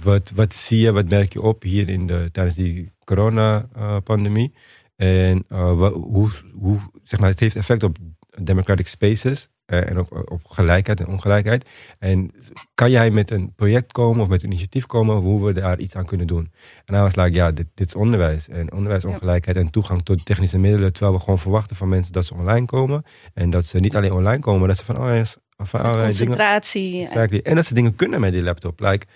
[0.00, 4.54] wat, wat zie je, wat merk je op hier in de, tijdens die corona-pandemie?
[4.96, 7.96] En eh, hoe, hoe, zeg maar, het heeft effect op
[8.42, 11.68] democratic spaces eh, en op, op gelijkheid en ongelijkheid.
[11.98, 12.30] En
[12.74, 15.96] kan jij met een project komen of met een initiatief komen hoe we daar iets
[15.96, 16.52] aan kunnen doen?
[16.84, 18.48] En hij was like, ja, dit, dit is onderwijs.
[18.48, 20.92] En onderwijsongelijkheid en toegang tot technische middelen.
[20.92, 23.04] Terwijl we gewoon verwachten van mensen dat ze online komen.
[23.34, 25.24] En dat ze niet alleen online komen, maar dat ze van, oh, ja,
[25.56, 26.26] van allerlei dingen...
[26.26, 27.02] Concentratie.
[27.02, 27.40] Exactly.
[27.42, 28.80] En dat ze dingen kunnen met die laptop.
[28.80, 29.06] Like,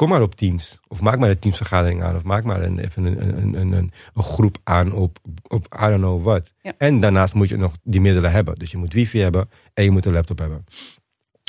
[0.00, 0.78] kom maar op Teams.
[0.88, 2.16] Of maak maar een Teamsvergadering aan.
[2.16, 6.00] Of maak maar een, even een, een, een, een, groep aan op, op I don't
[6.00, 6.52] know what.
[6.62, 6.72] Ja.
[6.78, 8.54] En daarnaast moet je nog die middelen hebben.
[8.54, 10.64] Dus je moet wifi hebben en je moet een laptop hebben.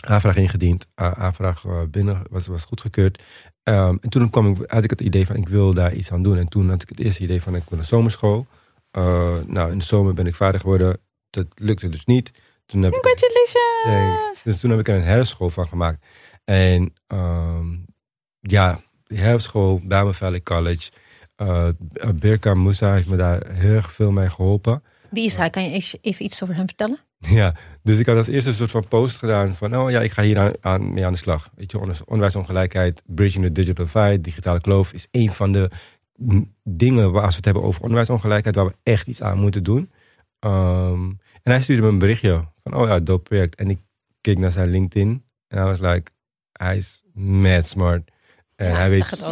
[0.07, 0.87] Aanvraag ingediend.
[0.95, 3.23] Aanvraag eh, binnen was, was goedgekeurd.
[3.63, 6.23] Ehm, en toen kwam ik, had ik het idee van ik wil daar iets aan
[6.23, 6.37] doen.
[6.37, 8.47] En toen had ik het eerste idee van ik wil een zomerschool.
[8.91, 10.99] Eh, nou, in de zomer ben ik vaardig geworden.
[11.29, 12.31] Dat lukte dus niet.
[12.65, 13.83] Toen heb Congratulations.
[13.83, 14.43] Thanks.
[14.43, 16.05] Dus toen heb ik er een herfstschool van gemaakt.
[16.43, 17.67] En ehm,
[18.41, 20.91] ja, herfstschool, Bijlmer Valley College.
[21.35, 21.67] eh
[22.15, 24.83] Birka Moussa heeft me daar heel erg veel mee geholpen.
[25.09, 25.49] Wie is hij?
[25.49, 26.99] Kan je even iets over hem vertellen?
[27.27, 30.11] Ja, dus ik had als eerste een soort van post gedaan van, oh ja, ik
[30.11, 31.49] ga hier aan, aan, mee aan de slag.
[31.55, 35.69] Weet je, onder- onderwijsongelijkheid, bridging the digital divide, digitale kloof is een van de
[36.63, 39.91] dingen waar als we het hebben over onderwijsongelijkheid, waar we echt iets aan moeten doen.
[40.39, 41.03] Ehm,
[41.43, 43.55] en hij stuurde me een berichtje van, oh ja, dope project.
[43.55, 43.79] En ik
[44.21, 46.11] keek naar zijn LinkedIn en hij was like,
[46.51, 48.10] hij is mad smart.
[48.61, 49.23] En Ja, hij, weet,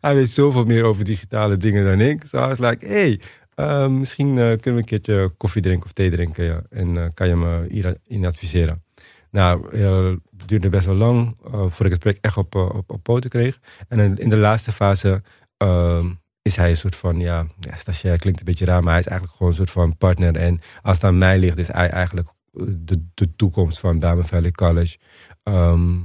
[0.00, 2.22] hij zoveel meer over digitale dingen dan ik.
[2.26, 3.20] So I was like, hey,
[3.54, 6.44] eh, misschien eh, kunnen we een keertje koffie drinken of thee drinken.
[6.44, 6.62] Ja.
[6.70, 8.82] En eh, kan je me hierin adviseren.
[9.30, 10.06] Nou, eh,
[10.38, 13.02] het duurde best wel lang eh, voordat ik het project echt op, eh, op, op
[13.02, 13.58] poten kreeg.
[13.88, 15.22] En in, de laatste fase
[15.56, 16.12] ehm,
[16.42, 19.06] is hij een soort van, ja, ja, stagiair klinkt een beetje raar, maar hij is
[19.06, 20.36] eigenlijk gewoon een soort van partner.
[20.36, 24.28] En als het aan mij ligt, is hij eigenlijk eh, de, de toekomst van Diamond
[24.28, 24.98] Valley College.
[25.42, 25.96] Ehm,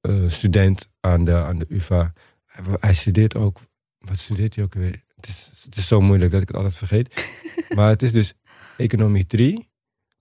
[0.00, 2.12] eh, student aan de, aan de UvA.
[2.46, 3.60] Hij, hij studeert ook,
[3.98, 5.02] wat studeert hij ook weer?
[5.16, 7.30] Het is, het is zo moeilijk dat ik het altijd vergeet.
[7.76, 8.34] maar het is dus
[8.76, 9.68] economie 3,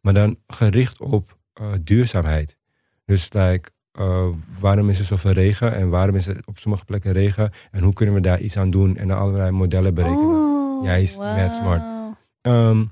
[0.01, 2.57] maar dan gericht op eh, duurzaamheid.
[3.05, 7.11] Dus like, eh, waarom is er zoveel regen en waarom is er op sommige plekken
[7.11, 10.35] regen en hoe kunnen we daar iets aan doen en allerlei modellen berekenen.
[10.35, 11.81] Oh, Ja, hij is mad smart.
[12.41, 12.85] Ehm,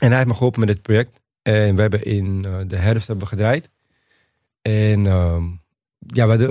[0.00, 1.22] en hij heeft me geholpen met dit project.
[1.42, 3.70] En we hebben in de herfst hebben we gedraaid.
[4.62, 5.44] En ehm,
[6.06, 6.48] ja, we hadden,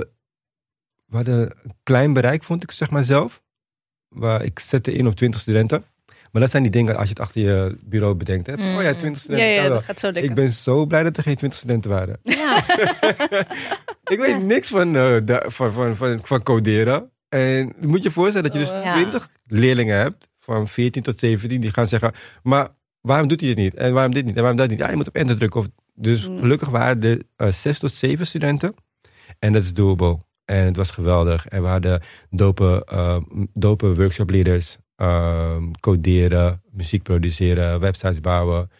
[1.06, 3.42] we hadden een klein bereik, vond ik zeg maar zelf.
[4.08, 5.84] Waar ik zette in op 20 studenten.
[6.32, 8.46] Maar dat zijn die dingen als je het achter je bureau bedenkt.
[8.46, 8.58] Hè?
[8.58, 8.76] Van, Mm.
[8.76, 9.62] Oh ja, 20 Ja, studenten.
[9.62, 10.30] ja, dat gaat zo lekker.
[10.30, 12.18] ik ben zo blij dat er geen 20 studenten waren.
[12.22, 12.64] Ja.
[14.04, 17.10] Ik weet niks van, eh, da- van, van, van, van coderen.
[17.28, 18.92] En je moet je voorstellen dat je dus Oh, ja.
[18.94, 22.68] 20 leerlingen hebt, van 14 tot 17, die gaan zeggen: Maar
[23.00, 23.74] waarom doet hij het niet?
[23.74, 24.34] En waarom dit niet?
[24.34, 24.78] En waarom dat niet?
[24.78, 25.60] Ja, je moet op enter drukken.
[25.60, 26.38] Of, dus Mm.
[26.38, 28.74] gelukkig waren er eh, 6 tot 7 studenten.
[29.42, 30.18] En dat is doable.
[30.44, 31.46] En het was geweldig.
[31.48, 33.16] En we hadden dope, eh,
[33.54, 34.76] dope workshop leaders.
[34.96, 38.70] ehm, coderen, muziek produceren, websites bouwen.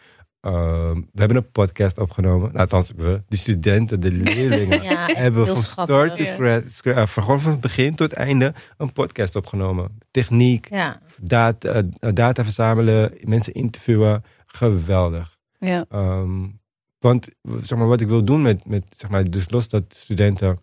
[0.41, 2.47] Ehm, we hebben een podcast opgenomen.
[2.47, 5.95] Nou, althans, we, de studenten, de leerlingen ja, hebben heel van schattig.
[5.95, 6.61] start Ja.
[6.83, 9.97] eh, van het begin tot het einde een podcast opgenomen.
[10.11, 11.01] Techniek, Ja.
[11.21, 14.21] data, eh, data verzamelen, mensen interviewen.
[14.45, 15.37] Geweldig.
[15.57, 15.85] Ja.
[17.03, 17.29] Want
[17.61, 20.57] zeg maar, wat ik wil doen met, met zeg maar, dus los dat studenten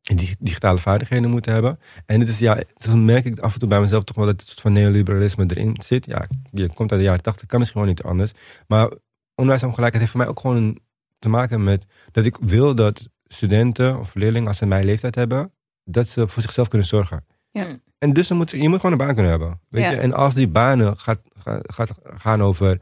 [0.00, 1.78] die digitale vaardigheden moeten hebben.
[2.06, 4.40] En het is, ja, dan merk ik af en toe bij mezelf toch wel dat
[4.40, 6.06] het soort van neoliberalisme erin zit.
[6.06, 8.32] Ja, je komt uit de jaren tachtig, kan misschien wel niet anders.
[8.66, 8.92] Maar
[9.34, 10.78] onderwijsongelijkheid heeft voor mij ook gewoon
[11.18, 15.52] te maken met dat ik wil dat studenten of leerlingen, als ze mijn leeftijd hebben,
[15.84, 17.24] dat ze voor zichzelf kunnen zorgen.
[17.48, 17.66] Ja.
[17.98, 19.60] En dus dan moet, je moet gewoon een baan kunnen hebben.
[19.68, 19.90] Weet Ja.
[19.90, 19.96] je?
[19.96, 22.80] En als die banen gaat, gaat, gaat gaan over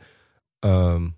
[0.59, 1.09] ehm,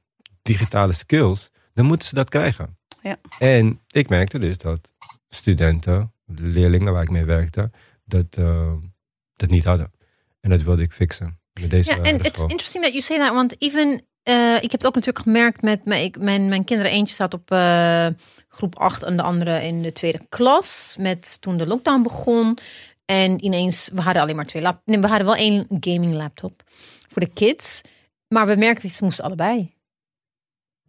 [0.43, 2.79] digitale skills, dan moeten ze dat krijgen.
[3.03, 3.17] Ja.
[3.39, 4.93] En ik merkte dus dat
[5.29, 7.71] studenten, leerlingen waar ik mee werkte,
[8.05, 8.77] dat, ehm,
[9.33, 9.91] dat niet hadden.
[10.41, 11.39] En dat wilde ik fixen.
[11.61, 12.49] Met deze Ja, eh, en it's school.
[12.49, 15.85] interesting that you say that, want even, eh, ik heb het ook natuurlijk gemerkt met
[15.85, 16.93] mijn, mijn, mijn kinderen.
[16.93, 18.07] Eentje zat op eh,
[18.49, 22.59] groep 8 en de andere in de tweede klas, met toen de lockdown begon.
[23.05, 26.63] En ineens, we hadden alleen maar twee lap, nee, we hadden wel één gaming laptop
[27.09, 27.81] voor de kids,
[28.29, 29.76] maar we merkten, ze moesten allebei.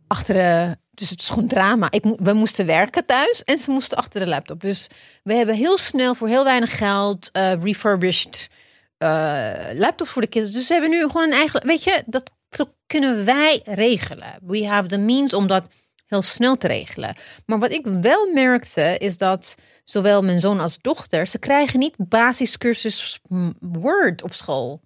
[0.07, 1.91] Achter de, dus het is gewoon drama.
[1.91, 4.61] Ik, we moesten werken thuis en ze moesten achter de laptop.
[4.61, 4.87] Dus
[5.23, 8.49] we hebben heel snel voor heel weinig geld eh, refurbished
[8.97, 10.51] eh, laptops voor de kids.
[10.51, 11.65] Dus ze hebben nu gewoon een eigen.
[11.65, 12.31] Weet je, dat,
[12.85, 14.39] kunnen wij regelen.
[14.41, 15.69] We have the means om dat
[16.05, 17.15] heel snel te regelen.
[17.45, 21.95] Maar wat ik wel merkte is dat zowel mijn zoon als dochter ze krijgen niet
[21.97, 23.19] basiscursus
[23.59, 24.81] Word op school.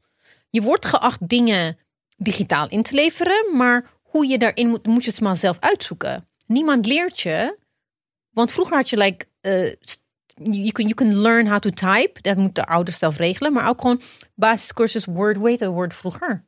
[0.49, 1.77] Je wordt geacht dingen
[2.17, 6.27] digitaal in te leveren, maar hoe je daarin moet, moet je het maar zelf uitzoeken.
[6.47, 7.57] Niemand leert je,
[8.29, 10.03] want vroeger had je like eh, st-
[10.43, 12.11] you can you can learn how to type.
[12.21, 14.01] Dat moeten de ouders zelf regelen, maar ook gewoon
[14.35, 15.37] basiscursus Word.
[15.43, 16.45] Heet dat Word vroeger?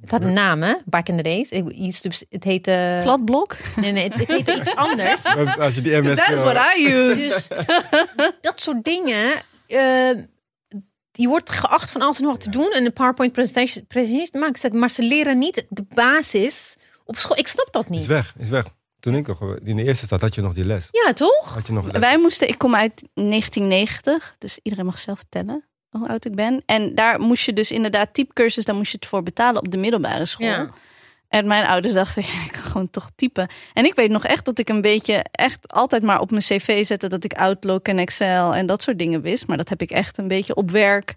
[0.00, 0.74] Het had een naam, hè?
[0.84, 1.48] Back in the days.
[1.48, 2.98] Ik- used to- Het heette...
[3.02, 3.56] Gladblok?
[3.76, 5.24] Nee, nee, het, het heette iets anders.
[5.58, 7.28] Als je die MS That is what I use.
[7.28, 7.48] Dus
[8.40, 9.42] dat soort dingen.
[9.66, 10.10] eh,
[11.12, 14.30] je wordt geacht van alles en nog wat te doen en een PowerPoint presentatie, presentatie
[14.30, 14.78] te maken.
[14.78, 16.76] Maar ze leren niet de basis
[17.10, 17.38] op school.
[17.38, 18.06] Ik snap dat is niet.
[18.06, 18.66] weg, is weg.
[19.00, 20.88] Toen ik nog in de eerste stad had je nog die les.
[20.90, 21.54] Ja, toch?
[21.54, 21.98] Had je nog les.
[21.98, 26.62] Wij moesten, ik kom uit 1990, dus iedereen mag zelf tellen hoe oud ik ben.
[26.66, 29.76] En daar moest je dus inderdaad typecursus, daar moest je het voor betalen op de
[29.76, 30.46] middelbare school.
[30.46, 30.70] Ja.
[31.28, 33.48] En mijn ouders dachten, ja, ik kan gewoon toch typen.
[33.72, 36.84] En ik weet nog echt dat ik een beetje, echt altijd maar op mijn cv
[36.84, 39.46] zette dat ik Outlook en Excel en dat soort dingen wist.
[39.46, 41.14] Maar dat heb ik echt een beetje op werk,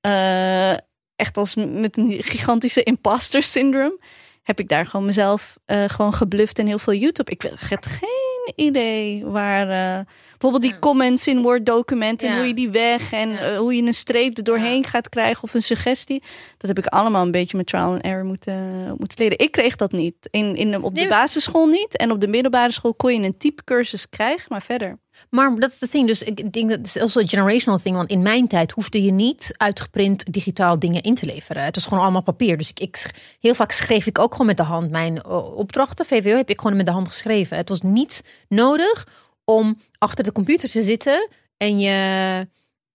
[0.00, 0.70] eh,
[1.16, 3.98] echt als met een gigantische imposter syndrome,
[4.42, 7.30] heb ik daar gewoon mezelf eh, gewoon gebluft en heel veel YouTube.
[7.30, 12.36] Ik heb geen idee waar, eh, bijvoorbeeld die comments in Word documenten, Ja.
[12.36, 15.54] hoe je die weg en eh, hoe je een streep er doorheen gaat krijgen of
[15.54, 16.22] een suggestie.
[16.56, 19.38] Dat heb ik allemaal een beetje met trial and error moeten, moeten leren.
[19.38, 20.14] Ik kreeg dat niet.
[20.30, 21.96] In, in, op de basisschool niet.
[21.96, 24.98] En op de middelbare school kon je een typecursus krijgen, maar verder.
[25.30, 26.06] Maar dat is de ding.
[26.06, 27.96] Dus ik denk dat het is also a generational thing.
[27.96, 31.62] Want in mijn tijd hoefde je niet uitgeprint digitaal dingen in te leveren.
[31.62, 32.58] Het was gewoon allemaal papier.
[32.58, 36.06] Dus ik, heel vaak schreef ik ook gewoon met de hand mijn eh, opdrachten.
[36.06, 37.56] VWO heb ik gewoon met de hand geschreven.
[37.56, 39.06] Het was niet nodig
[39.44, 42.46] om achter de computer te zitten en je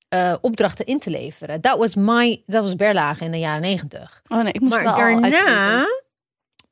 [0.10, 1.62] eh, opdrachten in te leveren.
[1.62, 4.22] Dat was my, dat was Berlage in de jaren negentig.
[4.28, 5.86] Oh nee, ik moest Maar wel daarna.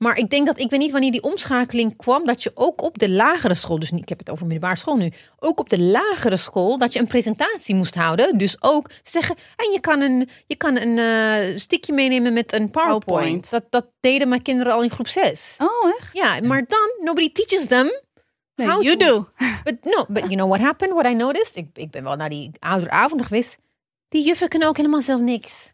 [0.03, 2.25] Maar ik denk dat ik weet niet wanneer die omschakeling kwam.
[2.25, 4.95] Dat je ook op de lagere school, dus niet, ik heb het over middelbare school
[4.95, 5.11] nu.
[5.39, 8.37] Ook op de lagere school, dat je een presentatie moest houden.
[8.37, 9.35] Dus ook zeggen.
[9.55, 13.05] En je kan een, je kan een stickje meenemen met een PowerPoint.
[13.05, 13.49] PowerPoint.
[13.49, 15.55] Dat, dat deden mijn kinderen al in groep 6.
[15.57, 16.13] Oh, echt?
[16.13, 18.01] Ja, maar dan, nobody teaches them.
[18.55, 19.27] How you to- do.
[19.63, 20.93] But no, but you know what happened?
[20.93, 21.55] What I noticed?
[21.55, 23.57] Ik, ik ben wel naar die ouderavonden geweest.
[24.09, 25.72] Die juffen kunnen ook helemaal zelf niks.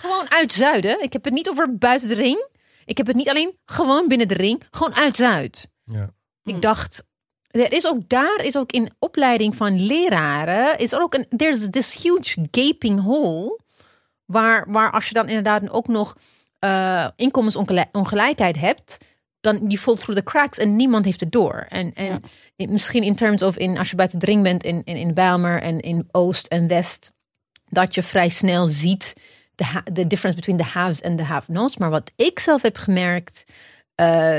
[0.00, 1.02] Gewoon uit Zuiden.
[1.02, 2.48] Ik heb het niet over buiten de ring.
[2.84, 4.62] Ik heb het niet alleen gewoon binnen de ring.
[4.70, 5.68] Gewoon uit Zuid.
[5.84, 6.10] Ja.
[6.42, 7.02] Ik dacht,
[7.50, 11.70] er is ook daar is ook in opleiding van leraren is er ook een there's
[11.70, 13.60] this huge gaping hole
[14.24, 16.16] waar waar als je dan inderdaad ook nog
[16.64, 18.96] uh, inkomensongelijkheid hebt,
[19.52, 21.66] dan je valt through the cracks en niemand heeft het door.
[21.68, 22.22] En, en
[22.56, 25.80] misschien in terms of in als je buiten dring bent in in, in Bijlmer en
[25.80, 27.12] in Oost en West,
[27.68, 29.12] dat je vrij snel ziet
[29.54, 31.76] de, de difference between the haves en the have-nots.
[31.76, 33.44] Maar wat ik zelf heb gemerkt,
[34.00, 34.36] uh,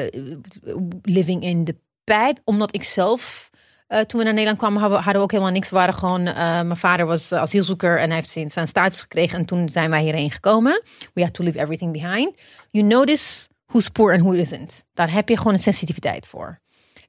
[1.02, 3.50] living in the pijp, omdat ik zelf
[3.88, 5.70] uh, toen we naar Nederland kwamen, hadden we, ook helemaal niks.
[5.70, 9.40] We waren gewoon, uh, mijn vader was asielzoeker en hij heeft zijn status gekregen.
[9.40, 10.82] En toen zijn wij hierheen gekomen.
[11.14, 12.38] We had to leave everything behind.
[12.70, 14.86] You notice who's poor en who isn't.
[14.94, 16.60] Daar heb je gewoon een sensitiviteit voor.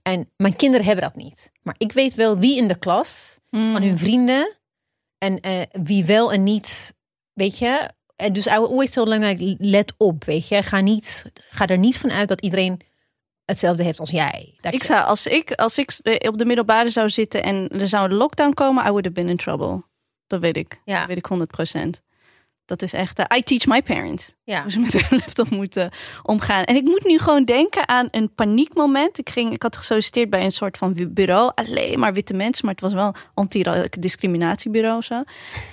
[0.02, 1.52] En mijn kinderen hebben dat niet.
[1.62, 3.72] Maar ik weet wel wie in de klas, mm.
[3.72, 4.56] van hun vrienden,
[5.18, 6.94] en uh, wie wel en niet,
[7.32, 7.90] weet je.
[8.16, 10.62] En dus always tell them, let op, weet je.
[10.62, 12.80] Ga, niet, ga er niet van uit dat iedereen
[13.44, 14.54] hetzelfde heeft als jij.
[14.60, 15.92] Dat ik zou, als ik, als ik
[16.28, 19.28] op de middelbare zou zitten en er zou een lockdown komen, I would have been
[19.28, 19.82] in trouble.
[20.26, 20.80] Dat weet ik.
[20.84, 20.98] Ja.
[20.98, 22.02] Dat weet ik 100 procent.
[22.70, 24.34] Dat is echt, uh, I teach my parents.
[24.44, 24.62] Ja.
[24.62, 25.90] Hoe ze met een laptop moeten
[26.22, 26.64] omgaan.
[26.64, 29.18] En ik moet nu gewoon denken aan een paniekmoment.
[29.18, 31.52] Ik, ging, ik had gesolliciteerd bij een soort van bureau.
[31.54, 35.22] Alleen maar witte mensen, maar het was wel anti-discriminatiebureau zo.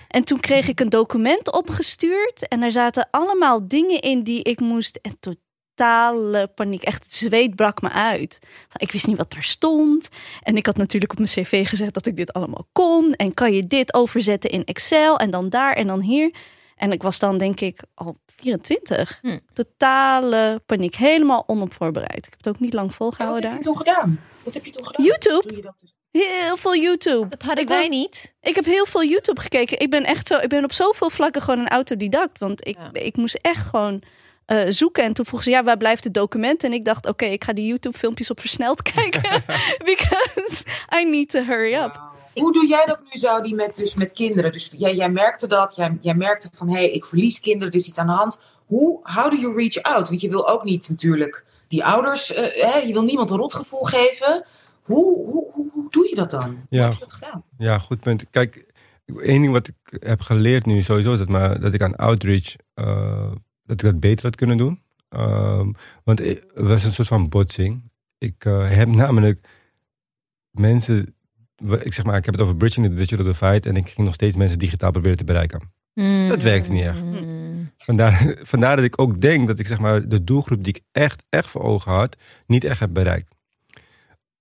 [0.08, 2.48] En toen kreeg ik een document opgestuurd.
[2.48, 5.00] En er zaten allemaal dingen in die ik moest...
[5.02, 6.84] En totale paniek.
[6.84, 8.40] Echt, het zweet brak me uit.
[8.78, 10.10] Ik wist niet wat daar stond.
[10.44, 13.14] En ik had natuurlijk op mijn cv gezet dat ik dit allemaal kon.
[13.14, 16.32] En kan je dit overzetten in Excel en dan daar en dan hier.
[16.78, 19.20] En ik was dan denk ik al 24.
[19.22, 19.38] Hm.
[19.54, 20.96] Totale paniek.
[20.96, 22.18] Helemaal onopvoorbereid.
[22.18, 23.52] Ik heb het ook niet lang volgehouden daar.
[23.56, 24.20] Wat heb je toen gedaan?
[24.44, 25.06] Wat heb je toen gedaan?
[25.06, 25.62] YouTube.
[25.62, 25.94] Dus?
[26.12, 27.28] Heel veel YouTube.
[27.28, 28.34] Dat had ik wij niet.
[28.42, 29.80] Ik heb heel veel YouTube gekeken.
[29.80, 30.38] Ik ben echt zo.
[30.38, 32.40] Ik ben op zoveel vlakken gewoon een autodidact.
[32.40, 34.04] Want ik, ik moest echt gewoon
[34.48, 35.04] uh, zoeken.
[35.04, 36.64] En toen vroeg ze, ja, waar blijft het document?
[36.64, 39.44] En ik dacht, oké, ik ga die YouTube-filmpjes op versneld kijken.
[39.96, 40.64] because
[41.00, 42.17] I need to hurry up.
[42.40, 44.52] Hoe doe jij dat nu zo, die met, dus met kinderen?
[44.52, 47.80] Dus jij, jij merkte dat, jij, jij merkte van, hé, hey, ik verlies kinderen, er
[47.80, 48.40] is iets aan de hand.
[48.66, 50.08] Hoe, how do you reach out?
[50.08, 53.84] Want je wil ook niet natuurlijk die ouders, uh, hè, je wil niemand een rotgevoel
[53.84, 54.46] geven.
[54.82, 56.66] Hoe, hoe, hoe, hoe doe je dat dan?
[56.70, 57.44] Ja, hoe heb je dat gedaan?
[57.58, 58.30] Ja, goed punt.
[58.30, 58.66] Kijk,
[59.06, 62.56] één ding wat ik heb geleerd nu sowieso is dat, maar, dat ik aan outreach
[62.76, 63.32] uh,
[63.64, 64.82] dat ik dat beter had kunnen doen.
[65.10, 67.92] Um, want het was een soort van botsing.
[68.18, 69.48] Ik uh, heb namelijk
[70.52, 71.16] mensen,
[71.84, 74.14] ik zeg maar, ik heb het over bridging the digital divide en ik ging nog
[74.14, 75.72] steeds mensen digitaal proberen te bereiken.
[75.94, 76.28] Mm.
[76.28, 77.04] Dat werkte niet echt.
[77.04, 77.72] Mm.
[77.78, 81.24] Vandaar, vandaar dat ik ook denk dat ik zeg maar de doelgroep die ik echt,
[81.30, 83.36] echt voor ogen had, niet echt heb bereikt.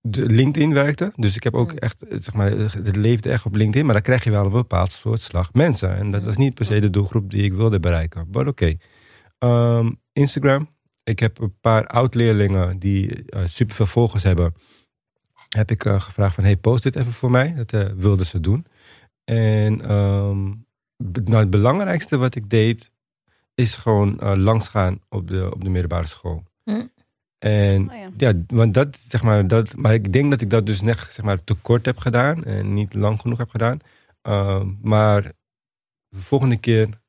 [0.01, 1.77] De LinkedIn werkte, dus ik heb ook mm.
[1.77, 4.91] echt, zeg maar, het leefde echt op LinkedIn, maar dan krijg je wel een bepaald
[4.91, 5.95] soort slag mensen.
[5.95, 8.27] En dat was niet per se de doelgroep die ik wilde bereiken.
[8.31, 8.75] Maar oké.
[9.39, 10.69] Um, Instagram.
[11.03, 14.53] Ik heb een paar oud-leerlingen die uh, superveel volgers hebben.
[15.57, 17.53] Heb ik uh, gevraagd van, hey, post dit even voor mij.
[17.55, 18.65] Dat uh, wilden ze doen.
[19.23, 20.65] En um,
[21.23, 22.91] nou, het belangrijkste wat ik deed,
[23.55, 26.43] is gewoon langsgaan op de, op de middelbare school.
[26.63, 26.85] Hm.
[27.39, 28.09] En oh, ja.
[28.17, 28.33] ja.
[28.47, 31.43] want dat, zeg maar, dat, maar ik denk dat ik dat dus net, zeg maar,
[31.43, 33.79] te kort heb gedaan en niet lang genoeg heb gedaan.
[34.23, 35.23] Uh, maar
[36.09, 36.99] de volgende keer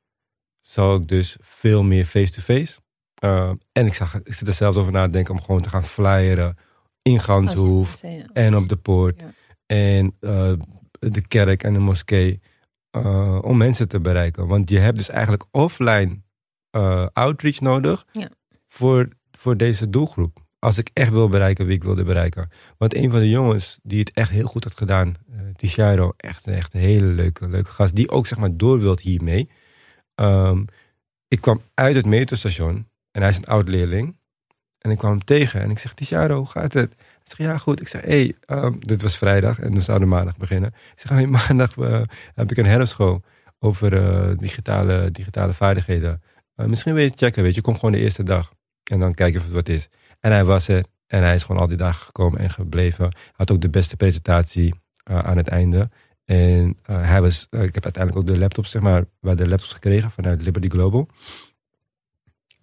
[0.61, 2.79] zal ik dus veel meer face-to-face.
[3.23, 5.69] Uh, en ik, zag, ik zit er zelfs over na te denken om gewoon te
[5.69, 6.57] gaan flyeren
[7.01, 9.21] in Ganshoef en op de poort.
[9.65, 10.53] En uh,
[10.99, 12.39] de kerk en de moskee.
[12.97, 14.47] Uh, om mensen te bereiken.
[14.47, 16.21] Want je hebt dus eigenlijk offline
[17.13, 18.29] outreach nodig ja.
[18.67, 20.39] voor, voor deze doelgroep.
[20.59, 22.49] Als ik echt wil bereiken wie ik wilde bereiken.
[22.77, 26.47] Want een van de jongens die het echt heel goed had gedaan, uh, Tishiro, echt,
[26.47, 27.95] echt een hele leuke, leuke gast.
[27.95, 29.49] Die ook zeg maar door wilt hiermee.
[30.15, 30.65] Um,
[31.27, 34.18] ik kwam uit het metrostation en hij is een oud leerling.
[34.79, 36.93] En ik kwam hem tegen en ik zeg, Tisharo, hoe gaat het?
[36.97, 37.81] Hij zegt, ja goed.
[37.81, 40.69] Ik zeg, hé, hey, um, dit was vrijdag en we zouden maandag beginnen.
[40.69, 42.01] Ik zeg, hey, maandag uh,
[42.35, 43.21] heb ik een herfstschool
[43.59, 46.21] over uh, digitale, digitale vaardigheden.
[46.55, 47.61] Uh, misschien wil je het checken, weet je.
[47.61, 48.53] Kom gewoon de eerste dag
[48.83, 49.89] en dan kijken of het wat is.
[50.19, 53.15] En hij was er en hij is gewoon al die dagen gekomen en gebleven.
[53.31, 54.73] Had ook de beste presentatie
[55.03, 55.89] aan het einde.
[56.25, 60.11] En hij was, ik heb uiteindelijk ook de laptops, zeg maar, waar de laptops gekregen
[60.11, 61.07] vanuit Liberty Global.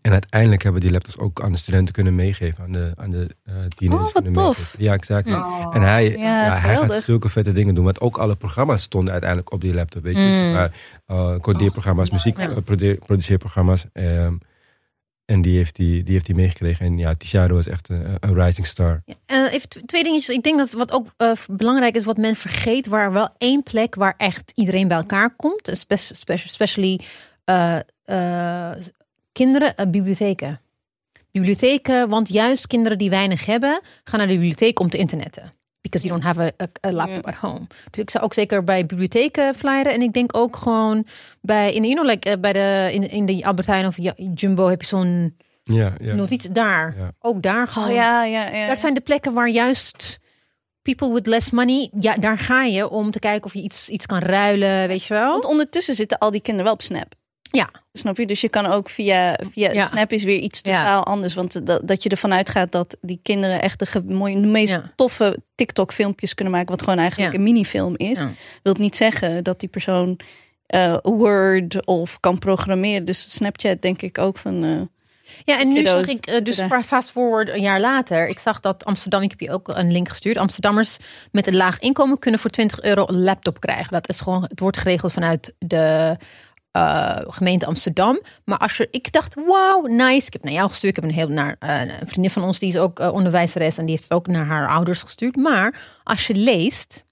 [0.07, 3.11] En uiteindelijk hebben we die laptops ook aan de studenten kunnen meegeven, aan de, aan
[3.11, 4.13] de uh, tieners.
[4.13, 4.75] Oh, wat tof.
[4.79, 5.27] Ja, exact.
[5.27, 5.71] Oh.
[5.73, 7.85] En hij, ja, ja hij gaat zulke vette dingen doen.
[7.85, 10.03] Want ook alle programma's stonden uiteindelijk op die laptop.
[10.03, 10.53] Weet je, mm.
[10.53, 10.73] maar,
[11.07, 12.39] uh, codeerprogramma's, oh, muziek,
[12.99, 13.85] produceerprogramma's.
[13.93, 14.39] Um,
[15.25, 16.87] en die heeft hij die, die, heeft hij meegekregen.
[16.87, 19.03] En ja, Tisharo was echt een, een rising star.
[19.05, 20.37] Ja, uh, even twee dingetjes.
[20.37, 23.95] Ik denk dat wat ook uh, belangrijk is, wat men vergeet, waar wel één plek
[23.95, 25.69] waar echt iedereen bij elkaar komt.
[25.69, 27.01] Especially
[27.45, 27.79] uh,
[29.37, 30.61] kinderen, bibliotheken.
[31.33, 35.53] bibliotheken, want juist kinderen die weinig hebben, gaan naar de bibliotheek om te internetten.
[35.81, 37.67] Because you don't have a, a, a laptop at home.
[37.91, 39.93] Dus ik zou ook zeker bij bibliotheken flyeren.
[39.93, 41.07] En ik denk ook gewoon
[41.41, 43.97] bij, in, you know, like, eh, bij de, in, in de Albert Heijn of
[44.35, 46.15] Jumbo heb je zo'n Ja, ja.
[46.15, 46.95] notitie daar.
[46.99, 47.13] Ja.
[47.21, 47.89] Ook daar gewoon.
[47.89, 48.67] Oh ja, ja, ja.
[48.67, 50.19] Dat zijn de plekken waar juist
[50.83, 54.07] people with less money, ja, daar ga je om te kijken of je iets, iets
[54.07, 55.31] kan ruilen, weet je wel.
[55.31, 57.15] Want ondertussen zitten al die kinderen wel op Snap.
[57.57, 57.71] Ja.
[57.93, 58.27] Snap je?
[58.27, 59.87] Dus je kan ook via, via Ja.
[59.87, 60.79] Snap is weer iets Ja.
[60.79, 61.35] totaal anders.
[61.35, 64.93] Want dat, dat je ervan uitgaat dat die kinderen echt de, mooie- de meest Ja.
[64.97, 66.71] toffe TikTok filmpjes kunnen maken.
[66.71, 68.19] Wat gewoon eigenlijk een minifilm is.
[68.19, 68.31] Ja.
[68.63, 70.19] Wil niet zeggen dat die persoon
[70.67, 73.05] eh, Word of kan programmeren.
[73.05, 74.65] Dus Snapchat denk ik ook van...
[74.65, 74.81] eh,
[75.45, 78.85] Ja, en nu zag ik, eh, dus fast forward een jaar later, ik zag dat
[78.85, 80.97] Amsterdam, ik heb je ook een link gestuurd, Amsterdammers
[81.33, 83.93] met een laag inkomen kunnen voor 20 euro een laptop krijgen.
[83.93, 86.17] Dat is gewoon, het wordt geregeld vanuit de
[86.77, 88.21] eh, gemeente Amsterdam.
[88.45, 90.27] Maar als je, ik dacht, wow, nice.
[90.27, 90.97] Ik heb naar jou gestuurd.
[90.97, 93.79] Ik heb een heel naar eh, een vriendin van ons, die is ook eh, onderwijzeres
[93.79, 95.37] en die heeft het ook naar haar ouders gestuurd.
[95.37, 97.05] Maar als je leest,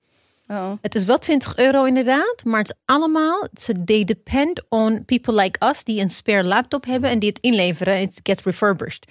[0.48, 0.72] oh.
[0.80, 5.34] het is wel 20 euro inderdaad, maar het is allemaal, ze they depend on people
[5.34, 8.00] like us die een spare laptop hebben en die het inleveren.
[8.00, 9.06] It gets refurbished.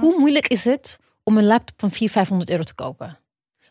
[0.00, 3.18] Hoe moeilijk is het om een laptop van 400, 500 euro te kopen?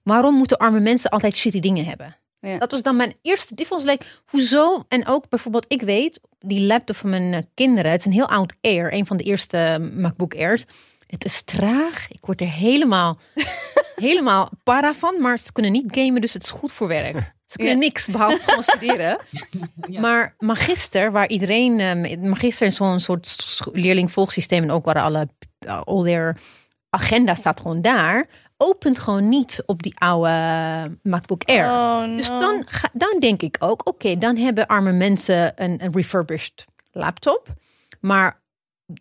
[0.03, 2.15] Waarom moeten arme mensen altijd shitty dingen hebben?
[2.45, 2.57] Ja.
[2.57, 3.87] Dat was dan mijn eerste difference.
[3.87, 4.83] Like, hoezo?
[4.87, 8.29] En ook bijvoorbeeld, ik weet, die laptop van mijn eh, kinderen, het is een heel
[8.29, 10.65] oud Air, een van de eerste eh, MacBook Airs.
[11.07, 12.07] Het is traag.
[12.11, 13.17] Ik word er helemaal,
[13.95, 15.21] helemaal para van.
[15.21, 17.33] Maar ze kunnen niet gamen, dus het is goed voor werk.
[17.45, 17.79] Ze kunnen Ja.
[17.81, 19.17] niks behalve gewoon studeren.
[19.87, 19.99] Ja.
[19.99, 21.79] Maar magister, waar iedereen...
[21.79, 24.63] eh, magister is zo'n soort leerlingvolgsysteem.
[24.63, 25.27] En ook waar alle
[25.83, 26.37] all their
[26.89, 28.27] agenda staat gewoon daar.
[28.57, 31.65] Opent gewoon niet op die oude MacBook Air.
[31.65, 35.91] Oh, Dus dan, ga, dan denk ik ook, oké, dan hebben arme mensen een, een
[35.93, 37.47] refurbished laptop.
[37.99, 38.41] Maar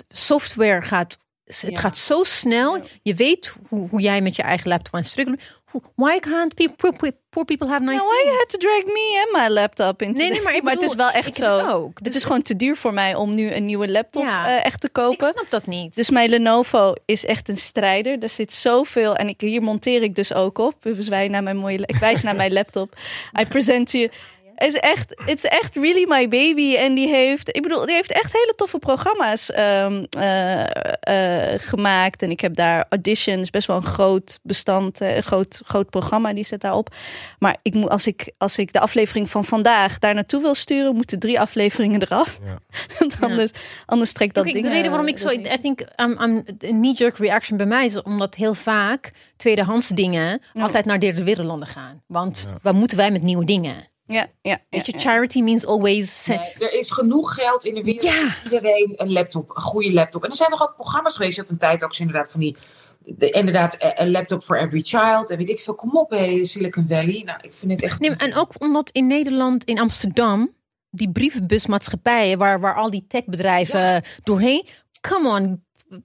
[0.08, 1.78] software gaat, het Ja.
[1.78, 2.80] gaat zo snel.
[3.02, 5.40] Je weet hoe, hoe jij met je eigen laptop aan het struggelen
[5.94, 8.38] Why can't people, poor, poor- people have nice Nou, why you things?
[8.38, 11.10] had to drag me en my laptop into Nee, nee, maar ik het is wel
[11.10, 11.56] echt ik zo.
[11.58, 11.90] het ook.
[11.94, 14.46] Het Dus is gewoon te duur voor mij om nu een nieuwe laptop Ja.
[14.46, 15.32] eh, echt te Ik kopen.
[15.32, 15.94] snap dat niet.
[15.94, 18.22] Dus mijn Lenovo is echt een strijder.
[18.22, 19.16] Er zit zoveel.
[19.16, 20.74] En ik, hier monteer ik dus ook op.
[20.82, 21.78] Dus wij naar mijn mooie.
[21.86, 22.94] Ik wijs naar mijn laptop.
[23.40, 24.10] I present you.
[24.54, 26.76] Het is echt, het is echt really my baby.
[26.76, 30.64] En die heeft, ik bedoel, die heeft echt hele toffe programma's ehm, eh,
[31.00, 32.22] eh, gemaakt.
[32.22, 36.32] En ik heb daar auditions, best wel een groot bestand, eh, een groot, groot programma,
[36.32, 36.94] die zit daarop.
[37.38, 40.94] Maar ik moet, als, ik, als ik de aflevering van vandaag daar naartoe wil sturen,
[40.94, 42.38] moeten drie afleveringen eraf.
[42.44, 42.58] Ja.
[42.98, 43.50] Want anders,
[43.86, 44.64] anders trekt dat Oké, ding.
[44.64, 45.46] de reden waarom ik zo, dat niet.
[45.46, 50.40] I think, um, um, een knee-jerk reaction bij mij is omdat heel vaak tweedehands dingen
[50.52, 50.62] Ja.
[50.62, 52.02] altijd naar derde wereldlanden gaan.
[52.06, 52.58] Want Ja.
[52.62, 53.92] wat moeten wij met nieuwe dingen?
[54.06, 54.60] Ja, ja.
[54.70, 56.26] Weet je, ja, charity means always.
[56.26, 58.02] Nee, er is genoeg geld in de wereld.
[58.02, 58.30] Ja.
[58.30, 60.24] voor Iedereen een laptop, een goede laptop.
[60.24, 61.34] En er zijn nog ook programma's geweest.
[61.34, 62.56] Je had een tijd ook zo inderdaad van die.
[62.98, 65.30] De, inderdaad, eh, een laptop for every child.
[65.30, 65.74] En weet ik veel.
[65.74, 67.22] Kom op, hé, Silicon Valley.
[67.24, 68.00] Nou, ik vind het echt.
[68.00, 70.54] Nee, en ook omdat in Nederland, in Amsterdam,
[70.90, 74.66] die brievenbusmaatschappijen waar, waar al die techbedrijven doorheen.
[75.00, 75.64] Come on,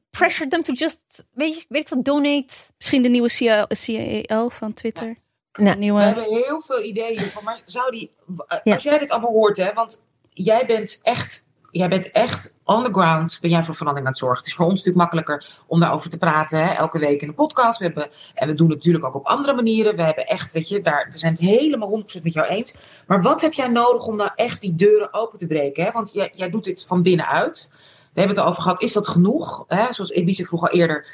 [0.09, 0.99] pressure them to just,
[1.33, 2.53] weet, je, weet ik wat, donate.
[2.77, 5.17] Misschien de nieuwe CEO, CEO van Twitter.
[5.53, 5.99] Nieuwe...
[5.99, 7.43] We hebben heel veel ideeën hiervan.
[7.43, 8.09] Maar zou die.
[8.47, 8.73] eh, Ja.
[8.73, 9.73] Als jij dit allemaal hoort, hè.
[9.73, 11.47] Want jij bent echt.
[11.71, 13.37] Jij bent echt on the ground.
[13.41, 14.37] Ben jij voor verandering aan het zorgen?
[14.37, 16.65] Het is voor ons natuurlijk makkelijker om daarover te praten.
[16.65, 16.73] Hè?
[16.73, 17.79] Elke week in een podcast.
[17.79, 19.95] We hebben, en we doen het natuurlijk ook op andere manieren.
[19.95, 22.75] We hebben echt, weet je, daar, we zijn het helemaal 100% met jou eens.
[23.07, 25.83] Maar wat heb jij nodig om nou echt die deuren open te breken?
[25.83, 25.91] Hè?
[25.91, 27.69] Want jij, jij doet dit van binnenuit.
[28.13, 29.63] We hebben het erover gehad, is dat genoeg?
[29.67, 29.93] Hè?
[29.93, 31.07] Zoals Ibiza vroeg al eerder.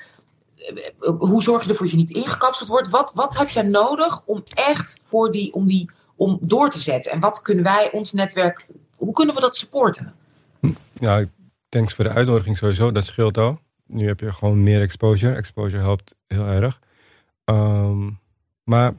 [1.17, 2.89] Hoe zorg je ervoor dat je niet ingekapseld wordt?
[2.89, 7.11] Wat, wat heb jij nodig om echt voor die, om die, om door te zetten?
[7.11, 10.13] En wat kunnen wij, ons netwerk, hoe kunnen we dat supporten?
[10.93, 11.25] Ja,
[11.69, 12.91] thanks voor de uitnodiging sowieso.
[12.91, 13.59] Dat scheelt al.
[13.87, 15.35] Nu heb je gewoon meer exposure.
[15.35, 16.79] Exposure helpt heel erg.
[17.45, 18.09] Ehm,
[18.63, 18.93] maar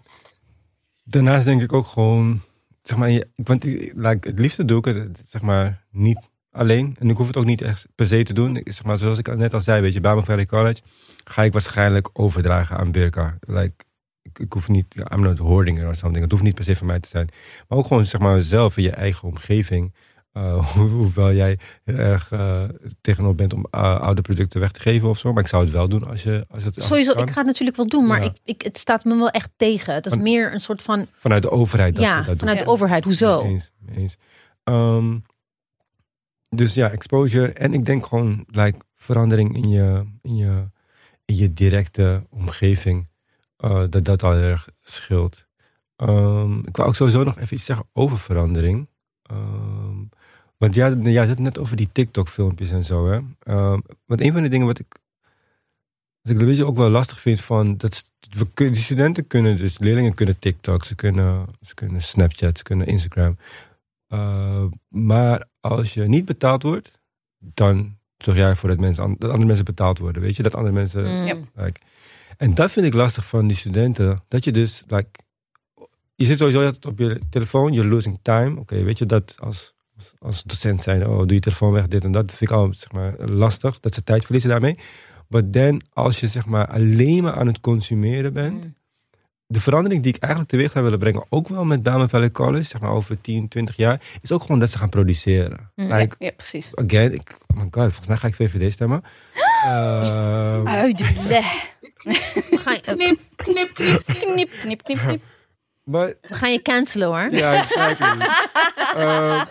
[1.04, 2.40] daarnaast denk ik ook gewoon,
[2.82, 6.96] zeg maar, want ik- like, het liefste doe ik het, zeg maar, niet alleen.
[6.98, 8.56] En ik hoef het ook niet echt per se te doen.
[8.56, 10.80] Ik- Zeg maar, zoals ik net al zei, weet je, bij mijn Valley College
[11.24, 13.36] ga ik waarschijnlijk overdragen aan Birka.
[13.40, 13.74] Like,
[14.22, 16.22] ik, ik hoef niet, I'm not hoarding or something.
[16.22, 17.28] Het hoeft niet per se van mij te zijn.
[17.68, 19.94] Maar ook gewoon, zeg maar, zelf in je eigen omgeving.
[20.32, 22.62] Uh, hoe- hoewel jij heel erg uh,
[23.00, 25.32] tegenop bent om uh, oude producten weg te geven of zo.
[25.32, 27.22] Maar ik zou het wel doen als, je, als het Sowieso, kan.
[27.22, 28.24] ik ga het natuurlijk wel doen, maar Ja.
[28.26, 29.94] ik, ik, het staat me wel echt tegen.
[29.94, 32.66] Het is meer een soort van, Vanuit de overheid dat ja, dat vanuit doen.
[32.66, 33.04] de overheid.
[33.04, 33.42] Hoezo?
[33.42, 34.16] Eens, eens.
[34.64, 35.16] Ehm,
[36.48, 37.52] dus ja, exposure.
[37.52, 40.68] En ik denk gewoon like, verandering in je, in, je,
[41.24, 43.08] in je directe omgeving.
[43.56, 45.46] eh, dat dat al erg scheelt.
[45.96, 48.88] Ehm, ik wou ook sowieso nog even iets zeggen over verandering.
[49.22, 50.04] Ehm,
[50.58, 53.08] want ja, ja, had het net over die TikTok-filmpjes en zo.
[53.10, 53.20] Hè?
[53.38, 54.98] Ehm, want een van de dingen wat ik
[56.22, 59.78] wat ik een beetje ook wel lastig vind van dat we die studenten kunnen dus
[59.78, 63.36] leerlingen kunnen TikTok, ze kunnen, ze kunnen Snapchat, ze kunnen Instagram.
[64.16, 67.00] Uh, maar als je niet betaald wordt,
[67.38, 70.22] dan zorg jij ervoor dat, mensen, dat andere mensen betaald worden.
[70.22, 71.02] Weet je, dat andere mensen.
[71.02, 71.48] Mm.
[71.54, 71.80] Like,
[72.36, 74.22] en dat vind ik lastig van die studenten.
[74.28, 75.08] Dat je dus, like,
[76.14, 78.60] je zit sowieso altijd op je telefoon, you're losing time.
[78.60, 82.04] Oké, weet je dat als, als, als docent zijn, oh, doe je telefoon weg, dit
[82.04, 82.26] en dat.
[82.26, 84.78] Dat vind ik al zeg maar, lastig, dat ze tijd verliezen daarmee.
[85.28, 88.64] Maar dan, als je zeg maar alleen maar aan het consumeren bent.
[88.64, 88.74] Mm.
[89.48, 92.62] De verandering die ik eigenlijk teweeg zou willen brengen, ook wel met Diamond Valley College,
[92.62, 95.70] zeg maar over 10, 20 jaar, is ook gewoon dat ze gaan produceren.
[95.74, 95.92] Mm.
[95.92, 96.70] Like, Ja, precies.
[96.74, 99.02] again, ik, oh my god, volgens mij ga ik VVD stemmen.
[99.66, 100.94] We gaan, eh,
[102.86, 104.02] Knip, knip, knip.
[104.06, 105.22] Knip, knip, knip, knip.
[105.84, 107.30] maar we gaan je cancelen hoor.
[107.30, 108.06] Ja, exactly.
[108.96, 109.44] Ehm,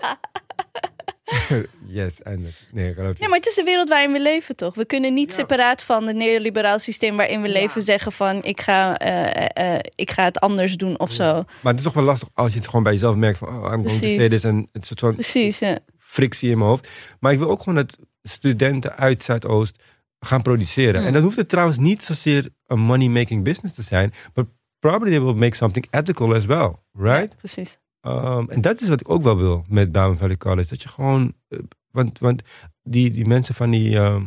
[1.88, 2.55] yes, eindelijk.
[2.71, 3.19] Nee, geloof je.
[3.19, 4.76] Nee, maar het is de wereld waarin we leven, toch?
[4.76, 8.97] We kunnen niet separaat van het neoliberaal systeem waarin we leven zeggen van ik ga,
[8.97, 11.34] eh, eh, ik ga het anders doen of zo.
[11.34, 13.55] Maar het is toch wel lastig als je het gewoon bij jezelf merkt van, oh,
[13.55, 14.43] I'm going to say this.
[14.43, 15.80] En het soort van Precies, ja.
[15.97, 16.88] frictie in mijn hoofd.
[17.19, 19.84] Maar ik wil ook gewoon dat studenten uit Zuidoost
[20.19, 21.05] gaan produceren.
[21.05, 24.13] En dat hoeft het trouwens niet zozeer een money-making business te zijn.
[24.34, 24.45] But
[24.80, 27.38] probably they will make something ethical as well, right?
[27.38, 27.78] Precies.
[28.08, 30.70] Um, en dat is wat ik ook wel wil met Diamond Valley College.
[30.70, 31.60] Dat je gewoon, eh,
[31.91, 32.41] want, want
[32.84, 34.24] die, die mensen van die, ehm,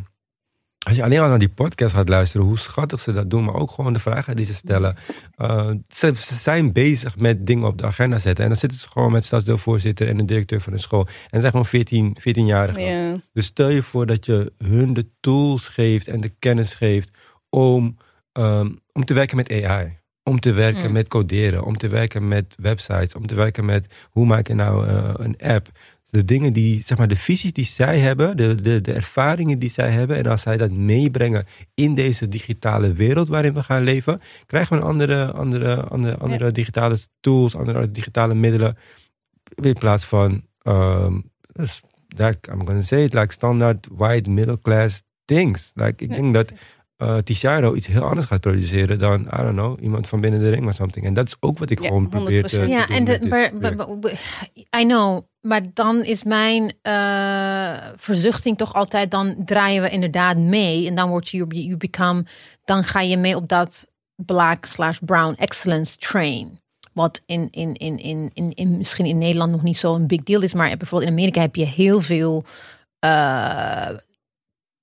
[0.87, 3.55] als je alleen al naar die podcast gaat luisteren, hoe schattig ze dat doen, maar
[3.55, 4.95] ook gewoon de vragen die ze stellen.
[5.37, 8.43] Uh, ze, ze zijn bezig met dingen op de agenda zetten.
[8.43, 11.05] En dan zitten ze gewoon met stadsdeelvoorzitter en de directeur van de school.
[11.05, 12.81] En ze zijn gewoon 14, 14-jarigen.
[12.81, 13.21] Ja.
[13.33, 17.11] Dus stel je voor dat je hun de tools geeft en de kennis geeft
[17.49, 17.97] om,
[18.31, 19.98] ehm, om te werken met AI.
[20.29, 20.91] Om te werken Mm.
[20.93, 24.87] met coderen, om te werken met websites, om te werken met hoe maak je nou
[24.87, 25.67] eh, een app.
[26.09, 29.69] De dingen die, zeg maar, de visies die zij hebben, de, de, de ervaringen die
[29.69, 30.17] zij hebben.
[30.17, 34.81] En als zij dat meebrengen in deze digitale wereld waarin we gaan leven, krijgen we
[34.81, 38.77] een andere, andere, andere, andere digitale tools, andere digitale middelen.
[39.55, 40.43] In plaats van,
[42.17, 45.71] like, I'm gonna say it, like standaard white middle class things.
[45.75, 46.51] Like, ik denk dat
[46.99, 47.17] uh,
[47.75, 50.73] iets heel anders gaat produceren dan, I don't know, iemand van binnen de ring of
[50.73, 51.05] something.
[51.05, 52.59] En dat is ook wat ik Ja, gewoon probeer te, 100%.
[52.63, 54.17] te Ja, doen en de,
[54.79, 60.87] I know, maar dan is mijn eh, verzuchting toch altijd, dan draaien we inderdaad mee
[60.87, 62.25] en dan word je, you become,
[62.65, 66.59] dan ga je mee op dat black slash brown excellence train.
[66.93, 70.41] Wat in, in, in, in, in, in, misschien in Nederland nog niet zo'n big deal
[70.41, 72.43] is, maar bijvoorbeeld in Amerika heb je heel veel
[72.99, 73.87] eh,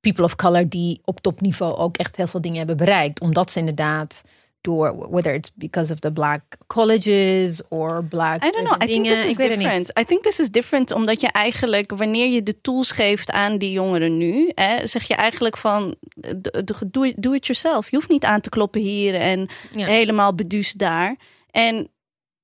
[0.06, 3.20] people of color die op topniveau ook echt heel veel dingen hebben bereikt.
[3.20, 4.22] Omdat ze inderdaad
[4.60, 8.82] door, whether it's because of the black colleges or black I don't know.
[8.82, 9.98] I think this is different.
[9.98, 13.72] I think this is different omdat je eigenlijk, wanneer je de tools geeft aan die
[13.72, 15.94] jongeren nu, hè, zeg je eigenlijk van,
[16.90, 17.90] doe it, do it yourself.
[17.90, 19.86] Je hoeft niet aan te kloppen hier en Ja.
[19.86, 21.16] helemaal beduusd daar.
[21.50, 21.88] En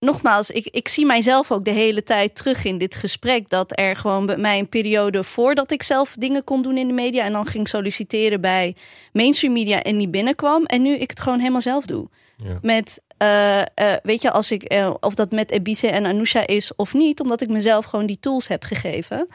[0.03, 3.49] nogmaals, ik, ik zie mijzelf ook de hele tijd terug in dit gesprek.
[3.49, 6.93] Dat er gewoon bij mij een periode voordat ik zelf dingen kon doen in de
[6.93, 7.25] media.
[7.25, 8.77] En dan ging solliciteren bij
[9.13, 10.65] mainstream media en niet binnenkwam.
[10.65, 12.09] En nu ik het gewoon helemaal zelf doe.
[12.37, 12.59] Ja.
[12.63, 13.67] Met, eh, eh,
[14.03, 17.21] weet je, als ik, eh, of dat met Ebice en Anousha is of niet.
[17.21, 19.29] Omdat ik mezelf gewoon die tools heb gegeven.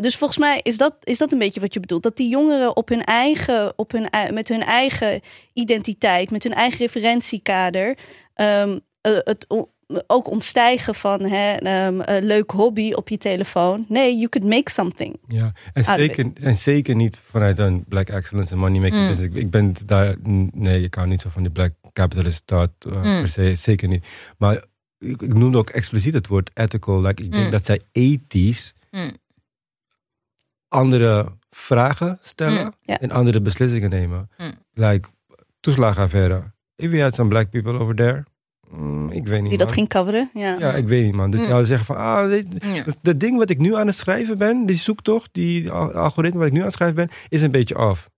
[0.00, 2.02] Dus volgens mij is dat, is dat een beetje wat je bedoelt.
[2.02, 5.20] Dat die jongeren op hun eigen, op hun, met hun eigen
[5.52, 7.98] identiteit, met hun eigen referentiekader,
[8.34, 9.46] ehm, eh, het
[10.06, 13.84] ook ontstijgen van hè, ehm, een leuk hobby op je telefoon.
[13.88, 15.16] Nee, you could make something.
[15.28, 19.08] Ja, en zeker, en zeker niet vanuit een black excellence en money making Mm.
[19.08, 19.34] business.
[19.34, 20.16] Ik, ik ben daar,
[20.52, 23.02] nee, ik hou niet zo van die black capitalist thought uh, Mm.
[23.20, 24.06] per se, zeker niet.
[24.38, 24.64] Maar
[24.98, 27.00] ik, ik noemde ook expliciet het woord ethical.
[27.02, 27.50] Like, ik denk Mm.
[27.50, 29.10] dat zij ethisch Mm.
[30.68, 34.30] andere vragen stellen Mm, en andere beslissingen nemen.
[34.38, 34.52] Mm.
[34.72, 35.08] Like,
[35.60, 36.52] toeslagenaffaire.
[36.76, 38.24] If we had some black people over there,
[38.70, 39.76] mm, ik weet niet Die dat man.
[39.76, 40.30] ging coveren.
[40.34, 40.56] Ja.
[40.58, 41.30] Ja, ik weet niet man.
[41.30, 41.46] Dus Mm.
[41.46, 42.82] je zou zeggen van, ah, dit, Ja.
[42.84, 46.38] dat, dat ding wat ik nu aan het schrijven ben, die zoektocht, die al- algoritme
[46.38, 48.10] wat ik nu aan het schrijven ben, is een beetje af.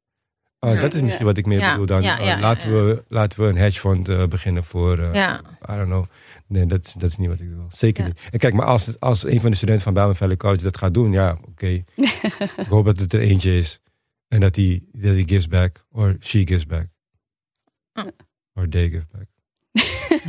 [0.64, 0.80] Uh, Ja.
[0.80, 2.02] dat is misschien wat ik meer Ja, bedoel dan.
[2.02, 5.14] ja, uh, ja, laten, ja, We, laten we een hedge fund uh, beginnen voor, uh,
[5.14, 5.40] Ja.
[5.70, 6.04] I don't know.
[6.46, 7.66] Nee, dat, is- dat is niet wat ik wil.
[7.72, 8.08] Zeker Ja.
[8.08, 8.28] niet.
[8.30, 10.94] En kijk, maar als, als een van de studenten van Bijlmer Valley College dat gaat
[10.94, 11.66] doen, ja, oké.
[12.56, 13.80] ik hoop dat het er eentje is.
[14.28, 15.84] En dat hij dat gives back.
[15.90, 16.86] Or she gives back.
[18.54, 19.26] Or they give back.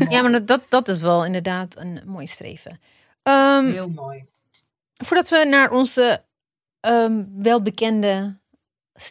[0.09, 2.79] Ja, maar dat- dat, dat is wel inderdaad een mooi streven.
[3.23, 4.25] Ehm, Heel mooi.
[4.93, 6.23] voordat we naar onze
[6.79, 8.37] ehm, welbekende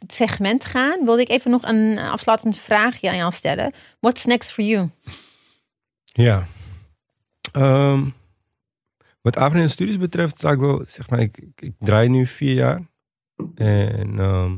[0.06, 3.72] segment gaan, wilde ik even nog een afsluitend vraagje aan jou stellen.
[4.00, 4.90] What's next for you?
[6.04, 6.46] Ja.
[7.52, 8.08] Ehm,
[9.20, 12.80] wat en studies betreft, ik wel, zeg maar, ik, ik, ik draai nu vier jaar.
[13.54, 14.56] En ehm,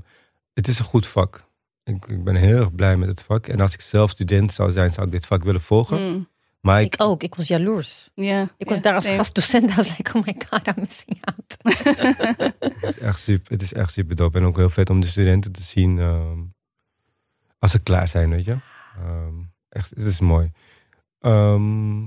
[0.55, 1.44] het is een goed vak.
[1.85, 3.47] Ik, ik ben heel erg blij met het vak.
[3.47, 6.12] En als ik zelf student zou zijn, zou ik dit vak willen volgen.
[6.12, 6.28] Mm,
[6.61, 7.23] Maar ik, Ik ook.
[7.23, 8.11] Ik was jaloers.
[8.15, 8.48] ja.
[8.56, 9.16] Ik was daar als same.
[9.16, 9.70] gastdocent.
[9.73, 11.56] I was like, oh my god, I'm missing out.
[12.81, 14.39] het, is echt super, het is echt super dope.
[14.39, 16.40] En ook heel vet om de studenten te zien ehm,
[17.59, 18.56] als ze klaar zijn, weet je.
[18.98, 19.35] Ehm,
[19.69, 20.51] echt, het is mooi.
[21.20, 22.02] Ehm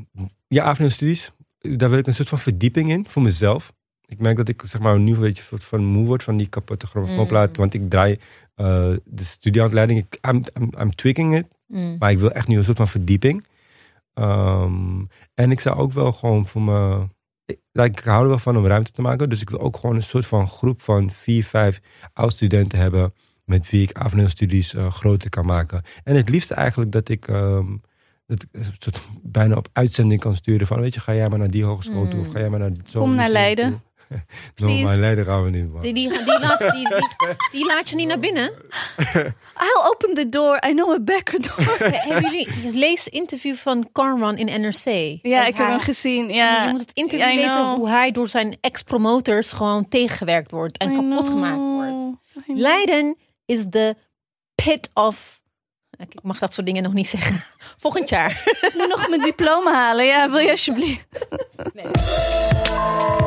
[0.47, 3.73] ja, afneemstudies, daar wil ik een soort van verdieping in voor mezelf.
[4.05, 6.87] Ik merk dat ik zeg maar nu een beetje van moe word van die kapotte
[6.87, 7.49] grammofoonplaat.
[7.49, 7.55] Mm.
[7.55, 8.19] Want ik draai
[8.57, 9.99] eh, de studiehandleiding.
[9.99, 11.45] Ik, I'm, I'm, I'm tweaking it.
[11.67, 11.95] Mm.
[11.99, 13.45] Maar ik wil echt nu een soort van verdieping.
[14.13, 15.03] Ehm,
[15.33, 17.07] en ik zou ook wel gewoon voor me.
[17.45, 19.29] Ik, like, ik hou er wel van om ruimte te maken.
[19.29, 21.79] Dus ik wil ook gewoon een soort van groep van vier, vijf
[22.13, 23.13] oud-studenten hebben.
[23.45, 25.81] Met wie ik afneemstudies eh groter kan maken.
[26.03, 27.27] En het liefste eigenlijk dat ik.
[27.27, 27.65] ehm,
[28.25, 31.51] dat ik soort bijna op uitzending kan sturen van, weet je, ga jij maar naar
[31.51, 32.31] die hogeschool toe of Mm.
[32.31, 33.69] ga jij maar naar zo'n Kom naar Leiden.
[33.69, 33.79] toe.
[34.09, 34.17] No,
[34.55, 34.83] Please.
[34.83, 35.81] maar Leiden gaan we niet, man.
[35.81, 36.87] Die, die, die, laat, die, die,
[37.51, 38.51] die laat je niet naar binnen.
[39.57, 40.59] I'll open the door.
[40.67, 41.77] I know a backer door.
[41.91, 45.17] Hebben jullie lees het interview van Carman in NRC?
[45.21, 46.29] ja, ik heb hem gezien.
[46.29, 46.63] Ja.
[46.65, 50.95] Je moet het interview lezen hoe hij door zijn ex-promoters gewoon tegengewerkt wordt en I
[50.95, 51.27] kapot know.
[51.27, 52.15] gemaakt wordt.
[52.47, 53.95] Leiden is de
[54.55, 55.35] pit of.
[55.97, 57.43] Ik mag dat soort dingen nog niet zeggen.
[57.81, 58.43] Volgend jaar.
[58.77, 60.05] Moet nog mijn diploma halen.
[60.05, 61.07] Ja, wil je alsjeblieft?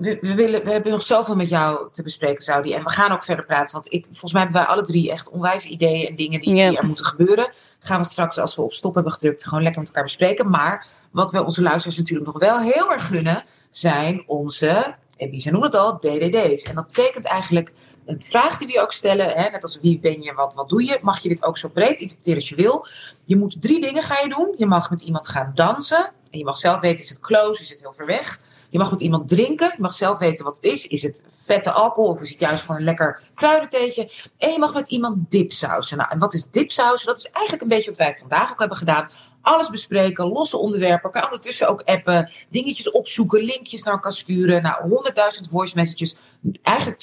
[0.00, 2.72] We, we, willen, we hebben nog zoveel met jou te bespreken, Saudi.
[2.72, 3.74] En we gaan ook verder praten.
[3.74, 6.86] Want ik, volgens mij hebben wij alle drie echt onwijs ideeën en dingen die, er
[6.86, 7.52] moeten gebeuren.
[7.78, 10.50] Gaan we straks, als we op stop hebben gedrukt, gewoon lekker met elkaar bespreken.
[10.50, 15.40] Maar wat we onze luisteraars natuurlijk nog wel heel erg gunnen, zijn onze, en wie
[15.40, 16.62] ze noemen het al, DDD's.
[16.62, 17.72] En dat betekent eigenlijk
[18.06, 19.30] een vraag die we ook stellen.
[19.30, 20.98] Hè, net als wie ben je, wat, wat doe je?
[21.02, 22.86] Mag je dit ook zo breed interpreteren als je wil.
[23.24, 24.54] Je moet drie dingen gaan je doen.
[24.58, 26.12] Je mag met iemand gaan dansen.
[26.30, 28.40] En je mag zelf weten, is het close, is het heel ver weg.
[28.70, 29.66] Je mag met iemand drinken.
[29.66, 30.86] Je mag zelf weten wat het is.
[30.86, 34.10] Is het vette alcohol of is het juist gewoon een lekker kruidentheetje?
[34.38, 35.96] En je mag met iemand dipsausen.
[35.96, 37.06] Nou, en wat is dipsausen?
[37.06, 39.10] Dat is eigenlijk een beetje wat wij vandaag ook hebben gedaan.
[39.42, 41.10] Alles bespreken, losse onderwerpen.
[41.10, 44.62] Kan je ondertussen ook appen, dingetjes opzoeken, linkjes naar elkaar sturen.
[44.62, 46.16] Nou, honderdduizend voice messages.
[46.62, 47.00] Eigenlijk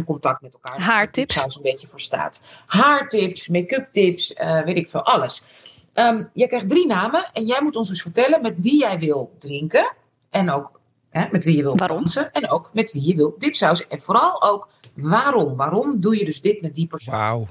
[0.00, 0.80] 24-7 contact met elkaar.
[0.80, 1.34] Haartips.
[1.34, 2.42] dipsaus een beetje voor staat.
[2.66, 5.44] Haartips, make-up tips, eh, weet ik veel, alles.
[5.92, 9.32] Ehm, jij krijgt drie namen en jij moet ons dus vertellen met wie jij wil
[9.38, 9.92] drinken.
[10.30, 10.80] En ook
[11.12, 11.96] hè, met wie je wil Waarom?
[11.98, 12.32] dansen.
[12.32, 13.90] En ook met wie je wil dipsausen.
[13.90, 15.56] En vooral ook waarom.
[15.56, 17.14] Waarom doe je dus dit met die persoon?
[17.14, 17.46] Wauw.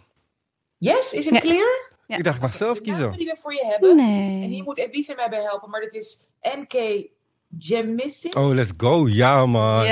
[0.78, 1.40] Yes, is het Ja.
[1.40, 1.90] clear?
[2.08, 2.18] Ja.
[2.18, 3.12] Ik dacht, ik mag zelf De kiezen.
[3.12, 4.00] die we voor je hebben.
[4.00, 5.70] En hier moet Ebice mij bij helpen.
[5.70, 7.08] Maar dit is NK
[7.58, 8.36] Jemissin.
[8.36, 9.08] Oh, let's go.
[9.08, 9.86] Ja, man.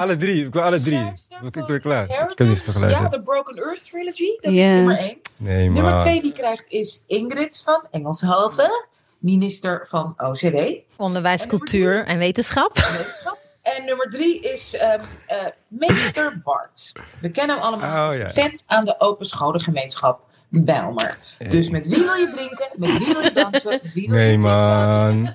[0.00, 0.46] Alle drie.
[0.46, 1.12] Ik wil alle drie.
[1.42, 2.04] Ik, ben klaar.
[2.30, 4.36] Ik kan niet Ja, de Broken Earth Trilogy.
[4.40, 5.18] Dat is nummer één.
[5.36, 5.82] Nee, man.
[5.82, 8.86] Nummer twee die krijgt is Ingrid van Engelshoven.
[9.22, 10.56] Minister van OCW.
[10.96, 12.78] Onderwijs, cultuur en wetenschap.
[12.98, 13.38] wetenschap.
[13.62, 15.38] En nummer drie is ehm eh,
[15.68, 16.92] meester Bart.
[17.20, 18.50] We kennen hem allemaal Oh, ja.
[18.66, 21.18] aan de Open Scholengemeenschap Bijlmer.
[21.48, 22.68] Dus met wie wil je drinken?
[22.76, 23.80] Met wie wil je dansen?
[23.94, 25.26] Wie wil Nee, je man.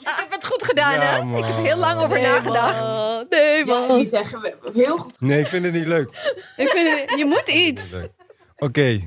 [0.00, 1.22] Ik heb het goed gedaan, Ja, hè?
[1.24, 1.38] man.
[1.38, 2.80] Ik heb heel lang over Nee, nagedacht.
[2.80, 3.26] man.
[3.30, 3.96] Nee, Ja, man.
[3.96, 5.20] die zeggen we heel goed.
[5.20, 6.08] Nee, ik vind het niet leuk.
[6.56, 7.92] Ik vind het- je moet iets.
[8.56, 9.00] Oké.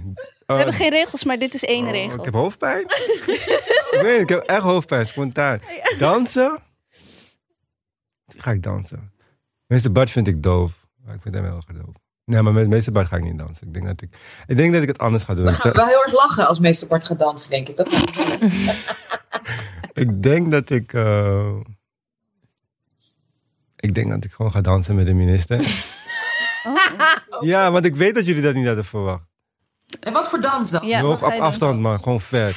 [0.48, 2.20] We eh, hebben geen regels, maar dit is één oh, regel.
[2.20, 2.86] Ik heb hoofdpijn.
[4.04, 5.62] nee, ik heb echt hoofdpijn, spontaan.
[5.98, 6.60] Dansen?
[8.28, 9.12] Ga ik dansen?
[9.66, 10.86] Meester Bart vind ik doof.
[11.06, 11.96] Maar ik vind hem heel erg doof.
[12.26, 13.68] Nee, maar met meester Bart ga ik niet dansen.
[13.68, 14.10] Ik denk dat ik,
[14.48, 15.46] ik, denk dat ik het anders ga doen.
[15.46, 17.78] We gaan wel heel erg lachen als meester Bart gaat dansen, denk ik.
[17.78, 17.90] Dat.
[19.94, 20.94] Ik denk dat ik.
[20.94, 21.56] eh,
[23.76, 25.60] ik denk dat ik gewoon ga dansen met de minister.
[27.30, 27.42] Oh.
[27.44, 29.26] Ja, want ik weet dat jullie dat niet hadden verwacht.
[30.00, 30.88] En wat voor dans dan?
[30.88, 31.98] Ja, op afstand, man.
[31.98, 32.54] Gewoon ver.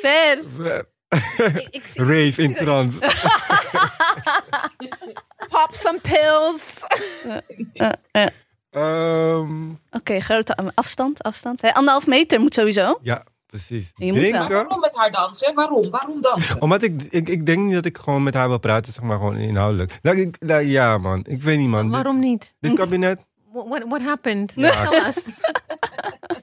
[0.00, 0.38] Ver.
[0.56, 0.84] Ver.
[1.56, 2.98] Ik, ik zie Rave in trance.
[5.48, 6.62] pop some pills.
[8.70, 11.60] Ehm, Oké, grote afstand, afstand.
[11.62, 12.98] Hè, anderhalf meter moet sowieso.
[13.02, 13.90] ja, precies.
[13.94, 14.30] Je moet wel.
[14.30, 14.54] Drinken.
[14.54, 15.54] Waarom met haar dansen?
[15.54, 15.90] Waarom?
[15.90, 16.60] Waarom dansen?
[16.62, 19.16] Omdat ik, ik, ik denk niet dat ik gewoon met haar wil praten, zeg maar
[19.16, 19.98] gewoon inhoudelijk.
[20.02, 21.24] Nou, ik, nou, ja, man.
[21.28, 21.90] Ik weet niet, man.
[21.90, 22.54] Waarom niet?
[22.60, 23.26] dit kabinet,
[23.64, 24.52] What, what, happened?
[24.56, 24.72] Ja.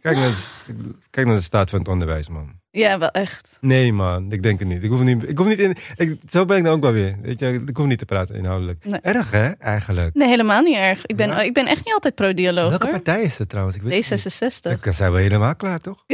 [0.02, 2.52] Kijk naar, de, kijk naar de staat van het onderwijs, man.
[2.72, 3.58] Ja, wel echt.
[3.62, 4.32] Nee, man.
[4.32, 4.84] Ik denk het niet.
[4.84, 5.76] Ik hoef niet, ik hoef niet in...
[5.96, 7.16] Ik, zo ben ik dan ook wel weer.
[7.22, 8.86] Weet je, ik hoef niet te praten inhoudelijk.
[8.86, 9.00] Nee.
[9.02, 9.50] Erg, hè?
[9.50, 10.14] Eigenlijk.
[10.16, 11.06] Nee, helemaal niet erg.
[11.06, 11.42] Ik ben, Ja.
[11.42, 12.96] ik ben echt niet altijd pro-dialoog Welke hoor.
[12.96, 13.76] partij is het trouwens?
[13.76, 14.54] Ik weet het niet.
[14.78, 14.80] D66.
[14.82, 16.04] Dan zijn we helemaal klaar, toch?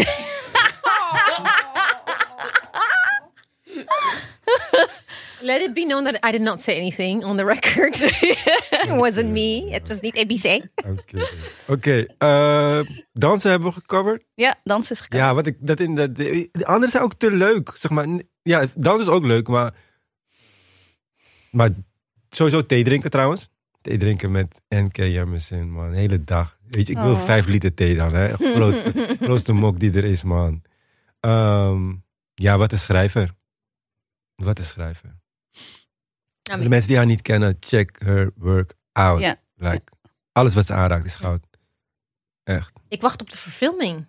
[5.42, 8.02] Let it be known that I did not say anything on the record.
[8.86, 9.68] it wasn't me.
[9.70, 10.64] Het was niet ABC.
[10.86, 11.28] Oké.
[11.68, 12.06] Oké.
[12.18, 12.80] eh,
[13.14, 14.24] dansen hebben we gecoverd.
[14.36, 15.22] Ja, dans is gekend.
[15.22, 17.74] Ja, wat ik dat in de, de, de anderen zijn ook te leuk.
[17.78, 18.08] Zeg maar,
[18.42, 19.74] ja, dansen is ook leuk, maar.
[21.52, 21.70] Maar
[22.30, 23.50] sowieso thee drinken trouwens.
[23.82, 25.92] thee drinken met NK Jemisin, man.
[25.92, 26.58] De hele dag.
[26.68, 27.26] Weet je, ik wil Oh.
[27.26, 28.34] vijf liter thee dan, hè.
[28.56, 30.62] Grootste, grootste mok die er is, man.
[31.20, 31.94] Ehm,
[32.34, 33.32] ja, wat een schrijver.
[34.36, 35.18] Wat een schrijver.
[36.50, 39.20] Nou, De mensen die haar niet kennen, check her work out.
[39.20, 39.36] Ja.
[39.56, 39.82] Like,
[40.32, 41.46] alles wat ze aanraakt is goud.
[42.44, 42.80] Echt.
[42.88, 44.08] ik wacht op de verfilming.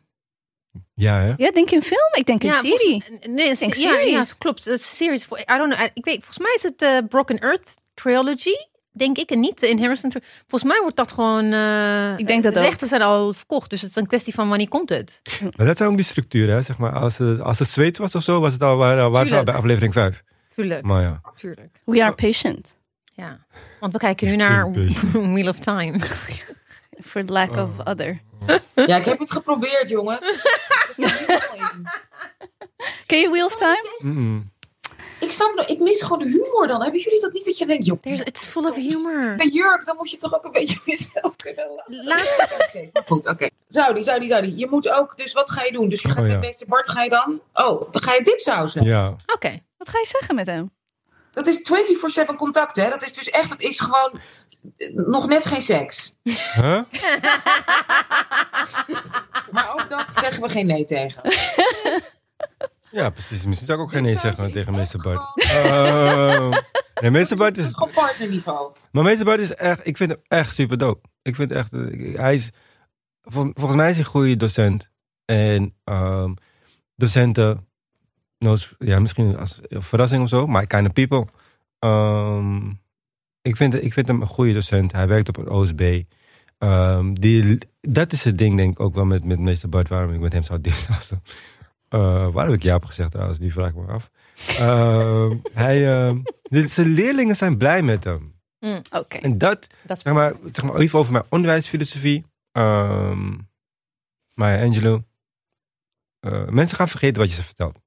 [0.95, 1.33] Ja, hè?
[1.37, 2.09] Ja, denk je een film?
[2.13, 3.05] Ik denk een Ja, serie.
[3.09, 4.29] Nee, een denk ja, series.
[4.29, 4.65] ja, klopt.
[4.65, 5.25] Het is een series.
[5.25, 5.89] I don't know.
[5.95, 8.55] Ik weet, volgens mij is het de Broken Earth trilogy,
[8.93, 10.09] denk ik, en niet de Inheritance.
[10.19, 11.53] tri- Volgens mij wordt dat gewoon.
[11.53, 12.67] eh, Ik denk dat de ook.
[12.67, 15.21] rechten zijn al verkocht, dus het is een kwestie van wanneer komt het.
[15.57, 16.63] Maar dat zijn ook die structuren, hè?
[16.63, 19.27] Zeg maar, als, het, als het Zweeds was of zo, was het al, waar, waar
[19.27, 20.23] ze al bij aflevering 5.
[20.61, 21.21] Tuurlijk, Maar ja.
[21.37, 21.81] tuurlijk.
[21.85, 22.77] We are patient.
[23.13, 23.39] Ja,
[23.81, 24.71] want we kijken nu naar.
[25.33, 25.99] Wheel of Time.
[27.03, 28.21] For lack of other.
[28.75, 30.25] Ja, ik heb het geprobeerd, jongens.
[33.07, 33.95] Ken je Wheel of Time?
[34.03, 34.51] Mm-mm.
[35.21, 36.83] ik snap nog, ik mis gewoon de humor dan.
[36.83, 39.37] Hebben jullie dat niet dat je denkt, joh, it's full of humor.
[39.37, 42.05] de jurk, dan moet je toch ook een beetje op jezelf kunnen lachen.
[42.93, 43.49] Laat, Goed, oké.
[43.69, 44.57] Zoudi, Zoudi, Zoudi.
[44.57, 45.89] Je moet ook, dus wat ga je doen?
[45.89, 46.31] Dus je gaat Oh, ja.
[46.33, 47.41] met meester Bart, ga je dan?
[47.53, 48.85] Oh, dan ga je dipsausen.
[48.85, 49.17] Ja.
[49.81, 50.71] Wat ga je zeggen met hem?
[51.31, 51.59] Dat is
[52.31, 52.89] 24-7 contact, hè?
[52.91, 54.21] Dat is dus echt, dat is gewoon
[54.77, 56.13] eh, nog net geen seks.
[56.55, 56.81] Huh?
[59.51, 61.23] Maar ook dat zeggen we geen nee tegen.
[62.93, 63.45] Ja, precies.
[63.45, 65.21] Misschien zou ik ook geen nee zeggen tegen meester Bart.
[65.35, 66.59] gewoon- Uh,
[67.01, 67.65] nee, meester Bart is...
[67.65, 68.73] is gewoon partnerniveau.
[68.93, 69.87] Maar meester Bart is echt...
[69.87, 71.09] Ik vind hem echt super dope.
[71.23, 71.73] Ik vind echt...
[71.73, 72.51] eh, Hij is...
[73.23, 74.91] vol- Volgens mij is hij een goede docent.
[75.25, 76.35] En ehm,
[76.97, 77.69] docenten...
[78.79, 80.47] ja, misschien als verrassing of zo.
[80.47, 81.27] Maar kind of people.
[81.79, 82.71] Ehm,
[83.43, 84.93] ik, vind, ik vind hem een goede docent.
[84.93, 86.03] Hij werkt op het OSB.
[86.59, 89.89] Ehm, die, dat is het ding, denk ik ook wel met, met meester Bart.
[89.89, 91.23] Waarom ik met hem zou dealen.
[91.95, 93.39] Uh, waar heb ik Jaap gezegd trouwens?
[93.39, 94.11] Die vraag ik me af.
[94.59, 95.81] Ehm, hij,
[96.43, 98.35] de- zijn leerlingen zijn blij met hem.
[98.91, 99.17] Oké.
[99.17, 102.25] En dat, zeg maar, zeg maar even over mijn onderwijsfilosofie.
[102.53, 103.37] Ehm
[104.35, 105.03] Maya Angelou.
[106.21, 107.81] Eh, mensen gaan vergeten wat je ze vertelt.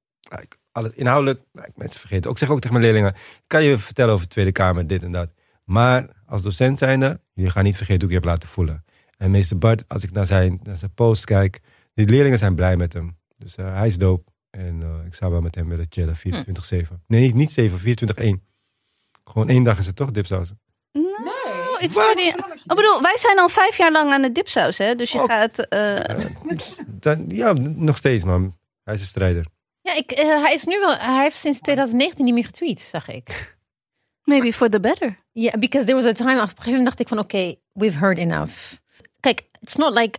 [0.72, 2.30] Alles, inhoudelijk, like, mensen vergeten.
[2.30, 3.14] Ook zeg ook tegen mijn leerlingen,
[3.46, 5.30] kan je vertellen over de Tweede Kamer, dit en dat.
[5.64, 8.84] Maar als docent zijnde, jullie gaan niet vergeten hoe ik je heb laten voelen.
[9.16, 11.60] En meester Bart, als ik naar zijn, naar zijn post kijk,
[11.94, 13.16] die leerlingen zijn blij met hem.
[13.36, 14.30] Dus eh, hij is dope.
[14.50, 16.16] En eh, ik zou wel met hem willen chillen,
[16.86, 16.88] 24-7.
[17.06, 18.40] Nee, niet 7, 24-1.
[19.24, 20.60] Gewoon één dag is het toch, dipsausen?
[20.92, 21.02] Nee.
[21.78, 22.28] It's pretty...
[22.64, 24.94] Ik bedoel, wij zijn al vijf jaar lang aan het dipsaus, hè?
[24.94, 25.24] Dus je Oh.
[25.26, 25.58] gaat...
[25.58, 26.16] eh,
[26.86, 28.56] Dan, ja, nog steeds, man.
[28.84, 29.46] Hij is een strijder.
[29.84, 30.96] Ja, ik, eh, hij is nu wel.
[30.96, 33.56] Hij heeft sinds 2019 niet meer getweet, zag ik.
[34.24, 35.18] maybe for the better.
[35.32, 36.30] Ja, because there was a time.
[36.34, 38.72] Op een gegeven moment dacht ik van, oké, we've heard enough.
[39.20, 40.18] Kijk, it's not like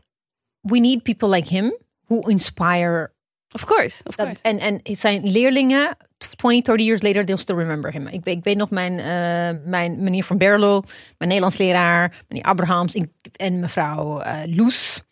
[0.61, 1.77] we need people like him
[2.07, 3.13] who inspire.
[3.51, 4.41] Of course, of course.
[4.41, 5.97] en, en zijn leerlingen,
[6.35, 8.07] 20, 30 years later, they'll still remember him.
[8.07, 10.79] Ik, weet- ik weet nog mijn, eh, mijn meneer van Berlo,
[11.17, 15.03] mijn Nederlands leraar, meneer Abrahams ik- en mevrouw eh Loes.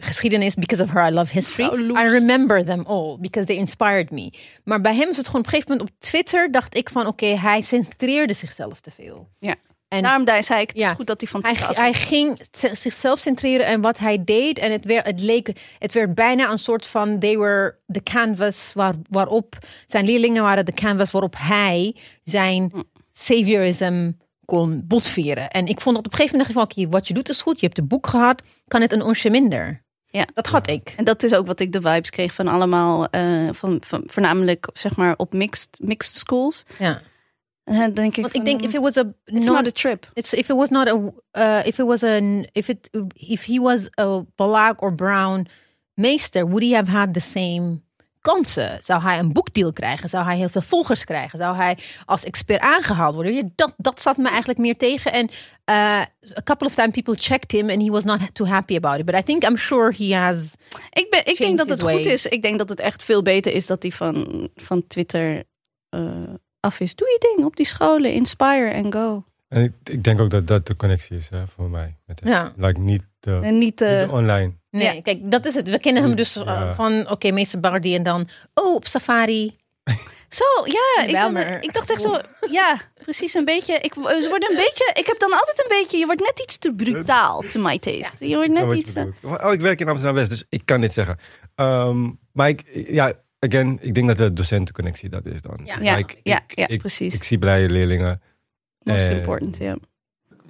[0.00, 1.64] Geschiedenis, because of her, I love history.
[1.96, 4.32] I remember them all, because they inspired me.
[4.64, 7.06] Maar bij hem is het gewoon op een gegeven moment op Twitter, dacht ik van,
[7.06, 9.28] oké, hij centreerde zichzelf te veel.
[9.38, 9.56] Ja.
[9.88, 12.40] En Daarom daar zei ik, het is goed dat hij van hij, af hij ging
[12.72, 14.58] zichzelf centreren en wat hij deed.
[14.58, 17.18] En het, werd, het, leek, het werd bijna een soort van...
[17.18, 19.58] They were the canvas waar, waarop...
[19.86, 22.80] Zijn leerlingen waren de canvas waarop hij zijn Hm.
[23.12, 24.10] saviorism
[24.44, 25.50] kon botvieren.
[25.50, 26.84] En ik vond dat op een gegeven moment dacht ik van...
[26.84, 27.60] oké, wat je doet is goed.
[27.60, 28.42] Je hebt een boek gehad.
[28.68, 29.82] Kan het een onsje minder?
[30.10, 30.26] Ja.
[30.34, 30.94] Dat had ik.
[30.96, 34.68] En dat is ook wat ik de vibes kreeg van allemaal, eh, van, van voornamelijk
[34.72, 36.64] zeg maar op mixed, mixed schools.
[36.78, 37.00] Ja.
[37.64, 39.04] En dan denk ik, Want ik denk, if it was a...
[39.24, 40.10] it's not a trip.
[40.12, 43.60] It's if it was not a uh, if it was an if it if he
[43.60, 45.46] was a black or brown
[45.94, 47.82] meester, would he have had the same
[48.20, 48.78] kansen?
[48.82, 50.08] Zou hij een boekdeal krijgen?
[50.08, 51.38] Zou hij heel veel volgers krijgen?
[51.38, 53.52] Zou hij als expert aangehaald worden?
[53.54, 55.12] Dat, dat staat me eigenlijk meer tegen.
[55.12, 55.28] En
[55.70, 56.00] uh,
[56.36, 59.04] a couple of times people checked him and he was not too happy about it.
[59.04, 60.54] But I think I'm sure he has.
[60.90, 62.26] Ik, ben, ik denk dat het goed is.
[62.26, 65.44] Ik denk dat het echt veel beter is dat hij van, van Twitter
[65.88, 66.94] eh, af is.
[66.94, 68.12] Doe je ding op die scholen.
[68.12, 69.24] Inspire and go.
[69.50, 71.96] En ik, ik denk ook dat dat de connectie is hè, voor mij.
[72.06, 72.20] Met.
[72.24, 72.52] Ja.
[72.56, 73.80] Like, niet, de, En niet...
[73.80, 74.52] eh, niet de online.
[74.70, 75.70] Nee, kijk, dat is het.
[75.70, 76.74] We kennen hem dus Ja.
[76.74, 79.56] van, oké, meester Bardi en dan, oh, op safari.
[80.28, 81.02] Zo, ja.
[81.06, 82.18] Ik, ik dacht echt zo...
[82.58, 83.74] Ja, precies een beetje...
[83.74, 84.90] Ik, ze worden een beetje...
[84.94, 85.98] Ik heb dan altijd een beetje...
[85.98, 88.28] Je wordt net iets te brutaal, to my taste.
[88.28, 88.92] Je wordt net iets...
[88.94, 89.42] eh, bedoelt.
[89.42, 91.16] Oh, ik werk in Amsterdam-West, dus ik kan dit zeggen.
[91.54, 95.60] Ehm, maar ik, ja, again, ik denk dat de docentenconnectie dat is dan.
[95.64, 95.76] Ja.
[95.80, 97.14] Ja, Like, ja, ik, ja, ik, precies.
[97.14, 98.22] Ik zie blije leerlingen.
[98.82, 99.76] Most Eh, important, ja.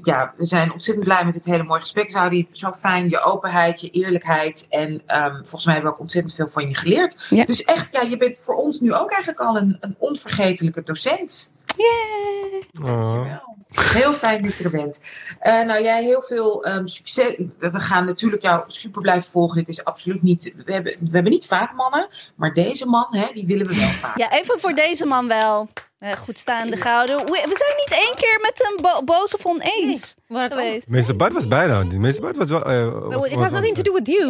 [0.03, 2.11] ja, we zijn ontzettend blij met dit hele mooie gesprek.
[2.11, 4.67] Zoudi, zo fijn, je openheid, je eerlijkheid.
[4.71, 7.29] En ehm, volgens mij hebben we ook ontzettend veel van je geleerd.
[7.47, 11.53] Dus echt, ja, je bent voor ons nu ook eigenlijk al een, een onvergetelijke docent.
[11.77, 12.63] Yay!
[12.83, 13.15] Oh.
[13.15, 13.49] Dankjewel.
[13.71, 15.01] Heel fijn dat je er bent.
[15.39, 17.35] Eh, nou, jij heel veel ehm, succes.
[17.37, 19.57] We we gaan natuurlijk jou super blijven volgen.
[19.57, 20.55] Dit is absoluut niet.
[20.65, 23.89] We hebben, we hebben niet vaak mannen, maar deze man, hè, die willen we wel
[23.89, 24.17] vaak.
[24.19, 25.69] Ja, even voor deze man wel.
[26.01, 27.17] Eh, goed staande gehouden.
[27.17, 30.87] We we zijn niet één keer met hem bo boos of oneens geweest.
[30.89, 31.83] Meester Bart was bijna.
[31.85, 32.63] Meester Bart was wel...
[32.65, 34.29] eh, was- It has nothing to do with you.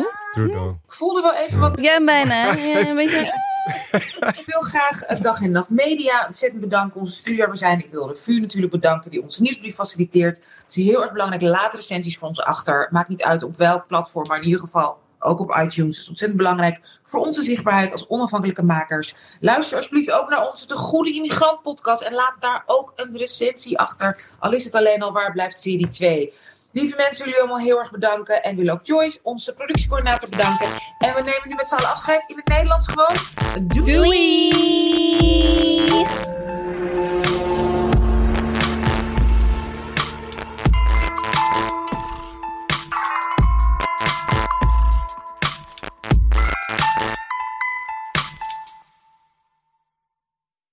[0.86, 1.80] Ik voelde wel even wat.
[1.80, 2.54] Ja, bijna.
[2.70, 3.48] Ja, een beetje.
[4.36, 7.00] Ik wil graag Dag en Nacht Media ontzettend bedanken.
[7.00, 7.78] Onze studio we zijn.
[7.78, 10.36] Ik wil de VU natuurlijk bedanken die onze nieuwsbrief faciliteert.
[10.36, 11.42] Het is heel erg belangrijk.
[11.42, 12.88] Laat recensies voor ons achter.
[12.90, 15.94] Maakt niet uit op welk platform, maar in ieder geval ook op iTunes.
[15.94, 19.36] Dat is ontzettend belangrijk voor onze zichtbaarheid als onafhankelijke makers.
[19.40, 22.02] Luister alsjeblieft ook naar onze De Goede Immigrant podcast.
[22.02, 24.20] En laat daar ook een recensie achter.
[24.38, 26.32] Al is het alleen al waar blijft serie 2.
[26.72, 28.42] Lieve mensen, jullie allemaal heel erg bedanken.
[28.42, 30.68] En wil ook Joyce, onze productiecoördinator, bedanken.
[30.98, 33.16] En we nemen nu met z'n allen afscheid in het Nederlands gewoon.
[33.84, 35.20] Doei!